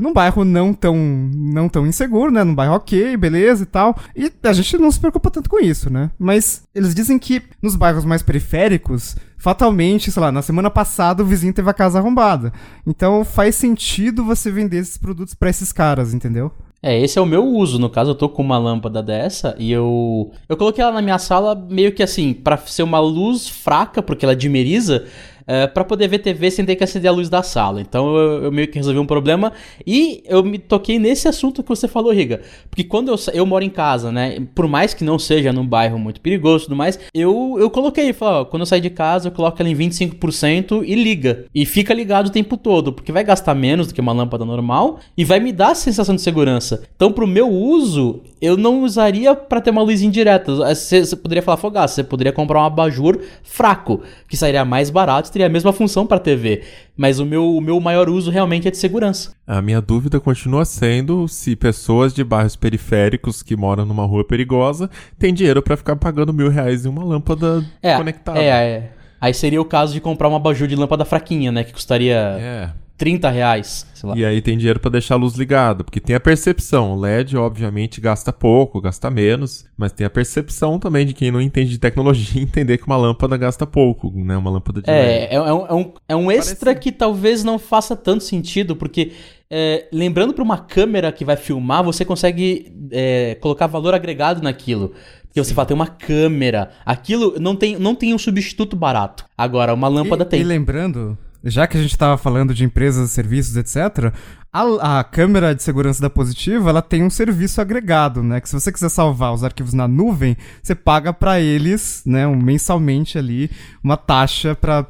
num 0.00 0.10
bairro 0.10 0.42
não 0.42 0.72
tão, 0.72 0.96
não 0.96 1.68
tão 1.68 1.86
inseguro, 1.86 2.32
né? 2.32 2.42
Num 2.42 2.54
bairro 2.54 2.76
ok, 2.76 3.14
beleza 3.18 3.62
e 3.62 3.66
tal. 3.66 3.94
E 4.16 4.32
a 4.42 4.52
gente 4.54 4.78
não 4.78 4.90
se 4.90 4.98
preocupa 4.98 5.30
tanto 5.30 5.50
com 5.50 5.60
isso, 5.60 5.90
né? 5.90 6.10
Mas 6.18 6.62
eles 6.74 6.94
dizem 6.94 7.18
que 7.18 7.42
nos 7.60 7.76
bairros 7.76 8.06
mais 8.06 8.22
periféricos, 8.22 9.16
fatalmente, 9.36 10.10
sei 10.10 10.22
lá, 10.22 10.32
na 10.32 10.40
semana 10.40 10.70
passada 10.70 11.22
o 11.22 11.26
vizinho 11.26 11.52
teve 11.52 11.68
a 11.68 11.74
casa 11.74 11.98
arrombada. 11.98 12.54
Então 12.86 13.22
faz 13.22 13.54
sentido 13.54 14.24
você 14.24 14.50
vender 14.50 14.78
esses 14.78 14.96
produtos 14.96 15.34
para 15.34 15.50
esses 15.50 15.74
caras, 15.74 16.14
entendeu? 16.14 16.50
É, 16.82 16.98
esse 16.98 17.18
é 17.18 17.22
o 17.22 17.26
meu 17.26 17.44
uso. 17.46 17.78
No 17.78 17.90
caso, 17.90 18.12
eu 18.12 18.14
tô 18.14 18.28
com 18.28 18.42
uma 18.42 18.58
lâmpada 18.58 19.02
dessa 19.02 19.54
e 19.58 19.70
eu. 19.70 20.32
Eu 20.48 20.56
coloquei 20.56 20.82
ela 20.82 20.92
na 20.92 21.02
minha 21.02 21.18
sala 21.18 21.54
meio 21.54 21.92
que 21.92 22.02
assim, 22.02 22.32
para 22.32 22.56
ser 22.56 22.82
uma 22.82 22.98
luz 22.98 23.46
fraca, 23.48 24.02
porque 24.02 24.24
ela 24.24 24.34
dimeriza, 24.34 25.06
é, 25.50 25.66
para 25.66 25.82
poder 25.82 26.06
ver 26.06 26.20
TV 26.20 26.48
sem 26.48 26.64
ter 26.64 26.76
que 26.76 26.84
acender 26.84 27.10
a 27.10 27.12
luz 27.12 27.28
da 27.28 27.42
sala. 27.42 27.80
Então 27.80 28.16
eu, 28.16 28.44
eu, 28.44 28.52
meio 28.52 28.68
que 28.68 28.78
resolvi 28.78 29.00
um 29.00 29.06
problema 29.06 29.52
e 29.84 30.22
eu 30.28 30.44
me 30.44 30.60
toquei 30.60 30.96
nesse 30.96 31.26
assunto 31.26 31.60
que 31.60 31.68
você 31.68 31.88
falou, 31.88 32.12
Riga. 32.12 32.40
Porque 32.70 32.84
quando 32.84 33.08
eu, 33.08 33.16
eu 33.34 33.44
moro 33.44 33.64
em 33.64 33.68
casa, 33.68 34.12
né? 34.12 34.38
Por 34.54 34.68
mais 34.68 34.94
que 34.94 35.02
não 35.02 35.18
seja 35.18 35.52
num 35.52 35.66
bairro 35.66 35.98
muito 35.98 36.20
perigoso 36.20 36.62
e 36.62 36.66
tudo 36.66 36.76
mais, 36.76 37.00
eu, 37.12 37.56
eu 37.58 37.68
coloquei, 37.68 38.12
falei, 38.12 38.42
ó, 38.42 38.44
quando 38.44 38.62
eu 38.62 38.66
sair 38.66 38.80
de 38.80 38.90
casa, 38.90 39.26
eu 39.26 39.32
coloco 39.32 39.60
ela 39.60 39.68
em 39.68 39.74
25% 39.74 40.84
e 40.86 40.94
liga. 40.94 41.46
E 41.52 41.66
fica 41.66 41.92
ligado 41.92 42.28
o 42.28 42.30
tempo 42.30 42.56
todo, 42.56 42.92
porque 42.92 43.10
vai 43.10 43.24
gastar 43.24 43.56
menos 43.56 43.88
do 43.88 43.94
que 43.94 44.00
uma 44.00 44.12
lâmpada 44.12 44.44
normal 44.44 45.00
e 45.16 45.24
vai 45.24 45.40
me 45.40 45.50
dar 45.50 45.72
a 45.72 45.74
sensação 45.74 46.14
de 46.14 46.22
segurança. 46.22 46.84
Então, 46.94 47.10
pro 47.10 47.26
meu 47.26 47.48
uso, 47.48 48.22
eu 48.40 48.56
não 48.56 48.82
usaria 48.82 49.34
para 49.34 49.60
ter 49.60 49.70
uma 49.70 49.82
luz 49.82 50.02
indireta. 50.02 50.54
Você, 50.54 51.04
você 51.04 51.16
poderia 51.16 51.42
falar 51.42 51.56
fogaça, 51.56 51.96
você 51.96 52.04
poderia 52.04 52.32
comprar 52.32 52.60
um 52.60 52.64
abajur 52.64 53.20
fraco, 53.42 54.02
que 54.28 54.36
sairia 54.36 54.64
mais 54.64 54.90
barato 54.90 55.30
teria 55.30 55.46
a 55.46 55.50
mesma 55.50 55.72
função 55.72 56.06
para 56.06 56.18
TV, 56.18 56.62
mas 56.96 57.18
o 57.18 57.26
meu, 57.26 57.56
o 57.56 57.60
meu 57.60 57.78
maior 57.80 58.08
uso 58.08 58.30
realmente 58.30 58.66
é 58.66 58.70
de 58.70 58.76
segurança. 58.76 59.32
A 59.46 59.60
minha 59.60 59.80
dúvida 59.80 60.18
continua 60.18 60.64
sendo 60.64 61.28
se 61.28 61.54
pessoas 61.54 62.14
de 62.14 62.24
bairros 62.24 62.56
periféricos 62.56 63.42
que 63.42 63.56
moram 63.56 63.84
numa 63.84 64.06
rua 64.06 64.24
perigosa 64.24 64.90
têm 65.18 65.34
dinheiro 65.34 65.62
para 65.62 65.76
ficar 65.76 65.96
pagando 65.96 66.32
mil 66.32 66.48
reais 66.48 66.86
em 66.86 66.88
uma 66.88 67.04
lâmpada 67.04 67.64
é, 67.82 67.96
conectada. 67.96 68.38
É, 68.38 68.48
é. 68.48 68.92
Aí 69.20 69.34
seria 69.34 69.60
o 69.60 69.64
caso 69.64 69.92
de 69.92 70.00
comprar 70.00 70.28
uma 70.28 70.38
abajur 70.38 70.66
de 70.66 70.74
lâmpada 70.74 71.04
fraquinha, 71.04 71.52
né? 71.52 71.62
Que 71.62 71.72
custaria 71.72 72.14
é. 72.14 72.70
30 73.00 73.30
reais. 73.30 73.86
E 74.14 74.22
aí 74.26 74.42
tem 74.42 74.58
dinheiro 74.58 74.78
para 74.78 74.90
deixar 74.90 75.14
a 75.14 75.16
luz 75.16 75.34
ligada, 75.34 75.82
porque 75.82 75.98
tem 75.98 76.14
a 76.14 76.20
percepção. 76.20 76.92
O 76.92 77.00
LED, 77.00 77.34
obviamente, 77.34 77.98
gasta 77.98 78.30
pouco, 78.30 78.78
gasta 78.78 79.10
menos, 79.10 79.64
mas 79.74 79.90
tem 79.90 80.06
a 80.06 80.10
percepção 80.10 80.78
também 80.78 81.06
de 81.06 81.14
quem 81.14 81.30
não 81.30 81.40
entende 81.40 81.70
de 81.70 81.78
tecnologia 81.78 82.36
entender 82.44 82.76
que 82.76 82.86
uma 82.86 82.98
lâmpada 82.98 83.38
gasta 83.38 83.66
pouco, 83.66 84.12
né? 84.14 84.36
Uma 84.36 84.50
lâmpada 84.50 84.82
de 84.82 84.90
é, 84.90 84.92
LED. 84.92 85.12
É, 85.12 85.34
é, 85.34 85.40
um, 85.40 85.66
é 85.66 85.74
um, 85.74 85.92
é 86.10 86.16
um 86.16 86.30
extra 86.30 86.72
Parece... 86.72 86.80
que 86.82 86.92
talvez 86.92 87.42
não 87.42 87.58
faça 87.58 87.96
tanto 87.96 88.22
sentido, 88.22 88.76
porque 88.76 89.12
é, 89.50 89.88
lembrando 89.90 90.34
para 90.34 90.44
uma 90.44 90.58
câmera 90.58 91.10
que 91.10 91.24
vai 91.24 91.36
filmar, 91.36 91.82
você 91.82 92.04
consegue 92.04 92.70
é, 92.92 93.34
colocar 93.40 93.66
valor 93.66 93.94
agregado 93.94 94.42
naquilo. 94.42 94.92
Porque 95.24 95.42
você 95.42 95.54
fala, 95.54 95.66
tem 95.66 95.74
uma 95.74 95.86
câmera. 95.86 96.70
Aquilo 96.84 97.36
não 97.40 97.56
tem, 97.56 97.78
não 97.78 97.94
tem 97.94 98.12
um 98.12 98.18
substituto 98.18 98.76
barato. 98.76 99.24
Agora, 99.38 99.72
uma 99.72 99.88
lâmpada 99.88 100.24
e, 100.24 100.26
tem. 100.26 100.40
E 100.42 100.44
lembrando, 100.44 101.16
já 101.44 101.66
que 101.66 101.76
a 101.76 101.80
gente 101.80 101.92
estava 101.92 102.18
falando 102.18 102.54
de 102.54 102.64
empresas, 102.64 103.10
serviços, 103.10 103.56
etc., 103.56 104.12
a, 104.52 104.98
a, 104.98 105.04
câmera 105.04 105.54
de 105.54 105.62
segurança 105.62 106.02
da 106.02 106.10
Positiva, 106.10 106.70
ela 106.70 106.82
tem 106.82 107.04
um 107.04 107.10
serviço 107.10 107.60
agregado, 107.60 108.22
né? 108.22 108.40
Que 108.40 108.48
se 108.48 108.58
você 108.58 108.72
quiser 108.72 108.88
salvar 108.88 109.32
os 109.32 109.44
arquivos 109.44 109.72
na 109.72 109.86
nuvem, 109.86 110.36
você 110.60 110.74
paga 110.74 111.12
para 111.12 111.40
eles, 111.40 112.02
né, 112.04 112.26
um, 112.26 112.34
mensalmente 112.34 113.16
ali, 113.16 113.48
uma 113.82 113.96
taxa 113.96 114.54
para 114.54 114.84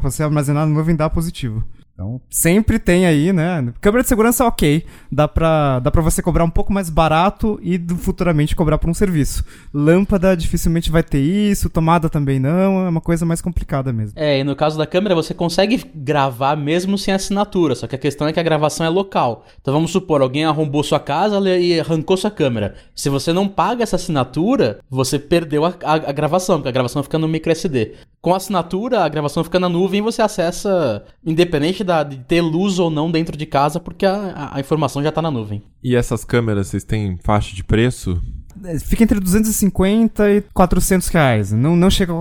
você 0.00 0.22
armazenar 0.22 0.66
na 0.66 0.72
nuvem 0.72 0.94
da 0.94 1.10
Positivo. 1.10 1.64
Então, 1.94 2.20
sempre 2.30 2.78
tem 2.78 3.06
aí, 3.06 3.32
né? 3.32 3.72
Câmera 3.80 4.02
de 4.02 4.08
segurança, 4.08 4.46
ok. 4.46 4.84
Dá 5.10 5.28
pra, 5.28 5.78
dá 5.78 5.90
pra 5.90 6.00
você 6.00 6.22
cobrar 6.22 6.44
um 6.44 6.50
pouco 6.50 6.72
mais 6.72 6.88
barato 6.88 7.60
e 7.62 7.78
futuramente 7.98 8.56
cobrar 8.56 8.78
por 8.78 8.88
um 8.88 8.94
serviço. 8.94 9.44
Lâmpada 9.72 10.36
dificilmente 10.36 10.90
vai 10.90 11.02
ter 11.02 11.20
isso, 11.20 11.68
tomada 11.68 12.08
também 12.08 12.40
não, 12.40 12.86
é 12.86 12.88
uma 12.88 13.00
coisa 13.00 13.26
mais 13.26 13.42
complicada 13.42 13.92
mesmo. 13.92 14.14
É, 14.16 14.38
e 14.38 14.44
no 14.44 14.56
caso 14.56 14.78
da 14.78 14.86
câmera, 14.86 15.14
você 15.14 15.34
consegue 15.34 15.84
gravar 15.94 16.56
mesmo 16.56 16.96
sem 16.96 17.12
assinatura, 17.12 17.74
só 17.74 17.86
que 17.86 17.94
a 17.94 17.98
questão 17.98 18.26
é 18.26 18.32
que 18.32 18.40
a 18.40 18.42
gravação 18.42 18.86
é 18.86 18.88
local. 18.88 19.44
Então 19.60 19.74
vamos 19.74 19.90
supor, 19.90 20.22
alguém 20.22 20.44
arrombou 20.44 20.82
sua 20.82 20.98
casa 20.98 21.38
e 21.58 21.78
arrancou 21.78 22.16
sua 22.16 22.30
câmera. 22.30 22.74
Se 22.94 23.10
você 23.10 23.32
não 23.32 23.46
paga 23.46 23.82
essa 23.82 23.96
assinatura, 23.96 24.80
você 24.90 25.18
perdeu 25.18 25.64
a, 25.64 25.74
a, 25.84 25.92
a 25.94 26.12
gravação, 26.12 26.56
porque 26.56 26.68
a 26.68 26.72
gravação 26.72 27.02
fica 27.02 27.18
no 27.18 27.28
micro 27.28 27.52
SD. 27.52 27.92
Com 28.20 28.32
a 28.32 28.36
assinatura, 28.36 29.00
a 29.00 29.08
gravação 29.08 29.42
fica 29.42 29.58
na 29.58 29.68
nuvem 29.68 29.98
e 29.98 30.02
você 30.02 30.22
acessa, 30.22 31.04
independente 31.26 31.81
da, 31.82 32.02
de 32.02 32.18
ter 32.18 32.40
luz 32.40 32.78
ou 32.78 32.90
não 32.90 33.10
dentro 33.10 33.36
de 33.36 33.46
casa, 33.46 33.78
porque 33.80 34.06
a, 34.06 34.50
a 34.54 34.60
informação 34.60 35.02
já 35.02 35.08
está 35.10 35.20
na 35.22 35.30
nuvem. 35.30 35.62
E 35.82 35.94
essas 35.96 36.24
câmeras, 36.24 36.68
vocês 36.68 36.84
têm 36.84 37.18
faixa 37.22 37.54
de 37.54 37.62
preço? 37.64 38.20
é, 38.64 38.78
fica 38.78 39.02
entre 39.02 39.18
250 39.18 40.30
e 40.30 40.40
400 40.52 41.08
reais. 41.08 41.52
Não, 41.52 41.74
não 41.74 41.90
chega 41.90 42.12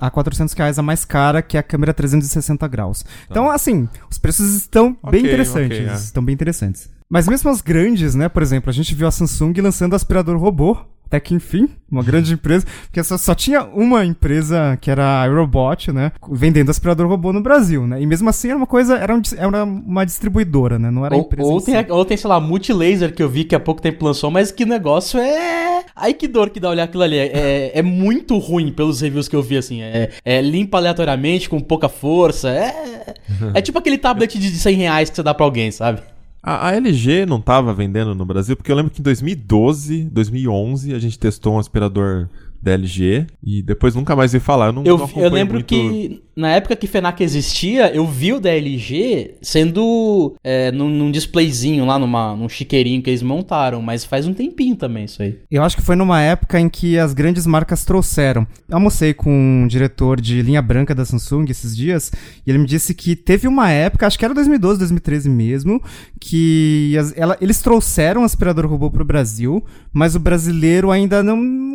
a 0.00 0.10
400 0.10 0.54
reais 0.54 0.78
a 0.78 0.82
mais 0.82 1.04
cara, 1.04 1.42
que 1.42 1.56
é 1.56 1.60
a 1.60 1.62
câmera 1.62 1.92
360 1.92 2.66
graus. 2.68 3.04
Então, 3.30 3.50
assim, 3.50 3.88
os 4.10 4.16
preços 4.18 4.54
estão 4.54 4.96
Ok, 5.02 5.10
bem 5.10 5.26
interessantes. 5.28 5.78
ok, 5.78 5.88
é. 5.90 5.94
Estão 5.94 6.24
bem 6.24 6.32
interessantes. 6.34 6.88
Mas 7.10 7.28
mesmo 7.28 7.50
as 7.50 7.60
grandes, 7.60 8.14
né? 8.14 8.28
Por 8.28 8.42
exemplo, 8.42 8.70
a 8.70 8.72
gente 8.72 8.94
viu 8.94 9.06
a 9.06 9.10
Samsung 9.10 9.52
lançando 9.60 9.94
aspirador 9.94 10.38
robô. 10.38 10.78
Até 11.12 11.20
que 11.20 11.34
enfim, 11.34 11.68
uma 11.90 12.02
grande 12.02 12.32
empresa, 12.32 12.64
porque 12.84 13.04
só, 13.04 13.18
só 13.18 13.34
tinha 13.34 13.64
uma 13.64 14.02
empresa 14.02 14.78
que 14.80 14.90
era 14.90 15.04
a 15.04 15.22
Aerobot, 15.24 15.92
né? 15.92 16.10
Vendendo 16.30 16.70
aspirador 16.70 17.06
robô 17.06 17.34
no 17.34 17.42
Brasil, 17.42 17.86
né? 17.86 18.00
E 18.00 18.06
mesmo 18.06 18.30
assim 18.30 18.48
era 18.48 18.56
uma 18.56 18.66
coisa, 18.66 18.96
era, 18.96 19.14
um 19.14 19.20
era 19.36 19.62
uma 19.62 20.06
distribuidora, 20.06 20.78
né? 20.78 20.90
Não 20.90 21.04
era 21.04 21.14
Ou, 21.14 21.20
empresa. 21.20 21.46
ou 21.46 21.60
si. 21.60 21.66
tem, 21.66 21.84
ou 21.90 22.02
tem, 22.06 22.16
sei 22.16 22.30
lá, 22.30 22.40
Multilaser 22.40 23.14
que 23.14 23.22
eu 23.22 23.28
vi 23.28 23.44
que 23.44 23.54
há 23.54 23.60
pouco 23.60 23.82
tempo 23.82 24.06
lançou, 24.06 24.30
mas 24.30 24.50
que 24.50 24.64
negócio 24.64 25.20
é. 25.20 25.84
Ai 25.94 26.14
que 26.14 26.26
dor 26.26 26.48
que 26.48 26.58
dá 26.58 26.70
olhar 26.70 26.84
aquilo 26.84 27.02
ali. 27.02 27.18
É, 27.18 27.72
é 27.74 27.82
muito 27.82 28.38
ruim 28.38 28.72
pelos 28.72 29.02
reviews 29.02 29.28
que 29.28 29.36
eu 29.36 29.42
vi, 29.42 29.58
assim. 29.58 29.82
É, 29.82 30.12
é 30.24 30.40
limpa 30.40 30.78
aleatoriamente, 30.78 31.46
com 31.46 31.60
pouca 31.60 31.90
força. 31.90 32.48
É. 32.48 33.14
É 33.52 33.60
tipo 33.60 33.78
aquele 33.78 33.98
tablet 33.98 34.38
de 34.38 34.50
100 34.50 34.76
reais 34.76 35.10
que 35.10 35.16
você 35.16 35.22
dá 35.22 35.34
pra 35.34 35.44
alguém, 35.44 35.70
sabe? 35.70 36.00
A, 36.42 36.68
a 36.68 36.74
LG 36.74 37.24
não 37.24 37.40
tava 37.40 37.72
vendendo 37.72 38.14
no 38.14 38.24
Brasil, 38.24 38.56
porque 38.56 38.72
eu 38.72 38.76
lembro 38.76 38.90
que 38.90 39.00
em 39.00 39.04
2012, 39.04 40.04
2011, 40.04 40.92
a 40.92 40.98
gente 40.98 41.18
testou 41.18 41.54
um 41.54 41.58
aspirador 41.58 42.28
da 42.62 42.72
LG 42.72 43.26
e 43.42 43.62
depois 43.62 43.94
nunca 43.94 44.14
mais 44.14 44.32
vi 44.32 44.38
falar. 44.38 44.66
Eu, 44.66 44.72
não, 44.72 44.84
Eu, 44.84 44.96
não 44.98 45.10
eu 45.16 45.30
lembro 45.30 45.54
muito- 45.54 45.66
que 45.66 46.22
na 46.36 46.50
época 46.52 46.76
que 46.76 46.86
FENAC 46.86 47.20
existia, 47.22 47.92
eu 47.94 48.06
vi 48.06 48.32
o 48.32 48.40
da 48.40 48.50
LG 48.50 49.34
sendo 49.42 50.34
é, 50.42 50.70
num, 50.72 50.88
num 50.88 51.10
displayzinho 51.10 51.84
lá, 51.84 51.98
numa, 51.98 52.34
num 52.36 52.48
chiqueirinho 52.48 53.02
que 53.02 53.10
eles 53.10 53.22
montaram, 53.22 53.82
mas 53.82 54.04
faz 54.04 54.26
um 54.26 54.32
tempinho 54.32 54.76
também 54.76 55.04
isso 55.04 55.22
aí. 55.22 55.38
Eu 55.50 55.62
acho 55.62 55.76
que 55.76 55.82
foi 55.82 55.96
numa 55.96 56.20
época 56.22 56.58
em 56.60 56.68
que 56.68 56.96
as 56.98 57.12
grandes 57.12 57.46
marcas 57.46 57.84
trouxeram. 57.84 58.46
Eu 58.68 58.76
almocei 58.76 59.12
com 59.12 59.30
um 59.64 59.66
diretor 59.66 60.20
de 60.20 60.40
linha 60.40 60.62
branca 60.62 60.94
da 60.94 61.04
Samsung 61.04 61.44
esses 61.50 61.76
dias, 61.76 62.12
e 62.46 62.50
ele 62.50 62.58
me 62.58 62.66
disse 62.66 62.94
que 62.94 63.14
teve 63.16 63.46
uma 63.48 63.70
época, 63.70 64.06
acho 64.06 64.18
que 64.18 64.24
era 64.24 64.32
2012, 64.34 64.78
2013 64.78 65.28
mesmo, 65.28 65.82
que 66.20 66.96
as- 66.98 67.12
ela- 67.16 67.36
eles 67.40 67.60
trouxeram 67.60 68.22
o 68.22 68.24
aspirador 68.24 68.66
robô 68.66 68.90
pro 68.90 69.04
Brasil, 69.04 69.62
mas 69.92 70.14
o 70.14 70.20
brasileiro 70.20 70.90
ainda 70.90 71.22
não. 71.22 71.71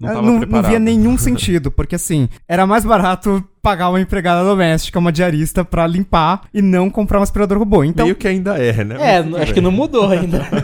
Não, 0.00 0.08
tava 0.08 0.22
não, 0.22 0.40
não 0.40 0.62
via 0.62 0.78
nenhum 0.78 1.16
sentido, 1.18 1.70
porque 1.70 1.94
assim, 1.94 2.28
era 2.48 2.66
mais 2.66 2.84
barato 2.84 3.42
pagar 3.64 3.88
uma 3.88 3.98
empregada 3.98 4.44
doméstica, 4.44 4.98
uma 4.98 5.10
diarista, 5.10 5.64
pra 5.64 5.86
limpar 5.86 6.42
e 6.52 6.60
não 6.60 6.90
comprar 6.90 7.18
um 7.18 7.22
aspirador 7.22 7.58
robô. 7.58 7.82
Então, 7.82 8.04
Meio 8.04 8.14
que 8.14 8.28
ainda 8.28 8.58
é, 8.58 8.84
né? 8.84 8.96
É, 9.00 9.18
acho 9.20 9.30
bem. 9.30 9.54
que 9.54 9.60
não 9.62 9.72
mudou 9.72 10.08
ainda. 10.10 10.44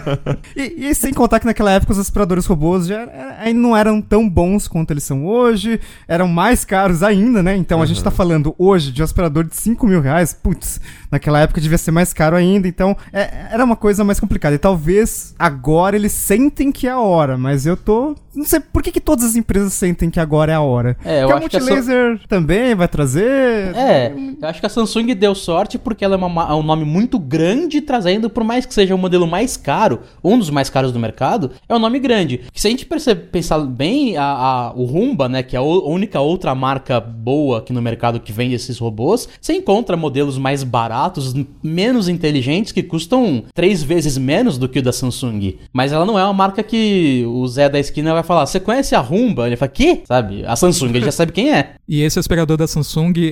E, 0.55 0.89
e 0.91 0.95
sem 0.95 1.13
contar 1.15 1.39
que 1.41 1.47
naquela 1.47 1.71
época 1.71 1.93
os 1.93 1.99
aspiradores 1.99 2.45
robôs 2.45 2.87
já 2.87 3.01
era- 3.03 3.53
não 3.55 3.75
eram 3.77 4.03
tão 4.03 4.29
bons 4.29 4.67
quanto 4.69 4.91
eles 4.91 5.05
são 5.05 5.25
hoje, 5.25 5.81
eram 6.09 6.27
mais 6.29 6.65
caros 6.65 7.03
ainda, 7.03 7.43
né? 7.43 7.57
Então 7.57 7.81
a 7.81 7.87
gente 7.87 8.03
tá 8.03 8.11
falando 8.11 8.55
hoje 8.59 8.93
de 8.93 9.01
um 9.01 9.05
aspirador 9.05 9.45
de 9.45 9.57
5 9.57 9.87
mil 9.87 10.01
reais, 10.01 10.35
putz, 10.35 10.81
naquela 11.11 11.41
época 11.41 11.61
devia 11.61 11.79
ser 11.79 11.91
mais 11.93 12.13
caro 12.13 12.37
ainda, 12.37 12.69
então 12.69 12.97
é- 13.13 13.31
era 13.53 13.65
uma 13.65 13.77
coisa 13.77 14.05
mais 14.05 14.21
complicada. 14.21 14.55
E 14.55 14.59
talvez 14.59 15.35
agora 15.39 15.97
eles 15.97 16.13
sentem 16.13 16.71
que 16.73 16.87
é 16.87 16.91
a 16.91 16.99
hora, 17.01 17.39
mas 17.39 17.65
eu 17.65 17.77
tô. 17.77 18.15
Não 18.35 18.45
sei 18.45 18.61
por 18.61 18.83
que, 18.83 18.93
que 18.93 19.01
todas 19.01 19.25
as 19.25 19.37
empresas 19.37 19.73
sentem 19.73 20.09
que 20.11 20.21
agora 20.21 20.53
é 20.53 20.55
a 20.55 20.61
hora. 20.61 20.97
É, 21.05 21.23
eu 21.25 21.29
Porque 21.29 21.45
acho 21.45 21.51
que 21.51 21.57
a 21.57 21.61
Multilaser 21.61 22.21
também 22.29 22.75
vai 22.75 22.87
trazer. 22.91 23.75
É, 23.77 24.13
eu 24.41 24.49
acho 24.49 24.61
que 24.61 24.67
a 24.67 24.69
Samsung 24.69 25.15
deu 25.15 25.35
sorte 25.35 25.79
porque 25.79 26.05
ela 26.05 26.15
é, 26.15 26.19
uma 26.19 26.29
ma- 26.29 26.49
é 26.51 26.55
um 26.55 26.63
nome 26.63 26.85
muito 26.85 27.19
grande, 27.19 27.81
trazendo, 27.81 28.29
por 28.31 28.45
mais 28.45 28.67
que 28.67 28.75
seja 28.75 28.95
o 28.95 28.99
modelo 28.99 29.27
mais 29.27 29.57
caro, 29.57 30.01
um 30.23 30.39
dos 30.39 30.51
mais 30.51 30.69
caros 30.71 30.93
do 30.93 30.99
mercado, 30.99 31.51
é 31.69 31.75
um 31.75 31.79
nome 31.79 31.99
grande. 31.99 32.41
Que 32.53 32.61
se 32.61 32.67
a 32.67 32.71
gente 32.71 32.87
perce- 32.87 33.15
pensar 33.15 33.59
bem, 33.61 34.17
a, 34.17 34.25
a- 34.25 34.73
o 34.75 34.85
Rumba, 34.85 35.29
né, 35.29 35.43
que 35.43 35.57
é 35.57 35.59
a 35.59 35.63
única 35.63 36.21
outra 36.21 36.55
marca 36.55 37.01
boa 37.01 37.59
aqui 37.59 37.73
no 37.73 37.81
mercado 37.83 38.21
que 38.21 38.33
vende 38.33 38.55
esses 38.55 38.79
robôs, 38.79 39.29
você 39.41 39.55
encontra 39.55 39.97
modelos 39.97 40.37
mais 40.39 40.63
baratos, 40.63 41.35
menos 41.63 42.09
inteligentes, 42.09 42.73
que 42.73 42.83
custam 42.83 43.45
três 43.55 43.83
vezes 43.83 44.17
menos 44.19 44.59
do 44.59 44.69
que 44.69 44.79
o 44.79 44.83
da 44.83 44.93
Samsung. 44.93 45.59
Mas 45.73 45.93
ela 45.93 46.05
não 46.05 46.19
é 46.19 46.25
uma 46.25 46.33
marca 46.33 46.63
que 46.63 47.25
o 47.27 47.47
Zé 47.47 47.69
da 47.69 47.79
esquina 47.79 48.13
vai 48.13 48.23
falar, 48.23 48.47
você 48.47 48.59
conhece 48.61 48.95
a 48.95 49.01
Rumba? 49.01 49.47
Ele 49.47 49.57
fala, 49.57 49.69
que? 49.71 50.03
Sabe? 50.07 50.45
A 50.45 50.57
Samsung, 50.57 50.89
ele 50.91 51.05
já 51.05 51.13
sabe 51.13 51.33
quem 51.33 51.53
é. 51.53 51.75
E 51.89 52.03
esse 52.03 52.19
aspirador 52.19 52.57
da 52.57 52.67
Samsung 52.67 52.80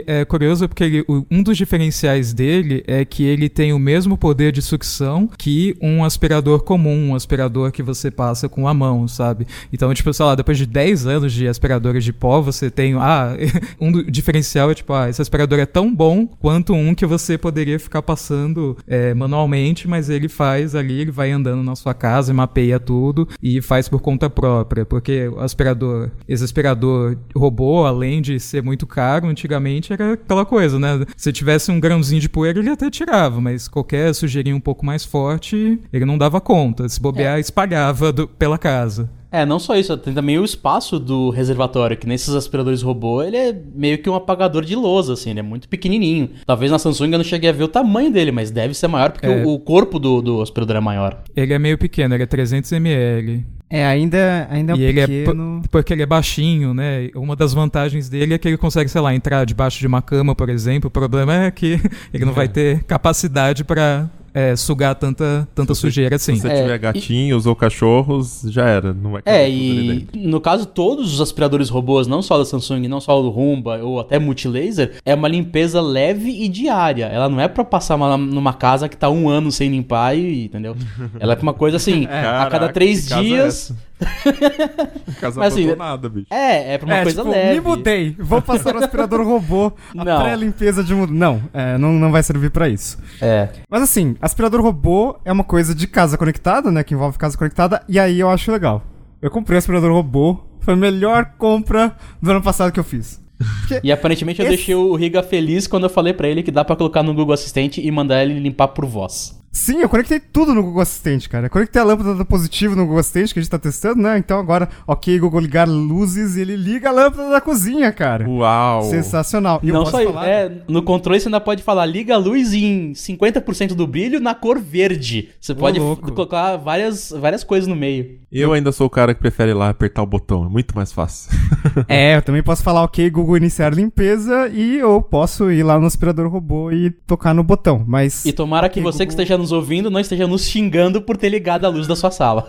é 0.07 0.24
curioso 0.24 0.68
porque 0.68 0.84
ele- 0.84 1.05
um 1.30 1.42
dos 1.42 1.57
diferenciais 1.57 2.32
dele 2.32 2.82
é 2.86 3.05
que 3.05 3.22
ele 3.24 3.49
tem 3.49 3.72
o 3.72 3.78
mesmo 3.78 4.16
poder 4.16 4.53
de 4.53 4.62
sucção 4.62 5.28
que 5.38 5.76
um 5.80 6.05
aspirador 6.05 6.61
comum, 6.62 7.11
um 7.11 7.14
aspirador 7.14 7.70
que 7.72 7.82
você 7.82 8.11
passa 8.11 8.49
com 8.49 8.66
a 8.68 8.74
mão, 8.74 9.07
sabe? 9.09 9.46
Então, 9.72 9.92
tipo, 9.94 10.12
sei 10.12 10.24
lá, 10.26 10.34
depois 10.34 10.59
de 10.59 10.66
10 10.66 11.07
anos 11.07 11.32
de 11.32 11.46
aspiradores 11.49 12.05
de 12.05 12.12
pó, 12.12 12.40
você 12.40 12.70
tem. 12.70 12.94
Ah, 12.94 13.36
um 13.80 14.03
diferencial 14.05 14.70
é 14.70 14.74
tipo, 14.74 14.92
ah, 14.92 15.09
esse 15.09 15.20
aspirador 15.22 15.59
é 15.59 15.66
tão 15.66 15.94
bom 15.94 16.26
quanto 16.26 16.72
um 16.72 16.94
que 16.94 17.07
você 17.07 17.36
poderia 17.38 17.78
ficar 17.78 18.03
passando 18.03 18.76
é, 18.86 19.14
manualmente, 19.14 19.86
mas 19.88 20.09
ele 20.11 20.28
faz 20.28 20.74
ali, 20.74 21.01
ele 21.01 21.11
vai 21.11 21.30
andando 21.30 21.62
na 21.62 21.74
sua 21.76 21.94
casa 21.94 22.32
mapeia 22.34 22.78
tudo 22.78 23.28
e 23.42 23.61
faz 23.61 23.88
por 23.88 24.01
conta 24.01 24.28
própria, 24.30 24.84
porque 24.84 25.28
o 25.28 25.40
aspirador, 25.40 26.11
esse 26.28 26.44
aspirador 26.44 27.16
robô, 27.34 27.84
além 27.84 28.20
de 28.22 28.38
ser 28.40 28.62
muito 28.62 28.86
caro, 28.86 29.26
antigamente 29.39 29.93
era 29.93 30.14
aquela 30.14 30.45
coisa, 30.45 30.78
né? 30.78 31.05
Se 31.16 31.32
tivesse 31.32 31.70
um 31.70 31.78
grãozinho 31.78 32.20
de 32.20 32.28
poeira, 32.28 32.59
ele 32.59 32.70
até 32.70 32.91
tirava, 32.91 33.41
mas 33.41 33.68
qualquer 33.68 34.12
sujeirinha 34.14 34.57
um 34.57 34.61
pouco 34.61 34.84
mais 34.84 35.05
forte, 35.05 35.78
ele 35.93 36.05
não 36.05 36.18
dava 36.18 36.41
conta. 36.41 36.89
Se 36.89 37.01
bobear, 37.01 37.39
espalhava 37.39 38.12
do- 38.12 38.26
pela 38.26 38.59
casa. 38.59 39.09
É, 39.30 39.45
não 39.45 39.59
só 39.59 39.76
isso, 39.76 39.95
tem 39.99 40.14
também 40.14 40.39
o 40.39 40.45
espaço 40.45 40.99
do 40.99 41.28
reservatório, 41.28 41.99
que 41.99 42.07
nesses 42.07 42.34
aspiradores 42.34 42.80
robô, 42.80 43.22
ele 43.22 43.36
é 43.36 43.55
meio 43.74 43.99
que 43.99 44.09
um 44.09 44.14
apagador 44.14 44.64
de 44.64 44.74
lousa, 44.74 45.12
assim, 45.12 45.30
ele 45.30 45.41
é 45.41 45.43
muito 45.43 45.68
pequenininho. 45.68 46.30
Talvez 46.47 46.72
na 46.72 46.78
Samsung 46.78 47.12
eu 47.12 47.18
não 47.18 47.24
cheguei 47.24 47.51
a 47.51 47.53
ver 47.53 47.64
o 47.64 47.68
tamanho 47.68 48.11
dele, 48.11 48.32
mas 48.32 48.51
deve 48.51 48.72
ser 48.72 48.89
maior, 48.89 49.12
porque 49.12 49.26
É. 49.26 49.45
o, 49.45 49.51
o 49.53 49.59
corpo 49.59 49.99
do, 49.99 50.22
do 50.22 50.41
aspirador 50.41 50.76
é 50.76 50.80
maior. 50.80 51.22
Ele 51.36 51.53
é 51.53 51.59
meio 51.59 51.76
pequeno, 51.76 52.14
ele 52.14 52.22
é 52.22 52.26
300 52.26 52.72
ml. 52.72 53.45
É, 53.70 53.84
ainda, 53.84 54.46
ainda 54.50 54.74
E 54.74 54.82
ele 54.82 55.00
é 55.00 55.06
pequeno. 55.06 55.60
po- 55.62 55.68
porque 55.68 55.92
ele 55.92 56.02
é 56.02 56.06
baixinho, 56.06 56.72
né? 56.72 57.10
Uma 57.14 57.36
das 57.36 57.52
vantagens 57.52 58.08
dele 58.08 58.32
é 58.32 58.38
que 58.38 58.48
ele 58.48 58.56
consegue, 58.56 58.88
sei 58.88 59.00
lá, 59.00 59.14
entrar 59.14 59.44
debaixo 59.44 59.78
de 59.78 59.86
uma 59.86 60.00
cama, 60.00 60.34
por 60.34 60.48
exemplo. 60.48 60.88
O 60.88 60.90
problema 60.90 61.44
é 61.44 61.50
que 61.50 61.78
ele 62.14 62.24
não 62.24 62.32
vai 62.32 62.48
ter 62.48 62.82
capacidade 62.84 63.64
pra 63.64 64.08
é, 64.35 64.55
sugar 64.57 64.95
tanta, 64.95 65.49
tanta 65.55 65.74
sujeira 65.74 66.16
assim. 66.16 66.37
Se 66.37 66.43
você 66.43 66.49
É, 66.49 66.62
tiver 66.62 66.74
e- 66.74 66.79
gatinhos 66.79 67.47
ou 67.47 67.55
cachorros, 67.57 68.43
já 68.49 68.66
era. 68.66 68.93
Não 68.93 69.12
vai 69.12 69.22
É, 69.24 69.49
e 69.49 70.07
no 70.14 70.41
caso, 70.41 70.66
todos 70.66 71.12
os 71.14 71.20
aspiradores 71.20 71.68
robôs, 71.68 72.07
não 72.07 72.22
só 72.22 72.39
da 72.39 72.45
Samsung, 72.45 72.89
não 72.89 73.01
só 73.01 73.20
do 73.20 73.31
Rumba 73.31 73.79
ou 73.83 74.01
até 74.01 74.18
Multilaser, 74.18 74.93
é 75.05 75.14
uma 75.14 75.29
limpeza 75.29 75.81
leve 75.81 76.31
e 76.31 76.49
diária. 76.49 77.07
Ela 77.07 77.29
não 77.29 77.41
é 77.41 77.49
pra 77.49 77.64
passar 77.64 77.97
uma- 77.97 78.16
numa 78.16 78.53
casa 78.53 78.89
que 78.89 78.97
tá 78.97 79.09
um 79.11 79.29
ano 79.29 79.51
sem 79.53 79.70
limpar 79.70 80.16
e, 80.16 80.45
entendeu? 80.45 80.76
Ela 81.20 81.35
é 81.35 81.39
uma 81.43 81.55
coisa 81.55 81.76
assim, 81.76 82.05
a 82.05 82.09
cada 82.09 82.51
Caraca, 82.51 82.72
três 82.72 83.03
que 83.05 83.09
casa 83.11 83.20
é 83.20 83.24
dias... 83.24 83.72
Casa 85.20 85.40
Mas, 85.40 85.53
assim, 85.55 85.66
bicho. 86.11 86.26
É, 86.30 86.74
é 86.74 86.78
pra 86.78 86.86
uma 86.86 86.96
é, 86.96 87.03
coisa 87.03 87.20
tipo, 87.22 87.30
leve. 87.32 87.55
me 87.55 87.61
mudei, 87.61 88.16
vou 88.18 88.40
passar 88.40 88.74
o 88.74 88.78
aspirador 88.78 89.26
robô, 89.26 89.72
a 89.96 90.05
Não. 90.05 90.22
pré-limpeza 90.22 90.82
de 90.84 90.94
mudança. 90.94 91.14
Não, 91.18 91.42
é, 91.53 91.76
não, 91.78 91.92
não 91.92 92.12
vai 92.12 92.22
servir 92.22 92.51
pra 92.51 92.68
isso. 92.68 92.99
É. 93.20 93.49
Mas 93.68 93.82
assim, 93.82 94.16
aspirador 94.20 94.61
robô 94.61 95.16
é 95.24 95.32
uma 95.32 95.44
coisa 95.44 95.74
de 95.74 95.86
casa 95.86 96.16
conectada, 96.16 96.70
né? 96.70 96.82
Que 96.84 96.94
envolve 96.94 97.18
casa 97.18 97.36
conectada, 97.36 97.82
e 97.88 97.99
aí 97.99 98.20
eu 98.20 98.30
acho 98.30 98.51
legal. 98.53 98.82
Eu 99.20 99.30
comprei 99.30 99.57
o 99.57 99.59
aspirador 99.59 99.92
robô, 99.92 100.38
foi 100.61 100.74
a 100.74 100.76
melhor 100.76 101.32
compra 101.38 101.96
do 102.22 102.30
ano 102.30 102.42
passado 102.42 102.70
que 102.72 102.78
eu 102.80 102.84
fiz. 102.84 103.20
Porque- 103.61 103.80
E 103.86 103.92
aparentemente 103.92 104.40
eu 104.40 104.46
Esse- 104.46 104.57
deixei 104.57 104.74
o 104.74 104.94
Riga 104.96 105.22
feliz 105.22 105.66
quando 105.66 105.84
eu 105.84 105.90
falei 105.90 106.12
pra 106.12 106.28
ele 106.28 106.42
que 106.42 106.51
dá 106.51 106.64
pra 106.64 106.74
colocar 106.76 107.03
no 107.03 107.14
Google 107.14 107.34
Assistente 107.34 107.80
e 107.84 107.90
mandar 107.90 108.22
ele 108.24 108.38
limpar 108.38 108.68
por 108.68 108.84
voz. 108.84 109.38
Sim, 109.59 109.80
eu 109.80 109.88
conectei 109.88 110.20
tudo 110.20 110.54
no 110.54 110.62
Google 110.62 110.80
Assistente, 110.82 111.28
cara. 111.28 111.46
Eu 111.46 111.50
conectei 111.50 111.82
a 111.82 111.84
lâmpada 111.84 112.14
do 112.14 112.24
positivo 112.24 112.76
no 112.76 112.84
Google 112.84 113.00
Assistente, 113.00 113.32
que 113.34 113.40
a 113.40 113.42
gente 113.42 113.50
tá 113.50 113.59
testando, 113.59 114.00
né? 114.00 114.16
Então 114.16 114.38
agora, 114.38 114.68
ok, 114.86 115.18
Google 115.18 115.40
ligar 115.40 115.66
luzes 115.68 116.36
e 116.36 116.42
ele 116.42 116.54
liga 116.56 116.88
a 116.88 116.92
lâmpada 116.92 117.28
da 117.28 117.40
cozinha, 117.40 117.90
cara. 117.92 118.28
Uau! 118.28 118.84
Sensacional. 118.84 119.61
E 119.62 119.72
não 119.72 119.84
só 119.84 120.00
falar- 120.02 120.28
é, 120.28 120.62
no 120.68 120.80
controle 120.82 121.18
você 121.18 121.26
ainda 121.28 121.40
pode 121.40 121.62
falar 121.62 121.84
liga 121.86 122.14
a 122.14 122.18
luz 122.18 122.54
em 122.54 122.92
50% 122.94 123.74
do 123.74 123.86
brilho 123.86 124.20
na 124.20 124.34
cor 124.34 124.61
verde. 124.61 125.30
Você 125.40 125.54
pode 125.54 125.80
louco. 125.80 126.12
colocar 126.12 126.56
várias, 126.56 127.11
várias 127.11 127.42
coisas 127.42 127.66
no 127.66 127.74
meio. 127.74 128.18
Eu 128.30 128.52
ainda 128.52 128.70
sou 128.70 128.86
o 128.86 128.90
cara 128.90 129.12
que 129.12 129.20
prefere 129.20 129.50
ir 129.50 129.54
lá 129.54 129.70
apertar 129.70 130.02
o 130.02 130.06
botão. 130.06 130.44
É 130.44 130.48
muito 130.48 130.74
mais 130.76 130.92
fácil. 130.92 131.30
é, 131.88 132.16
eu 132.16 132.22
também 132.22 132.42
posso 132.42 132.62
falar, 132.62 132.84
ok, 132.84 133.11
Google 133.11 133.36
iniciar 133.38 133.74
limpeza 133.74 134.48
e 134.52 134.78
eu 134.78 135.02
posso 135.02 135.50
ir 135.50 135.62
lá 135.62 135.78
no 135.80 135.86
aspirador 135.86 136.28
robô 136.28 136.70
e 136.70 136.90
tocar 136.90 137.34
no 137.34 137.42
botão, 137.42 137.82
mas... 137.86 138.24
E 138.24 138.32
tomara 138.32 138.68
que 138.68 138.80
Ok, 138.80 138.92
você 138.92 138.98
que 138.98 139.12
Google. 139.12 139.22
esteja 139.22 139.38
nos 139.38 139.47
ouvindo 139.53 139.90
não 139.90 140.01
esteja 140.01 140.26
nos 140.26 140.46
xingando 140.46 141.03
por 141.03 141.16
ter 141.16 141.28
ligado 141.28 141.64
a 141.64 141.68
luz 141.68 141.86
da 141.86 141.96
sua 141.96 142.11
sala. 142.11 142.49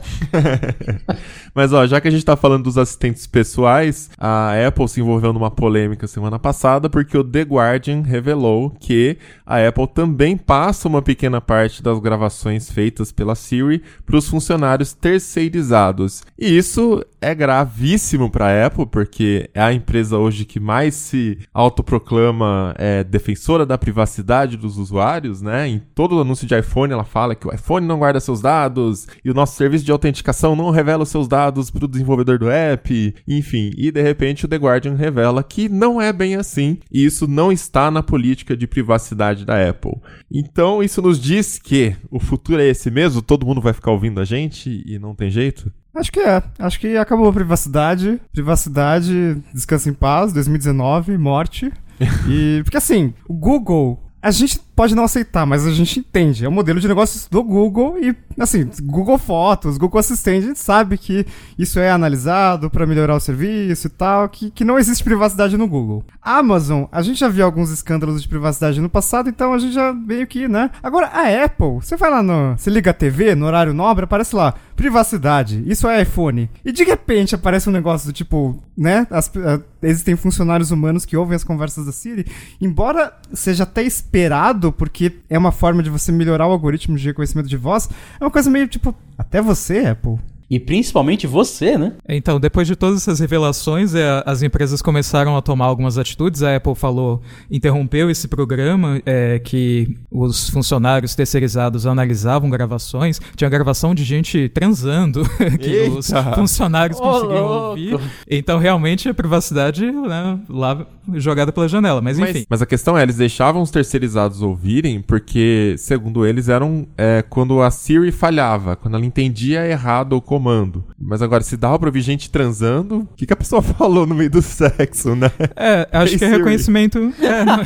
Mas 1.54 1.74
ó, 1.74 1.86
já 1.86 2.00
que 2.00 2.08
a 2.08 2.12
gente 2.12 2.26
tá 2.26 2.36
falando 2.36 2.64
dos 2.64 2.78
assistentes 2.78 3.26
pessoais, 3.26 4.10
a 4.18 4.54
Apple 4.68 4.88
se 4.88 5.02
envolveu 5.02 5.34
numa 5.34 5.52
polêmica 5.52 6.08
semana 6.08 6.38
passada 6.38 6.90
porque 6.90 7.18
o 7.18 7.24
The 7.24 7.42
Guardian 7.42 8.02
revelou 8.02 8.72
que 8.80 9.18
a 9.46 9.68
Apple 9.68 9.88
também 9.88 10.38
passa 10.38 10.88
uma 10.88 11.02
pequena 11.02 11.42
parte 11.42 11.82
das 11.82 12.00
gravações 12.00 12.72
feitas 12.72 13.12
pela 13.12 13.36
Siri 13.36 13.82
para 14.06 14.18
os 14.18 14.28
funcionários 14.28 14.94
terceirizados. 14.94 16.24
E 16.38 16.58
isso 16.58 17.04
é 17.22 17.36
gravíssimo 17.36 18.30
para 18.30 18.46
a 18.46 18.66
Apple 18.68 18.86
porque 18.86 19.50
é 19.54 19.62
a 19.62 19.74
empresa 19.74 20.18
hoje 20.18 20.46
que 20.46 20.60
mais 20.60 20.96
se 20.96 21.40
autoproclama 21.54 22.74
é, 22.78 23.04
defensora 23.04 23.66
da 23.66 23.78
privacidade 23.78 24.58
dos 24.58 24.78
usuários, 24.78 25.42
né? 25.42 25.68
Em 25.68 25.80
todo 25.94 26.16
o 26.16 26.22
anúncio 26.22 26.48
de 26.48 26.58
iPhone 26.58 26.89
ela 26.94 27.04
fala 27.04 27.36
que 27.36 27.48
o 27.48 27.54
iPhone 27.54 27.86
não 27.86 28.00
guarda 28.00 28.20
seus 28.20 28.42
dados 28.42 29.08
e 29.24 29.30
o 29.30 29.34
nosso 29.34 29.56
serviço 29.56 29.86
de 29.86 29.92
autenticação 29.92 30.56
não 30.56 30.72
revela 30.72 31.04
os 31.04 31.10
seus 31.10 31.28
dados 31.28 31.70
para 31.70 31.86
o 31.86 31.88
desenvolvedor 31.88 32.38
do 32.38 32.50
app, 32.50 33.16
enfim. 33.28 33.72
E 33.78 33.92
de 33.92 34.02
repente 34.02 34.46
o 34.46 34.48
The 34.48 34.58
Guardian 34.58 34.96
revela 34.96 35.44
que 35.44 35.70
não 35.70 36.02
é 36.02 36.12
bem 36.12 36.36
assim 36.36 36.80
e 36.92 37.06
isso 37.06 37.28
não 37.28 37.52
está 37.52 37.90
na 37.90 38.04
política 38.04 38.56
de 38.56 38.68
privacidade 38.68 39.46
da 39.46 39.70
Apple. 39.70 39.98
Então 40.32 40.84
isso 40.84 41.02
nos 41.02 41.20
diz 41.20 41.58
que 41.58 41.96
o 42.10 42.20
futuro 42.20 42.62
é 42.62 42.68
esse 42.68 42.90
mesmo, 42.92 43.22
todo 43.22 43.46
mundo 43.46 43.62
vai 43.62 43.74
ficar 43.74 43.92
ouvindo 43.92 44.20
a 44.20 44.26
gente 44.26 44.84
e 44.86 44.98
não 45.00 45.16
tem 45.16 45.30
jeito? 45.30 45.72
Acho 45.94 46.12
que 46.12 46.20
é. 46.20 46.42
Acho 46.58 46.80
que 46.80 46.96
acabou 46.98 47.28
a 47.28 47.34
privacidade. 47.34 48.22
Privacidade, 48.32 49.42
descansa 49.54 49.90
em 49.90 49.94
paz, 49.94 50.32
2019, 50.34 51.18
morte. 51.18 51.72
E. 52.30 52.62
Porque 52.64 52.78
assim, 52.78 53.14
o 53.28 53.34
Google. 53.34 54.02
A 54.22 54.32
gente 54.32 54.60
pode 54.80 54.96
não 54.96 55.04
aceitar, 55.04 55.46
mas 55.46 55.68
a 55.68 55.72
gente 55.72 56.00
entende. 56.00 56.46
É 56.46 56.48
o 56.48 56.52
modelo 56.54 56.80
de 56.80 56.88
negócios 56.88 57.28
do 57.28 57.44
Google 57.44 57.98
e, 58.00 58.16
assim, 58.40 58.66
Google 58.84 59.18
Fotos, 59.18 59.78
Google 59.78 60.00
Assistente, 60.00 60.46
a 60.46 60.48
gente 60.48 60.60
sabe 60.60 60.98
que 60.98 61.26
isso 61.58 61.82
é 61.82 61.92
analisado 61.92 62.70
para 62.70 62.86
melhorar 62.86 63.14
o 63.16 63.20
serviço 63.20 63.88
e 63.88 63.90
tal, 63.90 64.30
que, 64.30 64.50
que 64.50 64.64
não 64.64 64.80
existe 64.80 65.04
privacidade 65.04 65.58
no 65.58 65.68
Google. 65.68 66.06
Amazon, 66.22 66.86
a 66.94 67.02
gente 67.02 67.20
já 67.20 67.28
viu 67.28 67.44
alguns 67.44 67.70
escândalos 67.72 68.22
de 68.22 68.30
privacidade 68.30 68.80
no 68.80 68.88
passado, 68.90 69.28
então 69.28 69.52
a 69.52 69.60
gente 69.60 69.74
já 69.74 69.92
meio 69.92 70.26
que, 70.26 70.48
né? 70.48 70.72
Agora, 70.82 71.08
a 71.08 71.44
Apple, 71.44 71.82
você 71.82 71.98
vai 71.98 72.10
lá 72.10 72.24
no. 72.24 72.58
Você 72.58 72.70
liga 72.70 72.92
a 72.92 72.94
TV 72.94 73.36
no 73.36 73.48
horário 73.48 73.74
nobre, 73.74 74.06
aparece 74.06 74.34
lá, 74.34 74.54
privacidade, 74.78 75.62
isso 75.68 75.90
é 75.90 76.02
iPhone. 76.02 76.50
E 76.64 76.72
de 76.72 76.86
repente 76.86 77.36
aparece 77.36 77.68
um 77.68 77.74
negócio 77.74 78.08
do 78.08 78.14
tipo, 78.14 78.64
né? 78.78 79.06
as- 79.12 79.30
ah, 79.36 79.60
existem 79.84 80.16
funcionários 80.16 80.72
humanos 80.72 81.04
que 81.04 81.18
ouvem 81.18 81.36
as 81.36 81.44
conversas 81.44 81.86
da 81.86 81.92
Siri, 81.92 82.26
embora 82.62 83.12
seja 83.34 83.64
até 83.64 83.84
esperado, 83.84 84.69
porque 84.72 85.14
é 85.30 85.38
uma 85.38 85.52
forma 85.52 85.84
de 85.84 85.90
você 85.90 86.12
melhorar 86.12 86.48
o 86.48 86.52
algoritmo 86.52 86.98
de 86.98 87.06
reconhecimento 87.06 87.48
de 87.48 87.58
voz, 87.58 87.90
é 88.20 88.24
uma 88.24 88.32
coisa 88.32 88.50
meio 88.50 88.68
tipo, 88.68 88.96
até 89.18 89.42
você, 89.42 89.86
Apple. 89.88 90.18
E 90.50 90.60
principalmente 90.60 91.28
você, 91.28 91.78
né? 91.78 91.94
Então, 92.08 92.40
depois 92.40 92.68
de 92.68 92.76
todas 92.76 93.02
essas 93.02 93.20
revelações, 93.20 93.94
é, 93.94 94.24
as 94.26 94.42
empresas 94.42 94.82
começaram 94.82 95.38
a 95.38 95.42
tomar 95.42 95.66
algumas 95.66 95.98
atitudes. 95.98 96.42
A 96.42 96.56
Apple 96.56 96.74
falou, 96.74 97.22
interrompeu 97.52 98.10
esse 98.10 98.28
programa, 98.28 99.02
é, 99.06 99.38
que 99.40 99.96
os 100.10 100.50
funcionários 100.50 101.14
terceirizados 101.14 101.86
analisavam 101.86 102.50
gravações. 102.50 103.22
Tinha 103.36 103.50
gravação 103.50 103.94
de 103.94 104.04
gente 104.04 104.50
transando, 104.50 105.22
que 105.60 105.82
os 105.90 106.10
Eita! 106.12 106.34
funcionários 106.34 107.00
Ô, 107.00 107.04
conseguiam 107.04 107.48
louco! 107.48 107.70
ouvir. 107.70 108.00
Então, 108.28 108.58
realmente, 108.58 109.08
a 109.08 109.14
privacidade 109.14 109.86
né, 109.86 110.40
lá 110.50 110.86
jogada 111.14 111.52
pela 111.52 111.68
janela. 111.68 112.02
Mas, 112.02 112.18
enfim. 112.18 112.46
Mas 112.50 112.62
a 112.62 112.66
questão 112.66 112.98
é, 112.98 113.04
eles 113.04 113.18
deixavam 113.18 113.62
os 113.62 113.72
terceirizados 113.72 114.42
ouvirem 114.42 115.02
porque, 115.02 115.76
segundo 115.78 116.26
eles, 116.26 116.50
eram 116.50 116.88
é, 116.98 117.24
quando 117.28 117.62
a 117.62 117.72
Siri 117.72 118.12
falhava, 118.12 118.76
quando 118.76 118.96
ela 118.96 119.06
entendia 119.06 119.68
errado 119.68 120.14
o 120.14 120.22
comando. 120.40 120.84
Mas 121.00 121.22
agora, 121.22 121.44
se 121.44 121.58
dava 121.58 121.78
pra 121.78 121.90
ouvir 121.90 122.02
gente 122.02 122.30
transando, 122.32 123.00
o 123.00 123.08
que, 123.16 123.26
que 123.26 123.34
a 123.34 123.36
pessoa 123.36 123.62
falou 123.62 124.08
no 124.08 124.16
meio 124.16 124.30
do 124.30 124.42
sexo, 124.42 125.16
né? 125.16 125.30
É, 125.56 125.88
acho 125.92 126.14
Hey, 126.14 126.20
que 126.20 126.26
é 126.26 126.28
reconhecimento. 126.30 127.14
é, 127.22 127.44
não- 127.46 127.60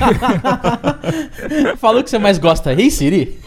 Falou 1.78 2.04
que 2.04 2.10
você 2.10 2.18
mais 2.18 2.38
gosta. 2.40 2.74
Ei, 2.74 2.90
Siri. 2.90 3.38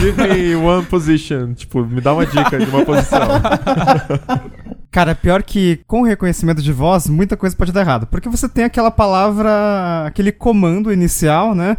Give 0.00 0.22
me 0.22 0.54
one 0.56 0.84
position. 0.86 1.54
Tipo, 1.54 1.84
me 1.84 2.00
dá 2.00 2.12
uma 2.12 2.26
dica 2.26 2.58
de 2.58 2.66
uma 2.70 2.84
posição. 2.84 3.20
Cara, 4.90 5.14
pior 5.14 5.42
que 5.42 5.80
com 5.86 6.02
reconhecimento 6.02 6.60
de 6.60 6.72
voz, 6.72 7.06
muita 7.06 7.36
coisa 7.36 7.54
pode 7.54 7.70
dar 7.70 7.82
errado. 7.82 8.06
Porque 8.08 8.28
você 8.28 8.48
tem 8.48 8.64
aquela 8.64 8.90
palavra, 8.90 10.04
aquele 10.06 10.32
comando 10.32 10.92
inicial, 10.92 11.54
né? 11.54 11.76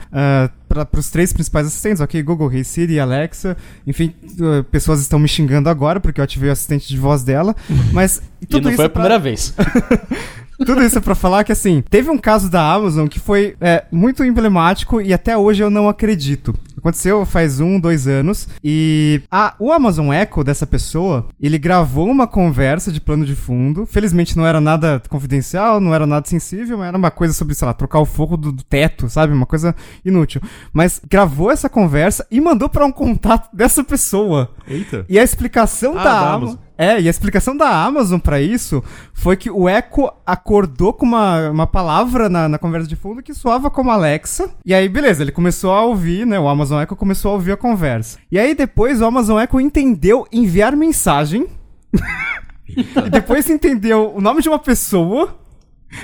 para 0.70 0.88
os 0.98 1.10
três 1.10 1.34
principais 1.34 1.68
assistentes, 1.68 2.00
ok? 2.00 2.24
Google, 2.24 2.50
Hey 2.50 2.64
Siri, 2.64 2.98
Alexa. 2.98 3.58
Enfim, 3.86 4.14
uh, 4.40 4.64
pessoas 4.64 5.02
estão 5.02 5.20
me 5.20 5.28
xingando 5.28 5.68
agora 5.70 6.00
porque 6.00 6.22
eu 6.22 6.24
ativei 6.24 6.48
o 6.50 6.54
assistente 6.54 6.88
de 6.88 6.98
voz 6.98 7.24
dela. 7.24 7.54
Mas 7.92 8.22
E 8.42 8.46
tudo 8.46 8.64
não 8.64 8.70
isso 8.72 8.78
foi 8.78 8.86
é 8.86 8.88
a 8.88 8.90
pra- 8.90 9.02
primeira 9.02 9.20
vez. 9.22 9.54
tudo 10.66 10.84
isso 10.84 10.98
é 10.98 11.02
pra 11.02 11.16
falar 11.16 11.44
que, 11.44 11.52
assim, 11.52 11.84
teve 11.90 12.10
um 12.10 12.18
caso 12.18 12.50
da 12.50 12.62
Amazon 12.74 13.08
que 13.08 13.20
foi 13.20 13.56
é, 13.60 13.86
muito 13.92 14.24
emblemático 14.24 15.02
e 15.02 15.14
até 15.14 15.38
hoje 15.38 15.64
eu 15.64 15.70
não 15.70 15.88
acredito. 15.90 16.54
Aconteceu 16.78 17.24
faz 17.28 17.60
um, 17.60 17.80
dois 17.80 18.08
anos 18.08 18.48
e 18.64 19.22
a, 19.30 19.54
o 19.60 19.72
Amazon 19.72 20.12
Echo 20.12 20.44
dessa 20.44 20.66
pessoa, 20.66 21.28
ele 21.40 21.60
gravou 21.60 22.10
uma 22.10 22.26
conversa 22.26 22.92
de 22.92 23.00
plano 23.00 23.24
de 23.24 23.36
fundo. 23.36 23.86
Felizmente 23.86 24.36
não 24.36 24.48
era 24.48 24.60
nada 24.60 25.00
confidencial, 25.08 25.80
não 25.80 25.94
era 25.94 26.08
nada 26.08 26.28
sensível, 26.28 26.80
mas 26.80 26.88
era 26.88 26.98
uma 26.98 27.12
coisa 27.12 27.34
sobre, 27.36 27.54
sei 27.54 27.68
lá, 27.68 27.74
trocar 27.74 28.00
o 28.00 28.06
forro 28.06 28.36
do, 28.36 28.52
do 28.52 28.64
teto, 28.64 29.08
sabe? 29.10 29.32
Uma 29.32 29.46
coisa 29.46 29.76
inútil. 30.04 30.42
Mas 30.74 31.00
gravou 31.08 31.52
essa 31.52 31.70
conversa 31.70 32.26
e 32.32 32.42
mandou 32.42 32.68
pra 32.68 32.84
um 32.86 32.92
contato 32.92 33.50
dessa 33.56 33.84
pessoa. 33.84 34.50
Eita. 34.68 35.06
E 35.08 35.20
a 35.20 35.24
explicação 35.24 35.92
Ah, 35.98 36.04
da, 36.04 36.04
da 36.04 36.20
Amazon. 36.20 36.34
Amazon. 36.42 36.60
É, 36.82 37.00
e 37.00 37.06
a 37.06 37.12
explicação 37.12 37.56
da 37.56 37.70
Amazon 37.86 38.20
pra 38.20 38.42
isso 38.42 38.84
foi 39.14 39.38
que 39.38 39.52
o 39.52 39.70
Echo 39.70 40.12
acordou 40.26 40.92
com 40.92 41.06
uma, 41.06 41.52
uma 41.52 41.68
palavra 41.68 42.28
na, 42.28 42.50
na 42.50 42.58
conversa 42.58 42.88
de 42.88 42.96
fundo 42.96 43.22
que 43.22 43.36
soava 43.36 43.70
como 43.70 43.92
Alexa. 43.92 44.50
E 44.66 44.74
aí, 44.74 44.90
beleza, 44.90 45.22
ele 45.22 45.32
começou 45.32 45.74
a 45.74 45.84
ouvir, 45.84 46.26
né? 46.26 46.40
O 46.40 46.50
Amazon 46.50 46.82
Echo 46.82 46.96
começou 46.96 47.30
a 47.30 47.34
ouvir 47.36 47.52
a 47.52 47.58
conversa. 47.58 48.18
E 48.32 48.40
aí, 48.40 48.56
depois, 48.56 49.00
o 49.00 49.06
Amazon 49.06 49.40
Echo 49.40 49.62
entendeu 49.62 50.26
enviar 50.32 50.76
mensagem. 50.76 51.46
e 52.68 53.10
depois 53.12 53.48
entendeu 53.48 54.12
o 54.16 54.20
nome 54.20 54.42
de 54.42 54.50
uma 54.50 54.58
pessoa. 54.58 55.38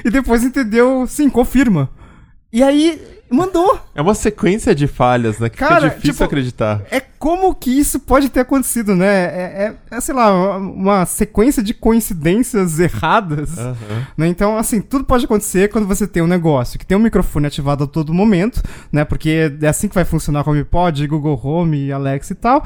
E 0.05 0.11
depois 0.11 0.43
entendeu, 0.43 1.07
sim, 1.07 1.27
confirma. 1.27 1.89
E 2.53 2.61
aí, 2.61 3.01
mandou. 3.29 3.79
É 3.93 4.01
uma 4.01 4.13
sequência 4.15 4.73
de 4.73 4.87
falhas, 4.87 5.39
né? 5.39 5.49
Que 5.49 5.57
Cara, 5.57 5.75
fica 5.75 5.89
difícil 5.95 6.13
tipo, 6.13 6.23
acreditar. 6.23 6.81
É 6.91 6.99
como 6.99 7.53
que 7.55 7.71
isso 7.71 7.99
pode 7.99 8.29
ter 8.29 8.41
acontecido, 8.41 8.95
né? 8.95 9.07
É, 9.07 9.75
é- 9.91 9.97
é, 9.97 10.01
sei 10.01 10.13
lá, 10.13 10.57
uma, 10.57 11.05
sequência 11.05 11.63
de 11.63 11.73
coincidências 11.73 12.79
erradas. 12.79 13.57
Aham. 13.57 14.07
Né? 14.15 14.27
Então, 14.27 14.57
assim, 14.57 14.81
tudo 14.81 15.03
pode 15.03 15.25
acontecer 15.25 15.69
quando 15.69 15.87
você 15.87 16.05
tem 16.07 16.21
um 16.21 16.27
negócio 16.27 16.77
que 16.77 16.85
tem 16.85 16.97
um 16.97 17.01
microfone 17.01 17.47
ativado 17.47 17.83
a 17.83 17.87
todo 17.87 18.13
momento, 18.13 18.61
né? 18.91 19.03
Porque 19.03 19.51
é 19.61 19.67
assim 19.67 19.87
que 19.87 19.95
vai 19.95 20.05
funcionar 20.05 20.47
o 20.47 20.51
HomePod, 20.51 21.07
Google 21.07 21.39
Home, 21.43 21.91
Alexa 21.91 22.33
e 22.33 22.35
tal. 22.35 22.63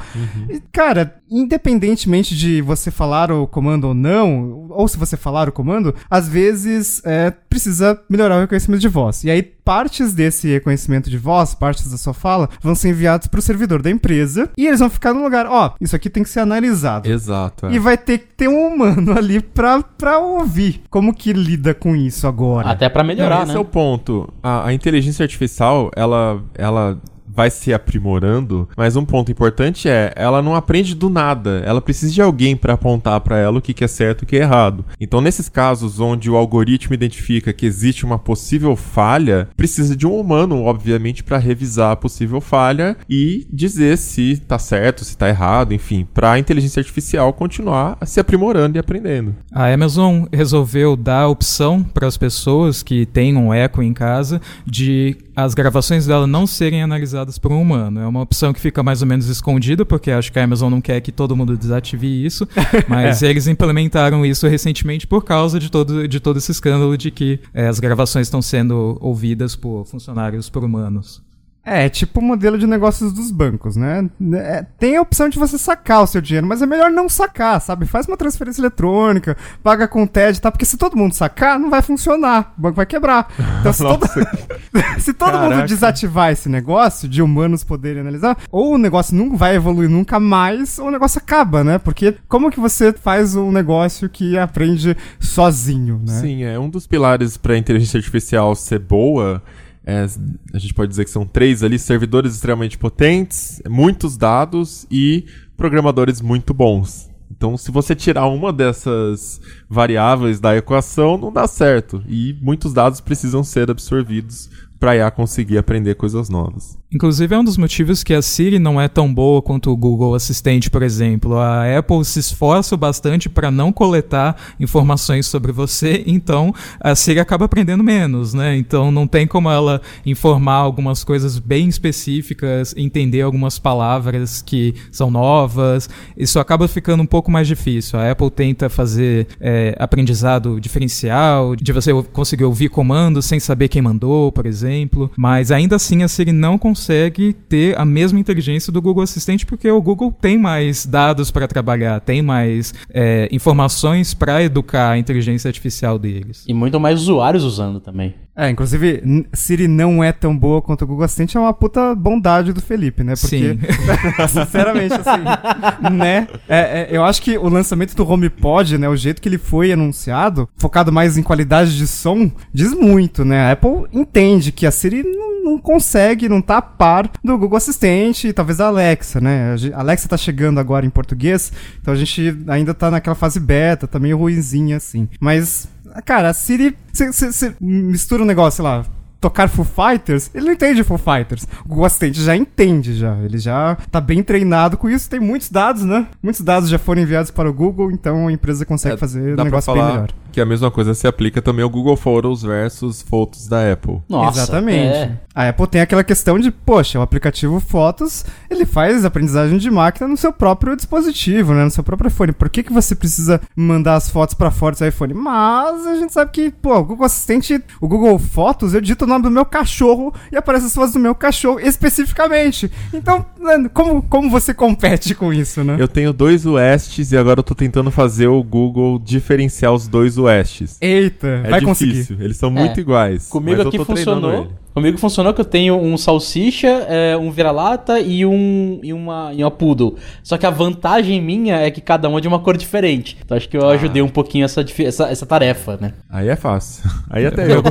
E, 0.48 0.60
cara, 0.72 1.16
independentemente 1.30 2.36
de 2.36 2.60
você 2.60 2.90
falar 2.90 3.30
o 3.32 3.46
comando 3.46 3.88
ou 3.88 3.94
não, 3.94 4.66
ou 4.70 4.86
se 4.86 4.98
você 4.98 5.16
falar 5.16 5.48
o 5.48 5.52
comando, 5.52 5.94
às 6.10 6.28
vezes 6.28 7.00
é, 7.04 7.30
precisa 7.30 7.98
melhorar 8.08 8.36
o 8.36 8.40
reconhecimento 8.40 8.80
de 8.80 8.88
voz. 8.88 9.24
E 9.24 9.30
aí, 9.30 9.42
partes 9.42 10.12
desse 10.12 10.51
reconhecimento 10.52 11.08
de 11.10 11.18
voz, 11.18 11.54
partes 11.54 11.90
da 11.90 11.96
sua 11.96 12.14
fala, 12.14 12.48
vão 12.60 12.74
ser 12.74 12.90
enviados 12.90 13.26
para 13.26 13.38
o 13.38 13.42
servidor 13.42 13.82
da 13.82 13.90
empresa 13.90 14.50
e 14.56 14.66
eles 14.66 14.80
vão 14.80 14.90
ficar 14.90 15.12
no 15.12 15.22
lugar, 15.22 15.46
ó, 15.46 15.74
isso 15.80 15.94
aqui 15.96 16.08
tem 16.10 16.22
que 16.22 16.28
ser 16.28 16.40
analisado. 16.40 17.08
Exato. 17.08 17.66
é. 17.66 17.72
E 17.72 17.78
vai 17.78 17.96
ter 17.96 18.18
que 18.18 18.26
ter 18.34 18.48
um 18.48 18.66
humano 18.68 19.12
ali 19.16 19.40
pra, 19.40 19.82
pra 19.82 20.18
ouvir. 20.18 20.82
Como 20.90 21.14
que 21.14 21.32
lida 21.32 21.74
com 21.74 21.94
isso 21.96 22.26
agora? 22.26 22.70
Até 22.70 22.88
pra 22.88 23.02
Não, 23.02 23.08
melhorar, 23.08 23.42
esse 23.42 23.52
né? 23.52 23.58
é 23.58 23.60
o 23.60 23.64
ponto. 23.64 24.32
A, 24.42 24.66
a 24.68 24.72
inteligência 24.72 25.22
artificial, 25.22 25.90
ela, 25.96 26.42
ela 26.54 26.98
vai 27.34 27.50
se 27.50 27.72
aprimorando, 27.72 28.68
mas 28.76 28.96
um 28.96 29.04
ponto 29.04 29.32
importante 29.32 29.88
é, 29.88 30.12
ela 30.16 30.42
não 30.42 30.54
aprende 30.54 30.94
do 30.94 31.08
nada. 31.08 31.62
Ela 31.64 31.80
precisa 31.80 32.12
de 32.12 32.22
alguém 32.22 32.56
para 32.56 32.74
apontar 32.74 33.20
para 33.20 33.38
ela 33.38 33.58
o 33.58 33.62
que, 33.62 33.74
que 33.74 33.84
é 33.84 33.88
certo 33.88 34.22
e 34.22 34.24
o 34.24 34.26
que 34.26 34.36
é 34.36 34.40
errado. 34.40 34.84
Então, 35.00 35.20
nesses 35.20 35.48
casos 35.48 36.00
onde 36.00 36.30
o 36.30 36.36
algoritmo 36.36 36.94
identifica 36.94 37.52
que 37.52 37.66
existe 37.66 38.04
uma 38.04 38.18
possível 38.18 38.76
falha, 38.76 39.48
precisa 39.56 39.96
de 39.96 40.06
um 40.06 40.18
humano, 40.18 40.64
obviamente, 40.64 41.24
para 41.24 41.38
revisar 41.38 41.92
a 41.92 41.96
possível 41.96 42.40
falha 42.40 42.96
e 43.08 43.46
dizer 43.52 43.96
se 43.96 44.36
tá 44.36 44.58
certo, 44.58 45.04
se 45.04 45.16
tá 45.16 45.28
errado, 45.28 45.72
enfim, 45.72 46.06
para 46.12 46.32
a 46.32 46.38
inteligência 46.38 46.80
artificial 46.80 47.32
continuar 47.32 47.98
se 48.04 48.20
aprimorando 48.20 48.76
e 48.76 48.80
aprendendo. 48.80 49.34
A 49.52 49.72
Amazon 49.72 50.24
resolveu 50.32 50.96
dar 50.96 51.22
a 51.22 51.28
opção 51.28 51.82
para 51.82 52.06
as 52.06 52.16
pessoas 52.16 52.82
que 52.82 53.06
têm 53.06 53.36
um 53.36 53.52
Echo 53.52 53.82
em 53.82 53.92
casa 53.92 54.40
de 54.66 55.16
as 55.34 55.54
gravações 55.54 56.06
dela 56.06 56.26
não 56.26 56.46
serem 56.46 56.82
analisadas 56.82 57.21
aprendizadas 57.22 57.38
por 57.38 57.52
um 57.52 57.60
humano. 57.60 58.00
É 58.00 58.06
uma 58.06 58.20
opção 58.20 58.52
que 58.52 58.60
fica 58.60 58.82
mais 58.82 59.00
ou 59.00 59.08
menos 59.08 59.28
escondida, 59.28 59.84
porque 59.84 60.10
acho 60.10 60.32
que 60.32 60.38
a 60.38 60.44
Amazon 60.44 60.70
não 60.70 60.80
quer 60.80 61.00
que 61.00 61.12
todo 61.12 61.36
mundo 61.36 61.56
desative 61.56 62.06
isso, 62.24 62.46
mas 62.88 63.22
eles 63.22 63.46
implementaram 63.46 64.26
isso 64.26 64.46
recentemente 64.46 65.06
por 65.06 65.24
causa 65.24 65.58
de 65.58 65.70
todo, 65.70 66.06
de 66.06 66.20
todo 66.20 66.38
esse 66.38 66.50
escândalo 66.50 66.96
de 66.98 67.10
que 67.10 67.40
é, 67.54 67.66
as 67.68 67.78
gravações 67.80 68.26
estão 68.26 68.42
sendo 68.42 68.98
ouvidas 69.00 69.56
por 69.56 69.86
funcionários 69.86 70.50
por 70.50 70.64
humanos. 70.64 71.22
É, 71.64 71.88
tipo 71.88 72.18
o 72.18 72.22
modelo 72.22 72.58
de 72.58 72.66
negócios 72.66 73.12
dos 73.12 73.30
bancos, 73.30 73.76
né? 73.76 74.08
É, 74.34 74.66
tem 74.80 74.96
a 74.96 75.00
opção 75.00 75.28
de 75.28 75.38
você 75.38 75.56
sacar 75.56 76.02
o 76.02 76.06
seu 76.08 76.20
dinheiro, 76.20 76.46
mas 76.46 76.60
é 76.60 76.66
melhor 76.66 76.90
não 76.90 77.08
sacar, 77.08 77.60
sabe? 77.60 77.86
Faz 77.86 78.08
uma 78.08 78.16
transferência 78.16 78.60
eletrônica, 78.60 79.36
paga 79.62 79.86
com 79.86 80.04
TED, 80.04 80.40
tá? 80.40 80.50
Porque 80.50 80.64
se 80.64 80.76
todo 80.76 80.96
mundo 80.96 81.14
sacar, 81.14 81.60
não 81.60 81.70
vai 81.70 81.80
funcionar, 81.80 82.52
o 82.58 82.62
banco 82.62 82.76
vai 82.76 82.86
quebrar. 82.86 83.28
Então, 83.60 83.72
se 83.72 83.78
todo, 83.86 84.06
se 84.98 85.14
todo 85.14 85.38
mundo 85.38 85.64
desativar 85.64 86.32
esse 86.32 86.48
negócio 86.48 87.08
de 87.08 87.22
humanos 87.22 87.62
poderem 87.62 88.00
analisar, 88.00 88.36
ou 88.50 88.74
o 88.74 88.78
negócio 88.78 89.14
não 89.14 89.36
vai 89.36 89.54
evoluir 89.54 89.88
nunca 89.88 90.18
mais, 90.18 90.80
ou 90.80 90.88
o 90.88 90.90
negócio 90.90 91.18
acaba, 91.18 91.62
né? 91.62 91.78
Porque 91.78 92.16
como 92.28 92.50
que 92.50 92.58
você 92.58 92.92
faz 92.92 93.36
um 93.36 93.52
negócio 93.52 94.08
que 94.08 94.36
aprende 94.36 94.96
sozinho, 95.20 96.02
né? 96.04 96.20
Sim, 96.20 96.42
é 96.42 96.58
um 96.58 96.68
dos 96.68 96.88
pilares 96.88 97.36
para 97.36 97.54
a 97.54 97.58
inteligência 97.58 97.98
artificial 97.98 98.56
ser 98.56 98.80
boa 98.80 99.40
é, 99.84 100.06
a 100.52 100.58
gente 100.58 100.74
pode 100.74 100.90
dizer 100.90 101.04
que 101.04 101.10
são 101.10 101.26
três 101.26 101.62
ali: 101.62 101.78
servidores 101.78 102.34
extremamente 102.34 102.78
potentes, 102.78 103.60
muitos 103.68 104.16
dados 104.16 104.86
e 104.90 105.24
programadores 105.56 106.20
muito 106.20 106.54
bons. 106.54 107.10
Então, 107.30 107.56
se 107.56 107.70
você 107.70 107.94
tirar 107.94 108.26
uma 108.26 108.52
dessas 108.52 109.40
variáveis 109.68 110.38
da 110.38 110.56
equação, 110.56 111.16
não 111.16 111.32
dá 111.32 111.46
certo. 111.46 112.02
E 112.06 112.36
muitos 112.40 112.72
dados 112.72 113.00
precisam 113.00 113.42
ser 113.42 113.70
absorvidos 113.70 114.50
para 114.82 114.96
IA 114.96 115.12
conseguir 115.12 115.58
aprender 115.58 115.94
coisas 115.94 116.28
novas. 116.28 116.76
Inclusive 116.92 117.32
é 117.32 117.38
um 117.38 117.44
dos 117.44 117.56
motivos 117.56 118.02
que 118.02 118.12
a 118.12 118.20
Siri 118.20 118.58
não 118.58 118.80
é 118.80 118.88
tão 118.88 119.14
boa 119.14 119.40
quanto 119.40 119.70
o 119.70 119.76
Google 119.76 120.12
Assistente, 120.12 120.68
por 120.68 120.82
exemplo. 120.82 121.38
A 121.38 121.78
Apple 121.78 122.04
se 122.04 122.18
esforça 122.18 122.76
bastante 122.76 123.28
para 123.28 123.48
não 123.48 123.72
coletar 123.72 124.36
informações 124.58 125.26
sobre 125.26 125.52
você, 125.52 126.02
então 126.04 126.52
a 126.80 126.96
Siri 126.96 127.20
acaba 127.20 127.44
aprendendo 127.44 127.84
menos, 127.84 128.34
né? 128.34 128.56
Então 128.56 128.90
não 128.90 129.06
tem 129.06 129.24
como 129.24 129.48
ela 129.48 129.80
informar 130.04 130.56
algumas 130.56 131.04
coisas 131.04 131.38
bem 131.38 131.68
específicas, 131.68 132.74
entender 132.76 133.22
algumas 133.22 133.60
palavras 133.60 134.42
que 134.42 134.74
são 134.90 135.12
novas. 135.12 135.88
Isso 136.16 136.40
acaba 136.40 136.66
ficando 136.66 137.04
um 137.04 137.06
pouco 137.06 137.30
mais 137.30 137.46
difícil. 137.46 138.00
A 138.00 138.10
Apple 138.10 138.30
tenta 138.32 138.68
fazer 138.68 139.28
é, 139.40 139.76
aprendizado 139.78 140.60
diferencial, 140.60 141.54
de 141.54 141.72
você 141.72 141.92
conseguir 142.12 142.44
ouvir 142.44 142.68
comandos 142.68 143.26
sem 143.26 143.38
saber 143.38 143.68
quem 143.68 143.80
mandou, 143.80 144.32
por 144.32 144.44
exemplo. 144.44 144.71
Mas 145.16 145.50
ainda 145.50 145.76
assim 145.76 146.02
a 146.02 146.08
Siri 146.08 146.32
não 146.32 146.58
consegue 146.58 146.82
consegue 146.82 147.32
ter 147.32 147.78
a 147.78 147.84
mesma 147.84 148.18
inteligência 148.18 148.72
do 148.72 148.80
Google 148.80 149.02
Assistente 149.02 149.46
porque 149.46 149.70
o 149.70 149.80
Google 149.80 150.10
tem 150.10 150.38
mais 150.38 150.84
dados 150.86 151.30
para 151.30 151.46
trabalhar, 151.46 152.00
tem 152.00 152.22
mais 152.22 152.74
é, 152.92 153.28
informações 153.30 154.14
para 154.14 154.42
educar 154.42 154.90
a 154.90 154.98
inteligência 154.98 155.48
artificial 155.48 155.98
deles. 155.98 156.44
E 156.48 156.54
muito 156.54 156.80
mais 156.80 157.00
usuários 157.00 157.44
usando 157.44 157.80
também. 157.80 158.14
É, 158.34 158.48
inclusive, 158.48 159.26
Siri 159.34 159.68
não 159.68 160.02
é 160.02 160.10
tão 160.10 160.36
boa 160.36 160.62
quanto 160.62 160.82
o 160.82 160.86
Google 160.86 161.04
Assistente, 161.04 161.36
é 161.36 161.40
uma 161.40 161.52
puta 161.52 161.94
bondade 161.94 162.52
do 162.52 162.62
Felipe, 162.62 163.04
né? 163.04 163.12
Porque, 163.14 163.36
Sim. 163.36 163.58
sinceramente, 164.28 164.94
assim, 164.94 165.94
né? 165.94 166.26
É, 166.48 166.58
é, 166.58 166.88
eu 166.90 167.04
acho 167.04 167.20
que 167.20 167.36
o 167.36 167.48
lançamento 167.48 167.94
do 167.94 168.08
HomePod, 168.08 168.78
né? 168.78 168.88
O 168.88 168.96
jeito 168.96 169.20
que 169.20 169.28
ele 169.28 169.36
foi 169.36 169.70
anunciado, 169.70 170.48
focado 170.56 170.90
mais 170.90 171.18
em 171.18 171.22
qualidade 171.22 171.76
de 171.76 171.86
som, 171.86 172.30
diz 172.54 172.72
muito, 172.72 173.22
né? 173.22 173.48
A 173.48 173.52
Apple 173.52 173.86
entende 173.92 174.50
que 174.50 174.66
a 174.66 174.70
Siri 174.70 175.02
não, 175.02 175.44
não 175.44 175.58
consegue, 175.58 176.26
não 176.26 176.40
tá 176.40 176.56
a 176.56 176.62
par 176.62 177.10
do 177.22 177.36
Google 177.36 177.58
Assistente 177.58 178.28
e 178.28 178.32
talvez 178.32 178.60
a 178.60 178.68
Alexa, 178.68 179.20
né? 179.20 179.56
A 179.74 179.80
Alexa 179.80 180.08
tá 180.08 180.16
chegando 180.16 180.58
agora 180.58 180.86
em 180.86 180.90
português, 180.90 181.52
então 181.80 181.92
a 181.92 181.96
gente 181.96 182.34
ainda 182.48 182.72
tá 182.72 182.90
naquela 182.90 183.14
fase 183.14 183.38
beta, 183.38 183.86
tá 183.86 183.98
meio 183.98 184.16
ruinzinha, 184.16 184.78
assim. 184.78 185.06
Mas 185.20 185.68
Cara, 186.04 186.30
a 186.30 186.32
Siri. 186.32 186.76
Você 186.92 187.54
mistura 187.60 188.22
um 188.22 188.26
negócio, 188.26 188.56
sei 188.56 188.64
lá, 188.64 188.86
tocar 189.22 189.48
Foo 189.48 189.64
Fighters, 189.64 190.30
ele 190.34 190.46
não 190.46 190.52
entende 190.52 190.82
Foo 190.82 190.98
Fighters. 190.98 191.46
O 191.64 191.68
Google 191.68 191.84
Assistente 191.84 192.20
já 192.20 192.36
entende 192.36 192.94
já. 192.94 193.16
Ele 193.18 193.38
já 193.38 193.76
tá 193.90 194.00
bem 194.00 194.20
treinado 194.22 194.76
com 194.76 194.90
isso. 194.90 195.08
Tem 195.08 195.20
muitos 195.20 195.48
dados, 195.48 195.84
né? 195.84 196.08
Muitos 196.20 196.40
dados 196.40 196.68
já 196.68 196.78
foram 196.78 197.00
enviados 197.00 197.30
para 197.30 197.48
o 197.48 197.52
Google, 197.52 197.92
então 197.92 198.26
a 198.26 198.32
empresa 198.32 198.66
consegue 198.66 198.96
é, 198.96 198.98
fazer 198.98 199.38
um 199.38 199.44
negócio 199.44 199.72
bem 199.72 199.84
melhor. 199.84 200.10
Que 200.32 200.40
a 200.40 200.46
mesma 200.46 200.70
coisa 200.70 200.94
se 200.94 201.06
aplica 201.06 201.40
também 201.40 201.62
ao 201.62 201.70
Google 201.70 201.96
Photos 201.96 202.42
versus 202.42 203.02
Photos 203.02 203.46
da 203.46 203.70
Apple. 203.70 204.00
Nossa, 204.08 204.40
Exatamente. 204.40 204.96
É. 204.96 205.18
A 205.34 205.48
Apple 205.48 205.66
tem 205.66 205.80
aquela 205.80 206.02
questão 206.02 206.38
de, 206.38 206.50
poxa, 206.50 206.98
o 206.98 207.02
aplicativo 207.02 207.60
Fotos, 207.60 208.24
ele 208.50 208.66
faz 208.66 209.04
aprendizagem 209.04 209.58
de 209.58 209.70
máquina 209.70 210.08
no 210.08 210.16
seu 210.16 210.32
próprio 210.32 210.74
dispositivo, 210.74 211.54
né? 211.54 211.64
No 211.64 211.70
seu 211.70 211.84
próprio 211.84 212.08
iPhone. 212.08 212.32
Por 212.32 212.48
que, 212.48 212.62
que 212.62 212.72
você 212.72 212.94
precisa 212.94 213.40
mandar 213.54 213.94
as 213.94 214.10
fotos 214.10 214.34
para 214.34 214.50
fora 214.50 214.74
do 214.74 214.78
seu 214.78 214.88
iPhone? 214.88 215.14
Mas 215.14 215.86
a 215.86 215.94
gente 215.94 216.12
sabe 216.12 216.30
que, 216.32 216.50
pô, 216.50 216.76
o 216.78 216.84
Google 216.84 217.06
Assistente, 217.06 217.62
o 217.80 217.86
Google 217.86 218.18
Fotos, 218.18 218.74
eu 218.74 218.80
digito 218.80 219.06
nome 219.12 219.24
do 219.24 219.30
meu 219.30 219.44
cachorro 219.44 220.12
e 220.30 220.36
aparece 220.36 220.66
as 220.66 220.74
fotos 220.74 220.92
do 220.92 220.98
meu 220.98 221.14
cachorro 221.14 221.60
especificamente. 221.60 222.70
Então, 222.92 223.24
como, 223.72 224.02
como 224.02 224.30
você 224.30 224.52
compete 224.52 225.14
com 225.14 225.32
isso, 225.32 225.62
né? 225.62 225.76
Eu 225.78 225.88
tenho 225.88 226.12
dois 226.12 226.46
Westes 226.46 227.12
e 227.12 227.16
agora 227.16 227.40
eu 227.40 227.44
tô 227.44 227.54
tentando 227.54 227.90
fazer 227.90 228.26
o 228.26 228.42
Google 228.42 228.98
diferenciar 228.98 229.72
os 229.72 229.86
dois 229.88 230.18
Westes. 230.18 230.78
Eita, 230.80 231.26
é 231.44 231.50
vai 231.50 231.60
difícil. 231.60 231.96
conseguir. 231.96 232.24
Eles 232.24 232.36
são 232.36 232.50
é. 232.50 232.52
muito 232.52 232.80
iguais. 232.80 233.28
Comigo 233.28 233.62
aqui 233.62 233.84
funcionou. 233.84 234.50
Comigo 234.74 234.96
funcionou 234.96 235.34
que 235.34 235.40
eu 235.40 235.44
tenho 235.44 235.76
um 235.76 235.98
salsicha, 235.98 236.86
é, 236.88 237.16
um 237.16 237.30
vira-lata 237.30 238.00
e, 238.00 238.24
um, 238.24 238.80
e, 238.82 238.92
uma, 238.92 239.32
e 239.34 239.44
uma 239.44 239.50
poodle. 239.50 239.96
Só 240.22 240.38
que 240.38 240.46
a 240.46 240.50
vantagem 240.50 241.20
minha 241.20 241.56
é 241.56 241.70
que 241.70 241.80
cada 241.80 242.08
um 242.08 242.16
é 242.16 242.20
de 242.20 242.28
uma 242.28 242.38
cor 242.38 242.56
diferente. 242.56 243.18
Então 243.22 243.36
acho 243.36 243.48
que 243.48 243.56
eu 243.56 243.68
ah. 243.68 243.72
ajudei 243.72 244.00
um 244.00 244.08
pouquinho 244.08 244.44
essa, 244.44 244.64
essa, 244.78 245.08
essa 245.08 245.26
tarefa, 245.26 245.76
né? 245.80 245.92
Aí 246.08 246.28
é 246.28 246.36
fácil. 246.36 246.88
Aí 247.10 247.26
até 247.26 247.52
eu. 247.52 247.62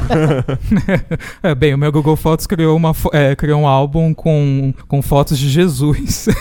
é, 1.41 1.55
bem, 1.55 1.73
o 1.73 1.77
meu 1.77 1.91
Google 1.91 2.15
Fotos 2.15 2.45
criou, 2.45 2.77
uma, 2.77 2.93
é, 3.13 3.35
criou 3.35 3.61
um 3.61 3.67
álbum 3.67 4.13
com, 4.13 4.73
com 4.87 5.01
fotos 5.01 5.39
de 5.39 5.49
Jesus. 5.49 6.27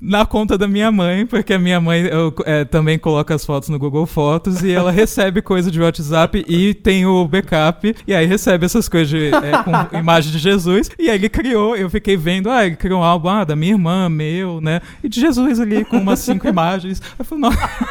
na 0.00 0.24
conta 0.24 0.56
da 0.56 0.66
minha 0.66 0.90
mãe, 0.90 1.26
porque 1.26 1.52
a 1.52 1.58
minha 1.58 1.80
mãe 1.80 2.02
eu, 2.06 2.34
é, 2.46 2.64
também 2.64 2.98
coloca 2.98 3.34
as 3.34 3.44
fotos 3.44 3.68
no 3.68 3.78
Google 3.78 4.06
Fotos 4.06 4.62
e 4.62 4.70
ela 4.72 4.90
recebe 4.90 5.42
coisa 5.42 5.70
de 5.70 5.80
WhatsApp 5.80 6.42
e 6.48 6.72
tem 6.72 7.04
o 7.04 7.26
backup, 7.28 7.94
e 8.06 8.14
aí 8.14 8.24
recebe 8.24 8.64
essas 8.64 8.88
coisas 8.88 9.10
de, 9.10 9.26
é, 9.26 9.62
com 9.62 9.96
imagem 9.98 10.32
de 10.32 10.38
Jesus, 10.38 10.90
e 10.98 11.10
aí 11.10 11.16
ele 11.16 11.28
criou, 11.28 11.76
eu 11.76 11.90
fiquei 11.90 12.16
vendo, 12.16 12.48
ah, 12.48 12.64
ele 12.64 12.76
criou 12.76 13.00
um 13.00 13.04
álbum 13.04 13.28
ah, 13.28 13.44
da 13.44 13.54
minha 13.54 13.72
irmã, 13.72 14.08
meu, 14.08 14.60
né, 14.60 14.80
e 15.04 15.08
de 15.08 15.20
Jesus 15.20 15.60
ali 15.60 15.84
com 15.84 15.98
umas 15.98 16.20
cinco 16.20 16.48
imagens. 16.48 17.02
Eu 17.18 17.24
falei, 17.24 17.42
não, 17.42 17.50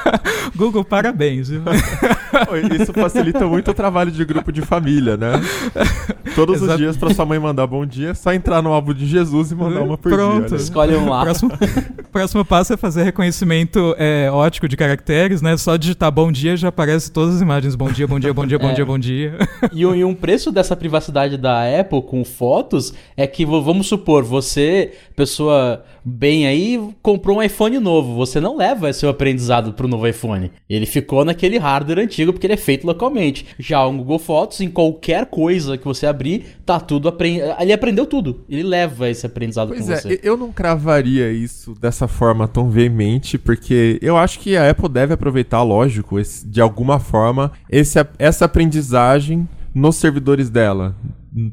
Google, 0.55 0.83
parabéns. 0.83 1.49
Viu? 1.49 1.61
Isso 2.79 2.93
facilita 2.93 3.45
muito 3.45 3.71
o 3.71 3.73
trabalho 3.73 4.11
de 4.11 4.23
grupo 4.25 4.51
de 4.51 4.61
família, 4.61 5.17
né? 5.17 5.33
Todos 6.35 6.57
Exato. 6.57 6.71
os 6.71 6.77
dias 6.77 6.97
para 6.97 7.13
sua 7.13 7.25
mãe 7.25 7.39
mandar 7.39 7.67
bom 7.67 7.85
dia, 7.85 8.09
é 8.09 8.13
só 8.13 8.33
entrar 8.33 8.61
no 8.61 8.71
álbum 8.71 8.93
de 8.93 9.05
Jesus 9.05 9.51
e 9.51 9.55
mandar 9.55 9.81
uma 9.81 9.97
por 9.97 10.11
Pronto. 10.11 10.47
dia. 10.47 10.57
Né? 10.57 10.63
Escolhe 10.63 10.95
um 10.95 11.09
lá. 11.09 11.23
Próximo... 11.23 11.51
Próximo 12.11 12.45
passo 12.45 12.73
é 12.73 12.77
fazer 12.77 13.03
reconhecimento 13.03 13.95
é, 13.97 14.29
ótico 14.31 14.67
de 14.67 14.77
caracteres, 14.77 15.41
né? 15.41 15.57
Só 15.57 15.75
digitar 15.77 16.11
bom 16.11 16.31
dia 16.31 16.55
já 16.55 16.69
aparece 16.69 17.11
todas 17.11 17.35
as 17.35 17.41
imagens. 17.41 17.75
Bom 17.75 17.91
dia, 17.91 18.07
bom 18.07 18.19
dia, 18.19 18.33
bom 18.33 18.45
dia, 18.45 18.59
bom 18.59 18.69
é. 18.71 18.73
dia, 18.73 18.85
bom 18.85 18.99
dia. 18.99 19.37
E, 19.73 19.81
e 19.81 20.03
um 20.03 20.15
preço 20.15 20.51
dessa 20.51 20.75
privacidade 20.75 21.37
da 21.37 21.79
Apple 21.79 22.01
com 22.01 22.23
fotos 22.23 22.93
é 23.15 23.27
que, 23.27 23.45
vamos 23.45 23.87
supor, 23.87 24.23
você, 24.23 24.93
pessoa 25.15 25.83
bem 26.03 26.47
aí, 26.47 26.89
comprou 27.01 27.37
um 27.37 27.43
iPhone 27.43 27.77
novo. 27.79 28.15
Você 28.15 28.39
não 28.39 28.57
leva 28.57 28.91
seu 28.93 29.09
aprendizado 29.09 29.73
pro 29.73 29.87
novo 29.87 30.07
iPhone. 30.07 30.51
Ele 30.69 30.85
ficou 30.85 31.23
naquele 31.23 31.57
hardware 31.57 31.99
antigo 31.99 32.33
porque 32.33 32.47
ele 32.47 32.53
é 32.53 32.57
feito 32.57 32.85
localmente. 32.85 33.45
Já 33.59 33.85
o 33.85 33.93
Google 33.93 34.19
Fotos, 34.19 34.61
em 34.61 34.69
qualquer 34.69 35.25
coisa 35.27 35.77
que 35.77 35.85
você 35.85 36.05
abrir, 36.05 36.57
tá 36.65 36.79
tudo 36.79 37.07
aprendendo. 37.07 37.55
Ele 37.59 37.73
aprendeu 37.73 38.05
tudo. 38.05 38.43
Ele 38.49 38.63
leva 38.63 39.09
esse 39.09 39.25
aprendizado 39.25 39.69
pois 39.69 39.85
com 39.85 39.91
é, 39.91 39.95
você. 39.95 40.19
Eu 40.23 40.35
não 40.35 40.51
cravaria 40.51 41.31
isso 41.31 41.75
dessa 41.89 42.07
forma 42.07 42.47
tão 42.47 42.69
veemente, 42.69 43.37
porque 43.37 43.97
eu 44.01 44.15
acho 44.15 44.39
que 44.39 44.55
a 44.55 44.69
Apple 44.69 44.87
deve 44.87 45.13
aproveitar, 45.13 45.63
lógico, 45.63 46.19
esse, 46.19 46.47
de 46.47 46.61
alguma 46.61 46.99
forma, 46.99 47.51
esse, 47.69 47.99
essa 48.19 48.45
aprendizagem 48.45 49.49
nos 49.73 49.95
servidores 49.95 50.49
dela. 50.49 50.95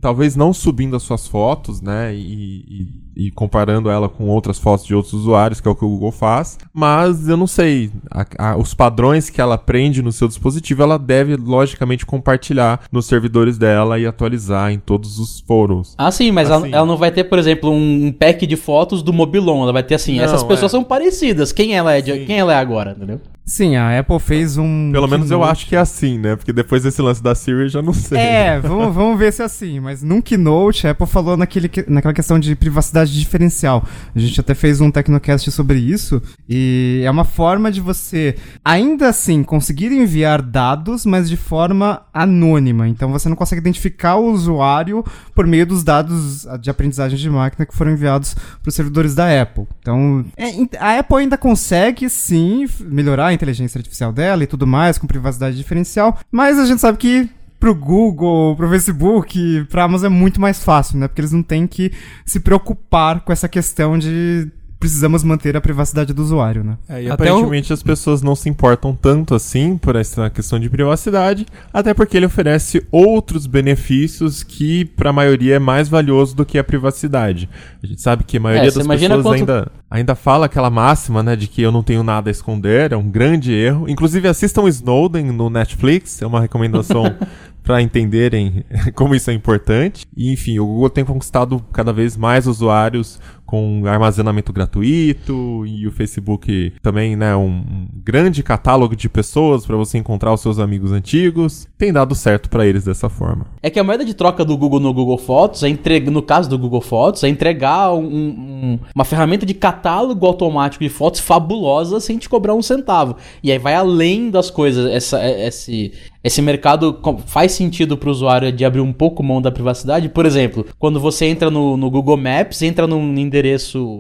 Talvez 0.01 0.37
não 0.37 0.53
subindo 0.53 0.97
as 0.97 1.03
suas 1.03 1.27
fotos, 1.27 1.81
né? 1.81 2.15
E, 2.15 2.65
e 2.69 3.07
e 3.17 3.31
comparando 3.31 3.89
ela 3.89 4.11
com 4.11 4.29
outras 4.29 4.59
fotos 4.59 4.85
de 4.85 4.95
outros 4.95 5.15
usuários, 5.15 5.59
que 5.59 5.67
é 5.67 5.71
o 5.71 5.75
que 5.75 5.85
o 5.85 5.89
Google 5.89 6.13
faz. 6.13 6.59
Mas 6.73 7.27
eu 7.27 7.37
não 7.37 7.47
sei, 7.47 7.91
a, 8.11 8.51
a, 8.51 8.57
os 8.59 8.75
padrões 8.75 9.31
que 9.31 9.41
ela 9.41 9.55
aprende 9.55 10.03
no 10.03 10.13
seu 10.13 10.29
dispositivo, 10.29 10.83
ela 10.83 10.99
deve 10.99 11.35
logicamente 11.35 12.05
compartilhar 12.05 12.83
nos 12.93 13.07
servidores 13.07 13.57
dela 13.57 13.99
e 13.99 14.05
atualizar 14.05 14.71
em 14.71 14.79
todos 14.79 15.19
os 15.19 15.41
fóruns. 15.41 15.95
Ah, 15.97 16.11
sim, 16.11 16.31
mas 16.31 16.51
assim, 16.51 16.69
ela, 16.69 16.77
ela, 16.77 16.87
não 16.87 16.99
vai 16.99 17.11
ter, 17.11 17.25
por 17.25 17.39
exemplo, 17.39 17.71
um, 17.71 18.13
pack 18.13 18.47
de 18.47 18.57
fotos 18.57 19.03
do 19.03 19.15
Mobilon. 19.15 19.63
Ela 19.63 19.73
vai 19.73 19.83
ter 19.83 19.95
assim, 19.95 20.19
não, 20.19 20.25
essas 20.25 20.43
pessoas 20.43 20.71
é. 20.71 20.77
são 20.77 20.85
parecidas. 20.85 21.53
Quem 21.53 21.75
ela 21.75 21.95
é, 21.95 22.03
de, 22.03 22.27
quem 22.27 22.39
ela 22.39 22.53
é 22.53 22.57
agora, 22.57 22.91
entendeu? 22.91 23.21
Sim, 23.49 23.77
a 23.77 23.97
Apple 23.97 24.19
fez 24.19 24.59
um. 24.59 24.91
Pelo 24.91 25.07
menos 25.07 25.31
eu 25.31 25.45
acho 25.45 25.67
que 25.69 25.77
é 25.77 25.79
assim, 25.79 26.19
né? 26.19 26.35
Porque 26.35 26.53
depois 26.53 26.83
desse 26.83 27.01
lance 27.01 27.23
da 27.23 27.33
Siri 27.33 27.61
eu 27.63 27.69
já 27.69 27.81
não 27.81 27.93
sei. 27.93 28.19
É, 28.19 28.59
vamos, 28.61 28.93
vamos 28.93 29.17
ver 29.17 29.33
se 29.33 29.41
é 29.41 29.45
assim. 29.45 29.79
Mas 29.79 30.03
num 30.03 30.21
keynote, 30.21 30.85
a 30.87 30.91
Apple 30.91 31.07
falou 31.07 31.37
naquele, 31.37 31.69
que- 31.69 31.89
naquela 31.89 32.13
questão 32.13 32.41
de 32.41 32.57
privacidade 32.57 33.13
diferencial. 33.17 33.85
A 34.13 34.19
gente 34.19 34.41
até 34.41 34.53
fez 34.53 34.81
um 34.81 34.91
Tecnocast 34.91 35.49
sobre 35.53 35.79
isso. 35.79 36.21
E 36.49 37.03
é 37.05 37.11
uma 37.11 37.25
forma 37.25 37.71
de 37.71 37.81
você, 37.81 38.35
ainda 38.65 39.09
assim, 39.09 39.45
conseguir 39.45 39.93
enviar 39.93 40.43
dados, 40.43 41.07
mas 41.07 41.29
de 41.31 41.37
forma 41.37 42.03
anônima. 42.13 42.89
Então 42.89 43.13
você 43.13 43.29
não 43.29 43.37
consegue 43.37 43.61
identificar 43.61 44.17
o 44.17 44.29
usuário 44.33 45.05
por 45.37 45.47
meio 45.47 45.67
dos 45.67 45.85
dados 45.85 46.45
de 46.61 46.69
aprendizagem 46.69 47.17
de 47.17 47.31
máquina 47.31 47.65
que 47.65 47.77
foram 47.77 47.93
enviados 47.93 48.35
para 48.35 48.69
os 48.69 48.75
servidores 48.75 49.15
da 49.15 49.41
Apple. 49.41 49.67
Então, 49.79 50.25
é, 50.37 50.47
a 50.81 50.99
Apple 50.99 51.19
ainda 51.19 51.39
consegue, 51.39 52.09
sim, 52.11 52.67
melhorar 52.81 53.36
inteligência 53.37 53.79
artificial 53.79 54.13
dela 54.13 54.43
e 54.43 54.47
tudo 54.47 54.67
mais, 54.67 54.99
com 54.99 55.07
privacidade 55.07 55.57
diferencial, 55.57 56.19
mas 56.31 56.59
a 56.59 56.67
gente 56.67 56.81
sabe 56.81 56.99
que 56.99 57.31
pro 57.59 57.75
Google, 57.75 58.55
pro 58.57 58.69
Facebook, 58.69 59.65
pra 59.71 59.85
Amazon 59.85 60.13
é 60.13 60.15
muito 60.15 60.41
mais 60.41 60.63
fácil, 60.63 60.99
né? 60.99 61.09
Porque 61.09 61.21
eles 61.21 61.33
não 61.33 61.43
têm 61.43 61.67
que 61.67 61.93
se 62.25 62.41
preocupar 62.41 63.21
com 63.21 63.33
essa 63.33 63.49
questão 63.49 63.99
de 63.99 64.51
precisamos 64.87 65.23
manter 65.25 65.57
a 65.57 65.61
privacidade 65.61 66.13
do 66.13 66.23
usuário, 66.23 66.63
né? 66.65 66.77
É, 66.89 67.03
e 67.03 67.11
Até 67.11 67.25
o- 67.25 67.35
aparentemente 67.35 67.73
as 67.73 67.83
pessoas 67.83 68.23
não 68.23 68.35
se 68.35 68.49
importam 68.49 68.95
tanto 68.95 69.35
assim 69.35 69.77
por 69.77 69.97
essa 69.97 70.31
questão 70.31 70.59
de 70.59 70.69
privacidade, 70.71 71.47
até 71.73 71.93
porque 71.93 72.17
ele 72.17 72.27
oferece 72.27 72.85
outros 72.91 73.47
benefícios 73.47 74.43
que 74.43 74.85
para 74.85 75.11
a 75.11 75.13
maioria 75.13 75.57
é 75.57 75.59
mais 75.59 75.89
valioso 75.89 76.35
do 76.37 76.45
que 76.45 76.59
a 76.59 76.65
privacidade. 76.65 77.49
A 77.83 77.87
gente 77.87 78.01
sabe 78.01 78.25
que 78.25 78.37
a 78.37 78.41
maioria 78.41 78.63
É, 78.69 78.73
das 78.73 78.87
pessoas 78.87 79.23
quanto- 79.23 79.35
ainda, 79.41 79.73
ainda 79.91 80.15
fala 80.15 80.47
aquela 80.47 80.71
máxima, 80.71 81.23
né, 81.23 81.37
de 81.37 81.47
que 81.47 81.63
eu 81.63 81.73
não 81.73 81.83
tenho 81.83 82.03
nada 82.03 82.31
a 82.31 82.33
esconder, 82.33 82.93
é 82.93 82.97
um 82.97 83.09
grande 83.11 83.53
erro. 83.53 83.89
Inclusive 83.89 84.29
assistam 84.29 84.67
Snowden 84.69 85.27
no 85.33 85.51
Netflix, 85.51 86.23
é 86.23 86.27
uma 86.27 86.41
recomendação 86.41 87.05
para 87.63 87.83
entenderem 87.83 88.65
como 88.95 89.15
isso 89.15 89.29
é 89.31 89.35
importante. 89.35 90.07
E, 90.17 90.33
enfim, 90.33 90.59
o 90.61 90.67
Google 90.67 90.91
tem 90.91 91.05
conquistado 91.05 91.61
cada 91.73 91.93
vez 91.93 92.17
mais 92.17 92.47
usuários 92.47 93.19
com 93.47 93.83
armazenamento 93.87 94.53
gratuito 94.53 95.65
e 95.67 95.87
o 95.87 95.93
Facebook 95.93 96.73
também, 96.83 97.17
né, 97.17 97.35
um, 97.37 97.87
grande 98.05 98.43
catálogo 98.43 98.97
de 98.97 99.09
pessoas 99.09 99.65
para 99.65 99.77
você 99.77 99.99
encontrar 99.99 100.33
os 100.33 100.41
seus 100.41 100.59
amigos 100.59 100.93
antigos. 100.93 101.67
Tem 101.79 101.93
dado 101.93 102.15
certo 102.15 102.49
para 102.51 102.67
eles 102.67 102.85
dessa 102.85 103.09
forma. 103.09 103.47
É 103.63 103.71
que 103.71 103.79
a 103.79 103.85
moeda 103.85 104.05
de 104.05 104.15
troca 104.15 104.45
do 104.45 104.57
Google 104.57 104.81
no 104.81 104.93
Google 104.93 105.19
Fotos, 105.19 105.63
é 105.63 105.69
entregar, 105.69 106.11
no 106.11 106.23
caso 106.23 106.49
do 106.51 106.59
Google 106.59 106.81
Fotos, 106.81 107.23
é 107.25 107.29
entregar 107.29 107.93
um- 107.93 108.05
um- 108.05 108.79
uma 108.95 109.05
ferramenta 109.05 109.47
de 109.47 109.55
catálogo 109.55 110.27
automático 110.27 110.83
de 110.83 110.91
fotos 110.91 111.21
fabulosa 111.21 112.01
sem 112.01 112.19
te 112.19 112.29
cobrar 112.29 112.55
um 112.55 112.63
centavo. 112.63 113.17
E 113.43 113.53
aí 113.53 113.59
vai 113.59 113.75
além 113.75 114.31
das 114.31 114.51
coisas. 114.51 114.87
Essa, 114.91 115.21
é- 115.21 115.47
esse, 115.47 115.93
esse 116.25 116.43
mercado 116.43 116.99
faz 117.27 117.53
sentido 117.53 117.97
para 117.97 118.09
o 118.09 118.13
usuário 118.13 118.51
de 118.51 118.65
abrir 118.65 118.81
um 118.81 118.93
pouco 118.93 119.23
mão 119.23 119.41
da 119.41 119.51
privacidade. 119.53 120.09
Por 120.09 120.27
exemplo, 120.27 120.67
quando 120.79 120.99
você 120.99 121.27
entra 121.27 121.51
no, 121.51 121.77
no 121.77 121.91
Google 121.91 122.17
Maps, 122.17 122.63
entra 122.63 122.87
num 122.87 123.15
endereço 123.17 123.36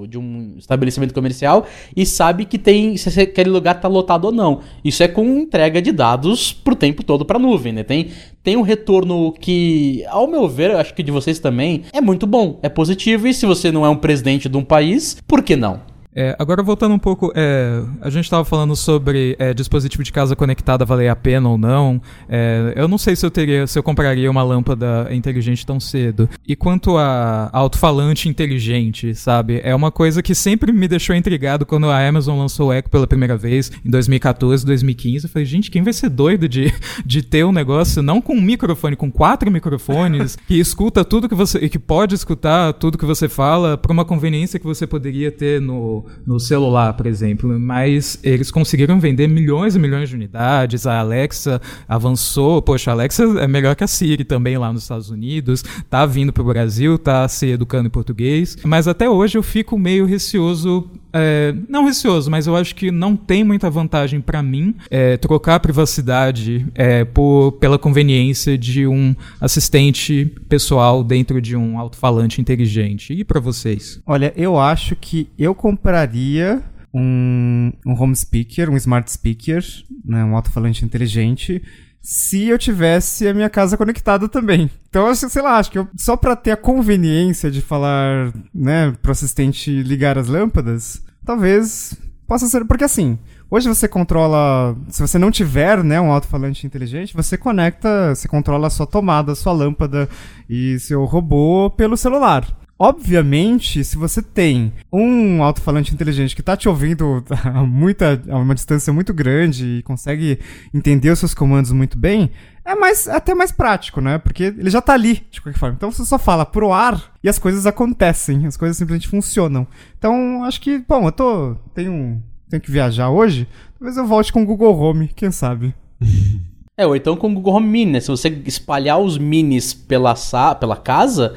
de 0.08 0.18
um 0.18 0.54
estabelecimento 0.58 1.14
comercial 1.14 1.66
e 1.96 2.04
sabe 2.04 2.44
que 2.44 2.58
tem 2.58 2.96
se 2.96 3.20
aquele 3.20 3.50
lugar 3.50 3.80
tá 3.80 3.88
lotado 3.88 4.26
ou 4.26 4.32
não. 4.32 4.60
Isso 4.84 5.02
é 5.02 5.08
com 5.08 5.24
entrega 5.24 5.80
de 5.80 5.92
dados 5.92 6.52
pro 6.52 6.74
tempo 6.74 7.02
todo 7.02 7.24
pra 7.24 7.38
nuvem, 7.38 7.72
né? 7.72 7.82
Tem, 7.82 8.08
tem 8.42 8.56
um 8.56 8.62
retorno 8.62 9.32
que, 9.32 10.04
ao 10.08 10.26
meu 10.26 10.48
ver, 10.48 10.70
eu 10.70 10.78
acho 10.78 10.94
que 10.94 11.02
de 11.02 11.10
vocês 11.10 11.38
também, 11.38 11.82
é 11.92 12.00
muito 12.00 12.26
bom, 12.26 12.58
é 12.62 12.68
positivo 12.68 13.26
e 13.28 13.34
se 13.34 13.46
você 13.46 13.70
não 13.72 13.84
é 13.84 13.88
um 13.88 13.96
presidente 13.96 14.48
de 14.48 14.56
um 14.56 14.64
país, 14.64 15.16
por 15.26 15.42
que 15.42 15.56
não? 15.56 15.95
É, 16.18 16.34
agora 16.38 16.62
voltando 16.62 16.94
um 16.94 16.98
pouco, 16.98 17.30
é, 17.34 17.82
a 18.00 18.08
gente 18.08 18.24
estava 18.24 18.42
falando 18.42 18.74
sobre 18.74 19.36
é, 19.38 19.52
dispositivo 19.52 20.02
de 20.02 20.10
casa 20.10 20.34
conectada 20.34 20.82
valer 20.82 21.08
a 21.08 21.14
pena 21.14 21.46
ou 21.46 21.58
não. 21.58 22.00
É, 22.26 22.72
eu 22.74 22.88
não 22.88 22.96
sei 22.96 23.14
se 23.14 23.26
eu 23.26 23.30
teria, 23.30 23.66
se 23.66 23.78
eu 23.78 23.82
compraria 23.82 24.30
uma 24.30 24.42
lâmpada 24.42 25.08
inteligente 25.10 25.66
tão 25.66 25.78
cedo. 25.78 26.26
E 26.48 26.56
quanto 26.56 26.96
a 26.96 27.50
alto-falante 27.52 28.30
inteligente, 28.30 29.14
sabe? 29.14 29.60
É 29.62 29.74
uma 29.74 29.92
coisa 29.92 30.22
que 30.22 30.34
sempre 30.34 30.72
me 30.72 30.88
deixou 30.88 31.14
intrigado 31.14 31.66
quando 31.66 31.90
a 31.90 32.08
Amazon 32.08 32.38
lançou 32.38 32.68
o 32.68 32.72
Echo 32.72 32.88
pela 32.88 33.06
primeira 33.06 33.36
vez 33.36 33.70
em 33.84 33.90
2014, 33.90 34.64
2015. 34.64 35.26
Eu 35.26 35.30
falei, 35.30 35.44
gente, 35.44 35.70
quem 35.70 35.82
vai 35.82 35.92
ser 35.92 36.08
doido 36.08 36.48
de, 36.48 36.72
de 37.04 37.20
ter 37.20 37.44
um 37.44 37.52
negócio 37.52 38.02
não 38.02 38.22
com 38.22 38.32
um 38.32 38.40
microfone, 38.40 38.96
com 38.96 39.12
quatro 39.12 39.50
microfones 39.50 40.38
que 40.48 40.58
escuta 40.58 41.04
tudo 41.04 41.28
que 41.28 41.34
você 41.34 41.58
e 41.58 41.68
que 41.68 41.78
pode 41.78 42.14
escutar 42.14 42.72
tudo 42.72 42.96
que 42.96 43.04
você 43.04 43.28
fala 43.28 43.76
para 43.76 43.92
uma 43.92 44.04
conveniência 44.04 44.58
que 44.58 44.66
você 44.66 44.86
poderia 44.86 45.30
ter 45.30 45.60
no 45.60 46.05
no 46.26 46.38
celular, 46.38 46.94
por 46.94 47.06
exemplo, 47.06 47.58
mas 47.58 48.18
eles 48.22 48.50
conseguiram 48.50 48.98
vender 48.98 49.28
milhões 49.28 49.74
e 49.74 49.78
milhões 49.78 50.08
de 50.08 50.14
unidades. 50.14 50.86
A 50.86 50.98
Alexa 50.98 51.60
avançou, 51.88 52.60
poxa, 52.62 52.90
a 52.90 52.94
Alexa 52.94 53.24
é 53.40 53.46
melhor 53.46 53.74
que 53.76 53.84
a 53.84 53.86
Siri 53.86 54.24
também 54.24 54.58
lá 54.58 54.72
nos 54.72 54.82
Estados 54.82 55.10
Unidos, 55.10 55.64
tá 55.90 56.04
vindo 56.06 56.32
pro 56.32 56.44
Brasil, 56.44 56.98
tá 56.98 57.26
se 57.28 57.46
educando 57.46 57.88
em 57.88 57.90
português, 57.90 58.56
mas 58.64 58.88
até 58.88 59.08
hoje 59.08 59.38
eu 59.38 59.42
fico 59.42 59.78
meio 59.78 60.06
receoso, 60.06 60.90
é, 61.16 61.54
não 61.68 61.84
receoso, 61.84 62.30
mas 62.30 62.46
eu 62.46 62.54
acho 62.54 62.74
que 62.74 62.90
não 62.90 63.16
tem 63.16 63.42
muita 63.42 63.70
vantagem 63.70 64.20
para 64.20 64.42
mim 64.42 64.74
é, 64.90 65.16
trocar 65.16 65.56
a 65.56 65.60
privacidade 65.60 66.66
é, 66.74 67.04
por, 67.04 67.52
pela 67.52 67.78
conveniência 67.78 68.56
de 68.58 68.86
um 68.86 69.14
assistente 69.40 70.26
pessoal 70.48 71.02
dentro 71.02 71.40
de 71.40 71.56
um 71.56 71.78
alto-falante 71.78 72.40
inteligente. 72.40 73.12
E 73.12 73.24
para 73.24 73.40
vocês? 73.40 74.00
Olha, 74.06 74.32
eu 74.36 74.58
acho 74.58 74.94
que 74.96 75.28
eu 75.38 75.54
compraria 75.54 76.62
um, 76.92 77.72
um 77.84 77.92
home 77.92 78.16
speaker, 78.16 78.70
um 78.70 78.76
smart 78.76 79.10
speaker, 79.10 79.62
né, 80.04 80.24
um 80.24 80.34
alto-falante 80.34 80.84
inteligente, 80.84 81.62
se 82.08 82.46
eu 82.46 82.56
tivesse 82.56 83.26
a 83.26 83.34
minha 83.34 83.50
casa 83.50 83.76
conectada 83.76 84.28
também. 84.28 84.70
Então, 84.88 85.08
acho- 85.08 85.28
sei 85.28 85.42
lá, 85.42 85.58
acho 85.58 85.72
que 85.72 85.78
eu- 85.78 85.88
só 85.96 86.16
pra 86.16 86.36
ter 86.36 86.52
a 86.52 86.56
conveniência 86.56 87.50
de 87.50 87.60
falar, 87.60 88.32
né, 88.54 88.94
pro 89.02 89.10
assistente 89.10 89.82
ligar 89.82 90.16
as 90.16 90.28
lâmpadas, 90.28 91.02
talvez 91.24 91.98
possa 92.24 92.46
ser. 92.46 92.64
Porque 92.64 92.84
assim, 92.84 93.18
hoje 93.50 93.66
você 93.68 93.88
controla. 93.88 94.76
Se 94.88 95.02
você 95.02 95.18
não 95.18 95.32
tiver, 95.32 95.82
né, 95.82 96.00
um 96.00 96.12
alto-falante 96.12 96.64
inteligente, 96.64 97.12
você 97.12 97.36
conecta, 97.36 98.14
você 98.14 98.28
controla 98.28 98.68
a 98.68 98.70
sua 98.70 98.86
tomada, 98.86 99.32
a 99.32 99.36
sua 99.36 99.52
lâmpada 99.52 100.08
e 100.48 100.78
seu 100.78 101.04
robô 101.04 101.70
pelo 101.70 101.96
celular. 101.96 102.46
Obviamente, 102.78 103.82
se 103.82 103.96
você 103.96 104.20
tem 104.20 104.70
um 104.92 105.42
alto-falante 105.42 105.94
inteligente 105.94 106.36
que 106.36 106.42
tá 106.42 106.54
te 106.54 106.68
ouvindo 106.68 107.24
a, 107.42 107.62
muita, 107.62 108.22
a 108.28 108.36
uma 108.36 108.54
distância 108.54 108.92
muito 108.92 109.14
grande 109.14 109.78
e 109.78 109.82
consegue 109.82 110.38
entender 110.74 111.10
os 111.10 111.18
seus 111.18 111.32
comandos 111.32 111.72
muito 111.72 111.96
bem, 111.96 112.30
é 112.62 112.74
mais, 112.74 113.06
é 113.06 113.16
até 113.16 113.34
mais 113.34 113.50
prático, 113.50 114.02
né? 114.02 114.18
Porque 114.18 114.44
ele 114.44 114.68
já 114.68 114.82
tá 114.82 114.92
ali, 114.92 115.26
de 115.30 115.40
qualquer 115.40 115.58
forma. 115.58 115.74
Então 115.76 115.90
você 115.90 116.04
só 116.04 116.18
fala 116.18 116.44
pro 116.44 116.70
ar 116.70 117.14
e 117.24 117.28
as 117.30 117.38
coisas 117.38 117.64
acontecem, 117.64 118.44
as 118.46 118.58
coisas 118.58 118.76
simplesmente 118.76 119.08
funcionam. 119.08 119.66
Então, 119.96 120.44
acho 120.44 120.60
que, 120.60 120.78
bom, 120.78 121.06
eu 121.06 121.12
tô. 121.12 121.54
Tenho, 121.72 122.22
tenho 122.50 122.60
que 122.60 122.70
viajar 122.70 123.08
hoje, 123.08 123.48
talvez 123.78 123.96
eu 123.96 124.06
volte 124.06 124.32
com 124.32 124.42
o 124.42 124.46
Google 124.46 124.78
Home, 124.78 125.08
quem 125.08 125.30
sabe? 125.30 125.74
É, 126.78 126.86
ou 126.86 126.94
então 126.94 127.16
com 127.16 127.30
o 127.30 127.34
Google 127.34 127.54
Home 127.54 127.66
Mini, 127.66 127.92
né? 127.92 128.00
Se 128.00 128.08
você 128.08 128.28
espalhar 128.44 128.98
os 128.98 129.16
minis 129.16 129.72
pela, 129.72 130.14
pela 130.60 130.76
casa, 130.76 131.34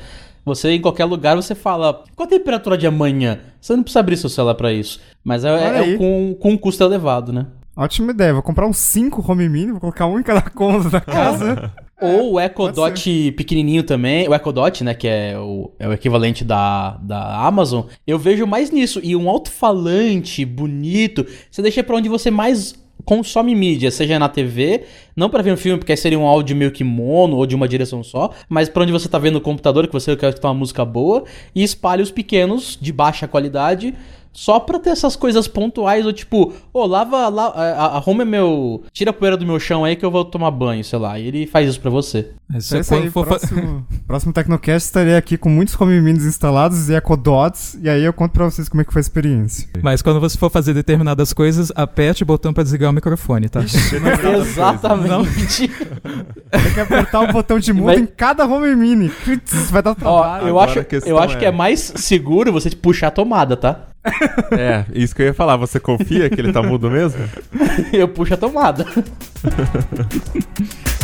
você 0.49 0.71
em 0.71 0.81
qualquer 0.81 1.05
lugar 1.05 1.35
você 1.35 1.55
fala 1.55 2.03
qual 2.15 2.25
a 2.25 2.29
temperatura 2.29 2.77
de 2.77 2.87
amanhã. 2.87 3.39
Você 3.61 3.75
não 3.75 3.83
precisa 3.83 3.99
abrir 3.99 4.17
seu 4.17 4.29
celular 4.29 4.55
pra 4.55 4.73
isso. 4.73 4.99
Mas 5.23 5.45
é, 5.45 5.93
é 5.93 5.97
com, 5.97 6.35
com 6.39 6.51
um 6.51 6.57
custo 6.57 6.83
elevado, 6.83 7.31
né? 7.31 7.47
Ótima 7.75 8.11
ideia, 8.11 8.33
vou 8.33 8.43
comprar 8.43 8.67
uns 8.67 8.77
5 8.77 9.23
Home 9.25 9.47
Mini, 9.47 9.71
vou 9.71 9.79
colocar 9.79 10.05
um 10.05 10.19
em 10.19 10.23
cada 10.23 10.41
cômodo 10.41 10.89
da 10.89 10.99
casa. 10.99 11.71
Ou 12.01 12.33
o 12.33 12.39
Echo 12.41 12.71
Dot 12.73 13.31
pequenininho 13.37 13.83
também, 13.83 14.27
o 14.27 14.35
Echo 14.35 14.51
Dot, 14.51 14.83
né, 14.83 14.93
que 14.93 15.07
é 15.07 15.39
o, 15.39 15.71
é 15.79 15.87
o 15.87 15.93
equivalente 15.93 16.43
da, 16.43 16.97
da 17.01 17.37
Amazon, 17.37 17.85
eu 18.05 18.19
vejo 18.19 18.45
mais 18.45 18.69
nisso. 18.69 18.99
E 19.01 19.15
um 19.15 19.29
alto-falante 19.29 20.43
bonito, 20.43 21.25
você 21.49 21.61
deixa 21.61 21.81
pra 21.81 21.95
onde 21.95 22.09
você 22.09 22.29
mais 22.29 22.75
consome 23.05 23.55
mídia, 23.55 23.91
seja 23.91 24.19
na 24.19 24.29
TV, 24.29 24.83
não 25.15 25.29
pra 25.29 25.41
ver 25.41 25.53
um 25.53 25.57
filme, 25.57 25.79
porque 25.79 25.95
seria 25.95 26.19
um 26.19 26.25
áudio 26.25 26.55
meio 26.55 26.71
que 26.71 26.83
mono 26.83 27.37
ou 27.37 27.45
de 27.45 27.55
uma 27.55 27.67
direção 27.67 28.03
só, 28.03 28.31
mas 28.47 28.69
pra 28.69 28.83
onde 28.83 28.91
você 28.91 29.07
tá 29.07 29.17
vendo 29.17 29.37
o 29.37 29.41
computador, 29.41 29.87
que 29.87 29.93
você 29.93 30.15
quer 30.15 30.29
escutar 30.29 30.49
uma 30.49 30.53
música 30.55 30.83
boa, 30.85 31.23
e 31.55 31.63
espalha 31.63 32.03
os 32.03 32.11
pequenos, 32.11 32.77
de 32.79 32.91
baixa 32.91 33.27
qualidade, 33.27 33.93
só 34.31 34.59
pra 34.59 34.79
ter 34.79 34.91
essas 34.91 35.15
coisas 35.15 35.47
pontuais, 35.47 36.05
ou 36.05 36.13
tipo, 36.13 36.53
ô, 36.71 36.85
lava, 36.85 37.27
la- 37.29 37.47
a- 37.55 37.97
arruma 37.97 38.23
meu. 38.23 38.83
Tira 38.93 39.09
a 39.11 39.13
poeira 39.13 39.35
do 39.35 39.45
meu 39.45 39.59
chão 39.59 39.83
aí 39.83 39.95
que 39.95 40.05
eu 40.05 40.11
vou 40.11 40.23
tomar 40.23 40.51
banho, 40.51 40.83
sei 40.83 40.97
lá. 40.99 41.19
E 41.19 41.27
ele 41.27 41.47
faz 41.47 41.67
isso 41.69 41.79
pra 41.81 41.89
você. 41.89 42.31
Então 42.49 42.77
é 42.77 42.81
isso 42.81 42.93
aí, 42.93 43.01
quando 43.01 43.11
for 43.11 43.25
próximo, 43.27 43.85
próximo 44.07 44.33
Tecnocast 44.33 44.85
estarei 44.87 45.15
aqui 45.15 45.37
com 45.37 45.49
muitos 45.49 45.79
Home 45.79 45.99
Minis 46.01 46.25
instalados 46.25 46.89
e 46.89 46.95
EcoDots, 46.95 47.77
e 47.81 47.89
aí 47.89 48.03
eu 48.03 48.11
conto 48.13 48.31
pra 48.31 48.45
vocês 48.45 48.67
como 48.69 48.81
é 48.81 48.85
que 48.85 48.91
foi 48.93 48.99
a 48.99 49.01
experiência. 49.01 49.67
Mas 49.83 50.01
quando 50.01 50.19
você 50.19 50.37
for 50.37 50.49
fazer 50.49 50.73
determinadas 50.73 51.31
coisas, 51.33 51.71
aperte 51.75 52.23
o 52.23 52.25
botão 52.25 52.53
pra 52.53 52.63
desligar 52.63 52.89
o 52.89 52.93
microfone, 52.93 53.49
tá? 53.49 53.61
Exatamente. 54.39 55.67
Tem 55.67 56.73
que 56.73 56.79
apertar 56.79 57.21
o 57.21 57.31
botão 57.31 57.59
de 57.59 57.71
mudo 57.73 57.85
Vai- 57.87 57.97
em 57.97 58.05
cada 58.05 58.45
Home 58.45 58.75
Mini. 58.75 59.09
Putz, 59.09 59.69
vai 59.69 59.81
dar 59.83 59.91
Ó, 59.91 59.95
trabalho. 59.95 60.47
eu 60.47 60.59
Agora 60.59 60.81
acho, 60.81 61.05
eu 61.05 61.19
acho 61.19 61.35
é- 61.35 61.39
que 61.39 61.45
é 61.45 61.51
mais 61.51 61.93
seguro 61.97 62.51
você 62.51 62.69
puxar 62.71 63.07
a 63.07 63.11
tomada, 63.11 63.55
tá? 63.55 63.88
É, 64.51 64.85
isso 64.93 65.15
que 65.15 65.21
eu 65.21 65.27
ia 65.27 65.33
falar. 65.33 65.57
Você 65.57 65.79
confia 65.79 66.29
que 66.29 66.39
ele 66.39 66.51
tá 66.51 66.61
mudo 66.61 66.89
mesmo? 66.89 67.21
Eu 67.91 68.07
puxo 68.07 68.33
a 68.33 68.37
tomada. 68.37 68.85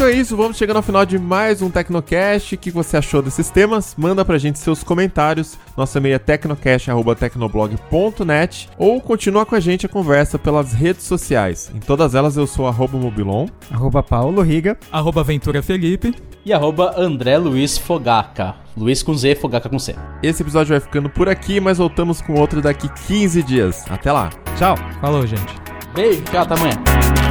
Então 0.00 0.08
é 0.08 0.12
isso, 0.12 0.34
vamos 0.34 0.56
chegando 0.56 0.78
ao 0.78 0.82
final 0.82 1.04
de 1.04 1.18
mais 1.18 1.60
um 1.60 1.68
Tecnocast. 1.68 2.54
O 2.54 2.58
que 2.58 2.70
você 2.70 2.96
achou 2.96 3.20
desses 3.20 3.50
temas? 3.50 3.94
Manda 3.98 4.24
pra 4.24 4.38
gente 4.38 4.58
seus 4.58 4.82
comentários. 4.82 5.58
Nossa 5.76 5.98
e-mail 5.98 6.14
é 6.14 6.18
tecnocast.tecnoblog.net 6.18 8.70
ou 8.78 8.98
continua 8.98 9.44
com 9.44 9.54
a 9.54 9.60
gente 9.60 9.84
a 9.84 9.90
conversa 9.90 10.38
pelas 10.38 10.72
redes 10.72 11.04
sociais. 11.04 11.70
Em 11.74 11.80
todas 11.80 12.14
elas 12.14 12.38
eu 12.38 12.46
sou 12.46 12.66
arroba 12.66 12.96
mobilon. 12.96 13.46
Arroba 13.70 14.02
Paulo 14.02 14.40
Riga. 14.40 14.78
Arroba 14.90 15.22
Ventura 15.22 15.62
Felipe. 15.62 16.14
E 16.46 16.52
arroba 16.54 16.94
André 16.96 17.36
Luiz 17.36 17.76
Fogaca. 17.76 18.54
Luiz 18.74 19.02
com 19.02 19.12
Z, 19.12 19.34
Fogaca 19.34 19.68
com 19.68 19.78
C. 19.78 19.94
Esse 20.22 20.42
episódio 20.42 20.70
vai 20.70 20.80
ficando 20.80 21.10
por 21.10 21.28
aqui, 21.28 21.60
mas 21.60 21.76
voltamos 21.76 22.22
com 22.22 22.40
outro 22.40 22.62
daqui 22.62 22.88
15 23.06 23.42
dias. 23.42 23.84
Até 23.90 24.10
lá! 24.10 24.30
Tchau. 24.56 24.78
Falou, 24.98 25.26
gente. 25.26 25.54
Beijo, 25.94 26.22
tchau, 26.22 26.40
até 26.40 26.54
amanhã. 26.54 27.29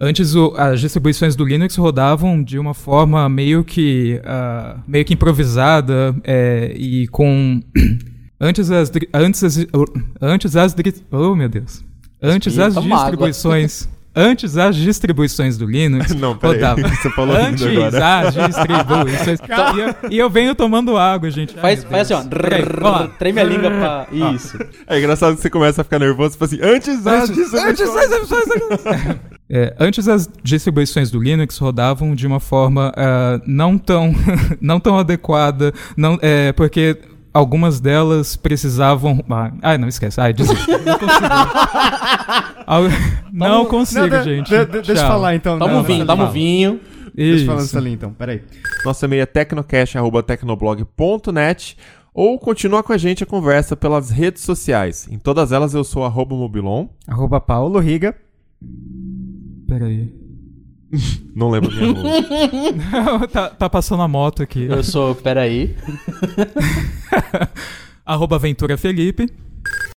Antes 0.00 0.34
o- 0.36 0.54
as 0.56 0.80
distribuições 0.80 1.34
do 1.34 1.44
Linux 1.44 1.74
rodavam 1.74 2.40
de 2.42 2.56
uma 2.58 2.72
forma 2.72 3.28
meio 3.28 3.64
que 3.64 4.20
ah, 4.24 4.76
meio 4.86 5.04
que 5.04 5.14
improvisada 5.14 6.14
é, 6.22 6.72
e 6.76 7.08
com 7.08 7.60
antes 8.40 8.70
as 8.70 8.92
antes 9.12 9.42
as 9.42 9.66
antes 10.22 10.54
as 10.54 10.76
oh 11.10 11.34
meu 11.34 11.48
Deus 11.48 11.82
antes 12.22 12.56
as 12.60 12.74
distribuições 12.74 13.88
antes 14.14 14.56
as 14.56 14.76
distribuições 14.76 15.58
do 15.58 15.66
Linux 15.66 16.14
Não, 16.14 16.36
peraí, 16.36 16.54
rodava 16.60 16.80
você 16.94 17.10
falou 17.10 17.36
antes 17.36 17.60
lindo 17.62 17.84
agora. 17.84 18.18
as 18.20 18.34
distribuições 18.34 19.38
e 19.40 19.80
eu, 19.80 19.94
e 20.12 20.18
eu 20.18 20.30
venho 20.30 20.54
tomando 20.54 20.96
água 20.96 21.28
gente 21.28 21.54
Ai, 21.56 21.60
Faz, 21.60 21.80
meu 21.80 21.90
faz 21.90 22.12
assim, 22.12 22.26
ó. 22.26 22.28
Peraí. 22.30 23.10
Treme 23.18 23.40
a 23.40 23.44
língua 23.44 23.70
pra. 23.70 24.06
Isso. 24.32 24.56
É 24.86 24.96
engraçado 24.98 25.34
que 25.34 25.42
você 25.42 25.50
começa 25.50 25.80
a 25.80 25.84
ficar 25.84 25.98
nervoso 25.98 26.36
e 26.36 26.38
fala 26.38 26.46
assim, 26.52 26.60
antes 26.62 27.04
Antes, 27.04 27.52
antes, 27.52 27.90
distribuições." 27.90 29.37
É, 29.50 29.74
antes 29.80 30.06
as 30.08 30.28
distribuições 30.42 31.10
do 31.10 31.18
Linux 31.20 31.56
rodavam 31.58 32.14
de 32.14 32.26
uma 32.26 32.38
forma 32.38 32.92
ah, 32.96 33.40
não 33.46 33.78
tão 33.78 34.12
não 34.60 34.78
tão 34.78 34.98
adequada, 34.98 35.72
não 35.96 36.18
é, 36.20 36.52
porque 36.52 36.98
algumas 37.32 37.80
delas 37.80 38.36
precisavam. 38.36 39.24
Ah, 39.30 39.50
ai, 39.62 39.78
não 39.78 39.88
esquece. 39.88 40.20
Ai, 40.20 40.34
desisto. 40.34 40.68
Não 40.80 40.98
consigo. 40.98 41.28
Não 43.32 43.64
consigo, 43.66 44.06
Não, 44.08 44.22
gente. 44.24 44.48
de- 44.50 44.64
de- 44.66 44.72
deixa 44.82 44.92
eu 44.92 44.96
falar 45.08 45.34
então. 45.34 45.58
Toma 45.58 45.72
Não, 45.72 45.80
um 45.80 45.82
vinho, 45.82 46.04
toma 46.06 46.28
um 46.28 46.30
vinho. 46.30 46.78
Deixa 47.14 47.42
eu 47.42 47.46
falar 47.46 47.58
Isso. 47.60 47.68
isso 47.68 47.78
ali 47.78 47.92
então, 47.92 48.12
peraí. 48.12 48.42
Nosso 48.84 49.02
e-mail 49.04 49.22
é 49.22 49.26
tecnocast.tecnoblog.net 49.26 51.76
ou 52.12 52.38
continua 52.38 52.82
com 52.82 52.92
a 52.92 52.98
gente 52.98 53.22
a 53.22 53.26
conversa 53.26 53.74
pelas 53.76 54.10
redes 54.10 54.42
sociais. 54.42 55.08
Em 55.10 55.18
todas 55.18 55.50
elas 55.52 55.72
eu 55.74 55.82
sou 55.82 56.04
arroba 56.04 56.34
mobilon. 56.36 56.86
Arroba 57.06 57.40
Paulo 57.40 57.78
Riga. 57.78 58.14
Peraí. 59.68 60.10
Não 61.36 61.50
lembro 61.50 61.70
minha 61.70 61.92
rua. 61.92 63.28
tá, 63.28 63.50
tá 63.50 63.68
passando 63.68 64.02
a 64.02 64.08
moto 64.08 64.42
aqui. 64.42 64.64
Eu 64.64 64.82
sou. 64.82 65.14
Peraí. 65.14 65.76
Arroba 68.04 68.38
Ventura 68.38 68.78
Felipe. 68.78 69.28